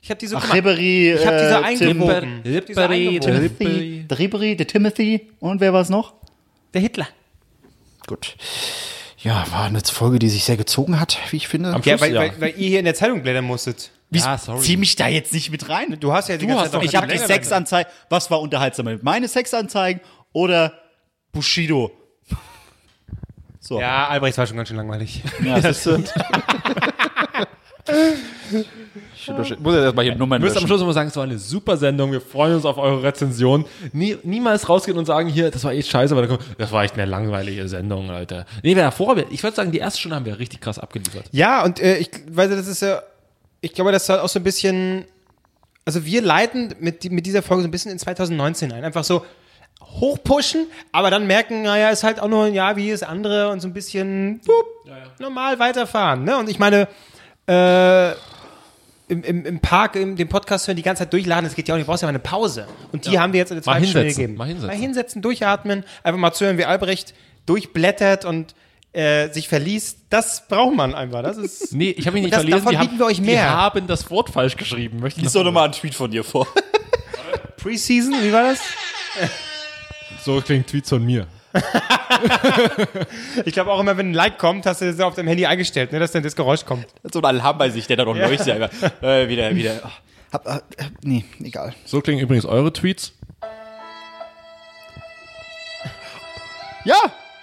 [0.02, 0.54] Ich habe die so Ach.
[0.54, 2.41] Ribery, Ich hab diese äh, Ich diese eingewoben.
[2.44, 6.14] Timothy, der Ribery, der Timothy und wer war es noch?
[6.74, 7.08] Der Hitler.
[8.08, 8.36] Gut.
[9.18, 11.70] Ja, war eine Folge, die sich sehr gezogen hat, wie ich finde.
[11.74, 12.22] Am Ja, Schluss, weil, ja.
[12.22, 13.91] Weil, weil ihr hier in der Zeitung blättern musstet.
[14.10, 14.62] Wie, Ja, sorry.
[14.62, 15.98] Zieh mich da jetzt nicht mit rein.
[16.00, 17.91] Du hast ja die ganze hast Zeit doch- Ich habe die Sexanzeigen.
[18.10, 18.98] Was war unterhaltsamer?
[19.02, 20.02] Meine Sexanzeigen
[20.32, 20.74] oder
[21.32, 21.91] Bushido?
[23.60, 23.80] So.
[23.80, 25.22] Ja, Albrecht war schon ganz schön langweilig.
[25.44, 25.84] Ja, das
[29.16, 30.68] ich muss jetzt erstmal hier Nummern Wir müssen am.
[30.68, 32.11] Schluss immer sagen, es war eine super Sendung.
[32.11, 33.66] Wir freuen uns auf eure Rezension.
[33.94, 37.06] Nie, niemals rausgehen und sagen, hier, das war echt scheiße, kommt, das war echt eine
[37.06, 38.45] langweilige Sendung, Alter.
[38.64, 41.26] Nee, wer davor, ich würde sagen, die erste Stunde haben wir richtig krass abgeliefert.
[41.32, 43.02] Ja, und äh, ich weiß, das ist ja,
[43.61, 45.06] ich glaube, das ist halt auch so ein bisschen,
[45.86, 48.84] also wir leiten mit, mit dieser Folge so ein bisschen in 2019 ein.
[48.84, 49.26] Einfach so
[49.82, 53.60] hochpushen, aber dann merken, naja, ist halt auch nur ein Jahr wie das andere und
[53.60, 56.24] so ein bisschen wupp, normal weiterfahren.
[56.24, 56.38] Ne?
[56.38, 56.88] Und ich meine,
[57.48, 58.14] äh,
[59.10, 61.73] im, im, im Park im, den Podcast hören, die ganze Zeit durchladen, das geht ja
[61.73, 62.68] auch nicht, du brauchst ja mal eine Pause.
[62.91, 64.38] Und die haben wir jetzt in der Mal zweiten Stunde hinsetzen, gegeben.
[64.38, 64.68] mal hinsetzen.
[64.68, 67.14] Mal hinsetzen, durchatmen, einfach mal zuhören, wie Albrecht
[67.45, 68.56] durchblättert und
[68.94, 69.99] äh, sich verliest.
[70.10, 71.22] Das braucht man einfach.
[71.23, 72.60] Das ist Nee, ich habe mich nicht Das- verlesen.
[72.60, 73.49] davon die haben, bieten wir euch Die mehr.
[73.49, 74.99] haben das Wort falsch geschrieben.
[74.99, 76.48] Möchte ich Lies doch nochmal einen Tweet von dir vor.
[77.57, 78.60] Preseason, wie war das?
[80.23, 81.27] So klingt Tweets von mir.
[83.45, 85.91] Ich glaube auch immer, wenn ein Like kommt, hast du das auf deinem Handy eingestellt,
[85.91, 86.85] ne, dass dann das Geräusch kommt.
[87.11, 88.49] so ein Alarm bei sich, der da noch leuchtet.
[88.49, 89.01] einfach.
[89.01, 89.80] Äh, wieder, wieder.
[89.84, 89.89] Oh,
[90.34, 91.73] hab, hab, hab, nee, egal.
[91.85, 93.13] So klingen übrigens eure Tweets.
[96.85, 96.97] Ja,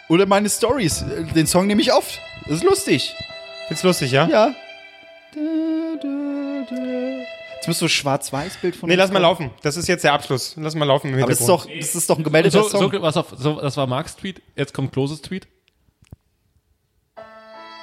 [0.08, 1.04] oder meine Stories.
[1.34, 2.20] Den Song nehme ich oft.
[2.44, 3.14] Das ist lustig.
[3.68, 4.26] Find's lustig, ja?
[4.28, 4.54] Ja.
[7.66, 9.50] Jetzt müsst du Schwarz-Weiß-Bild von Nee, lass mal laufen.
[9.62, 10.54] Das ist jetzt der Abschluss.
[10.56, 12.92] Lass mal laufen im Aber das ist doch, das ist doch ein gemeldeter So, Song.
[12.92, 14.40] so, was auf, so, das war Marks Tweet.
[14.54, 15.48] Jetzt kommt Kloses Tweet.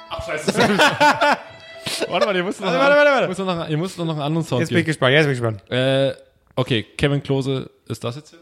[0.08, 0.54] Ach, scheiße.
[2.08, 3.24] warte mal, ihr müsst noch, Warte, warte, warte, warte.
[3.24, 4.86] Ihr müsst noch, ihr müsst noch einen anderen Sound Jetzt bin ich geben.
[4.86, 5.70] gespannt, jetzt bin ich gespannt.
[5.70, 6.14] Äh,
[6.56, 8.38] okay, Kevin Klose, ist das jetzt hier?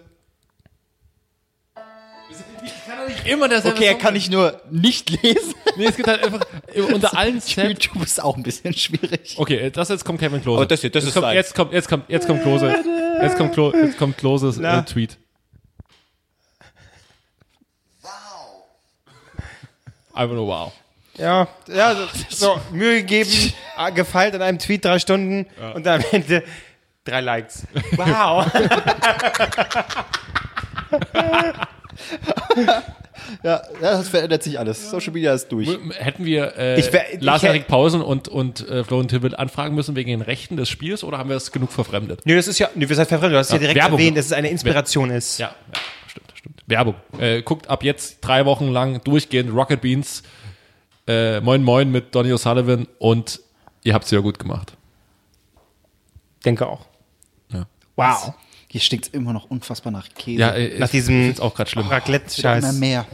[3.24, 5.54] Immer derselbe okay, er Song kann nicht nur nicht lesen.
[5.76, 6.40] Nee, es gibt halt einfach
[6.92, 7.68] unter allen Set.
[7.68, 9.34] YouTube ist auch ein bisschen schwierig.
[9.36, 10.58] Okay, das jetzt kommt Kevin Klose.
[10.58, 11.34] Aber das hier, das jetzt ist kommt, live.
[11.34, 12.74] jetzt kommt, jetzt kommt, jetzt kommt Klose.
[13.22, 14.80] Jetzt kommt, Klo, jetzt kommt Kloses Na?
[14.80, 15.18] äh, Tweet.
[20.14, 20.72] Einfach nur wow.
[21.16, 23.30] Ja, ja so, so Mühe gegeben,
[23.76, 26.42] ah, gefeilt an einem Tweet drei Stunden und dann am Ende
[27.04, 27.66] drei Likes.
[27.96, 28.46] Wow.
[33.42, 34.90] Ja, ja, das verändert sich alles.
[34.90, 35.68] Social Media ist durch.
[35.98, 39.74] Hätten wir äh, Ich wär- ich Lars-Erik hätt- Pausen und, und äh, Florian Tibble anfragen
[39.74, 42.22] müssen wegen den Rechten des Spiels oder haben wir es genug verfremdet?
[42.24, 43.34] nee, das ist ja, nee, wir sind verfremdet.
[43.34, 43.98] Du hast ja, direkt Werbung.
[43.98, 45.38] erwähnt, dass es eine Inspiration ist.
[45.38, 46.62] Ja, ja stimmt, stimmt.
[46.66, 46.94] Werbung.
[47.18, 50.22] Äh, guckt ab jetzt drei Wochen lang durchgehend Rocket Beans.
[51.06, 53.40] Äh, moin Moin mit Donny O'Sullivan und
[53.84, 54.72] ihr habt es ja gut gemacht.
[56.44, 56.86] Denke auch.
[57.52, 57.66] Ja.
[57.96, 58.34] Wow.
[58.72, 60.40] Hier stinkt immer noch unfassbar nach Käse.
[60.40, 61.84] Ja, äh, Nach ich diesem auch gerade schlimm.
[61.84, 62.72] Immer Raclette-Scheiß.
[62.76, 63.04] mehr.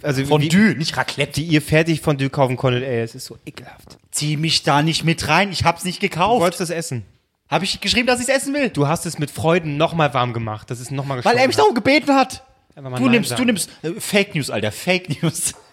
[0.00, 1.32] Also Fondue, nicht Raclette.
[1.32, 3.98] Die ihr fertig Fondue kaufen konntet, ey, es ist so ekelhaft.
[4.10, 5.52] Zieh mich da nicht mit rein.
[5.52, 6.40] Ich hab's nicht Du gekauft.
[6.40, 7.04] wolltest das essen.
[7.50, 8.70] Hab ich geschrieben, dass ich's essen will?
[8.70, 10.70] Du hast es mit Freuden nochmal warm gemacht.
[10.70, 12.42] Das ist nochmal Weil er mich darum gebeten hat.
[12.74, 14.72] Du nimmst, du nimmst äh, Fake News, Alter.
[14.72, 15.52] Fake News.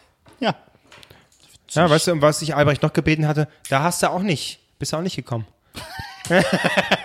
[0.41, 0.55] Ja.
[1.71, 3.47] Ja, weißt du, um was ich Albrecht noch gebeten hatte?
[3.69, 4.59] Da hast du auch nicht.
[4.79, 5.45] Bist du auch nicht gekommen.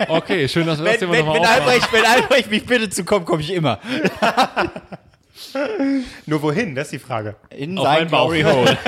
[0.09, 1.63] Okay, schön, dass wir das Wenn, Thema wenn, nochmal wenn, aufmachen.
[1.69, 3.79] Albrecht, wenn Albrecht mich bittet zu kommen, komme ich immer.
[6.27, 6.75] Nur wohin?
[6.75, 7.37] Das ist die Frage.
[7.51, 8.29] In Auf sein Bauch.
[8.31, 8.45] Hole.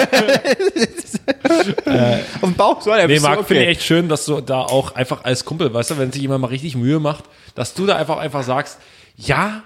[2.35, 3.73] Auf den Bauch soll er Nee, Marc, finde ich okay.
[3.73, 6.48] echt schön, dass du da auch einfach als Kumpel, weißt du, wenn sich jemand mal
[6.48, 7.24] richtig Mühe macht,
[7.55, 8.78] dass du da einfach einfach sagst,
[9.16, 9.62] ja,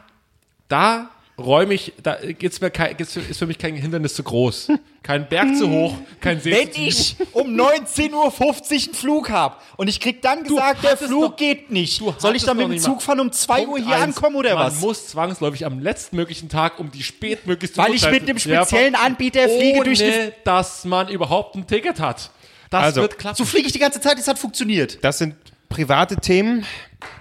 [0.69, 4.69] da räume ich, da gibt's mir kein, gibt's, ist für mich kein Hindernis zu groß.
[5.03, 8.25] Kein Berg zu hoch, kein See Wenn zu ich um 19.50 Uhr
[8.71, 12.05] einen Flug habe und ich krieg dann gesagt, der hattest Flug doch- geht nicht, du
[12.07, 14.17] soll ich hattest dann mit dem nicht Zug fahren um 2 Uhr Punkt hier eins,
[14.17, 14.81] ankommen oder man was?
[14.81, 18.95] muss zwangsläufig am letztmöglichen Tag um die spätmöglichste Weil ich Uhrzeit- mit einem Ja, speziellen
[18.95, 20.33] Anbieter fliege ohne, durch die...
[20.45, 22.31] dass man überhaupt ein Ticket hat.
[22.71, 23.37] Das Also, wird klappen.
[23.37, 24.99] So fliege ich die ganze Zeit, es hat funktioniert.
[25.05, 25.35] Das sind
[25.75, 26.65] private Themen.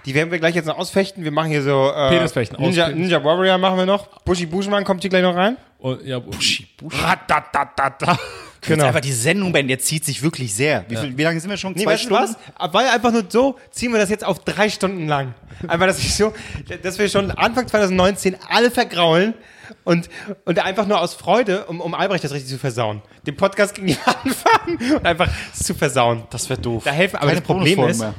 [0.06, 1.24] Die werden wir gleich jetzt noch ausfechten.
[1.24, 3.02] Wir machen hier so äh, Penisfechten, Ninja, ausfechten.
[3.02, 4.22] Ninja Warrior machen wir noch.
[4.22, 5.56] Buschi Buschmann kommt hier gleich noch rein.
[5.78, 8.16] Und, ja, Genau.
[8.66, 8.84] Genau.
[8.86, 10.86] Einfach die Sendung, Ben, der zieht sich wirklich sehr.
[10.88, 11.74] Wie, viel, wie lange sind wir schon?
[11.74, 12.36] Nee, Zwei weißt du Stunden?
[12.56, 12.72] was?
[12.72, 15.34] Weil einfach nur so ziehen wir das jetzt auf drei Stunden lang.
[15.68, 16.32] Einfach, dass ich so,
[16.82, 19.34] dass wir schon Anfang 2019 alle vergraulen
[19.84, 20.08] und,
[20.46, 23.02] und einfach nur aus Freude, um, um Albrecht das richtig zu versauen.
[23.26, 26.24] Den Podcast gegen die anfangen und einfach zu versauen.
[26.30, 26.84] Das wäre doof.
[26.84, 28.14] Da helfen, aber Keine das Problem ist, mehr.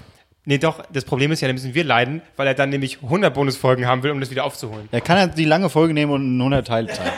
[0.46, 3.34] Nee doch, das Problem ist ja, da müssen wir leiden, weil er dann nämlich 100
[3.34, 4.88] Bonusfolgen haben will, um das wieder aufzuholen.
[4.92, 7.14] Er kann ja die lange Folge nehmen und in 100 Teile teilen.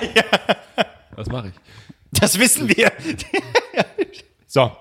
[1.15, 2.19] Was mache ich?
[2.19, 2.91] Das wissen wir.
[4.49, 4.71] So,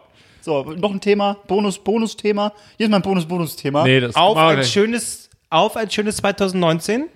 [0.40, 2.52] So, noch ein Thema, Bonus, Bonus-Thema.
[2.76, 3.82] Hier ist mein Bonus-Bonus-Thema.
[3.82, 4.70] Nee, das auf ein gleich.
[4.72, 7.06] schönes, auf ein schönes 2019.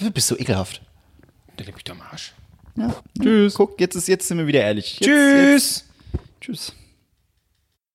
[0.00, 0.80] Du bist so ekelhaft.
[1.58, 2.32] Der lebt mich doch am Arsch.
[2.76, 2.94] Ja.
[3.22, 3.54] Tschüss.
[3.54, 4.98] Guck, jetzt, ist, jetzt sind wir wieder ehrlich.
[4.98, 5.84] Jetzt, Tschüss.
[6.12, 6.72] Jetzt, tschüss.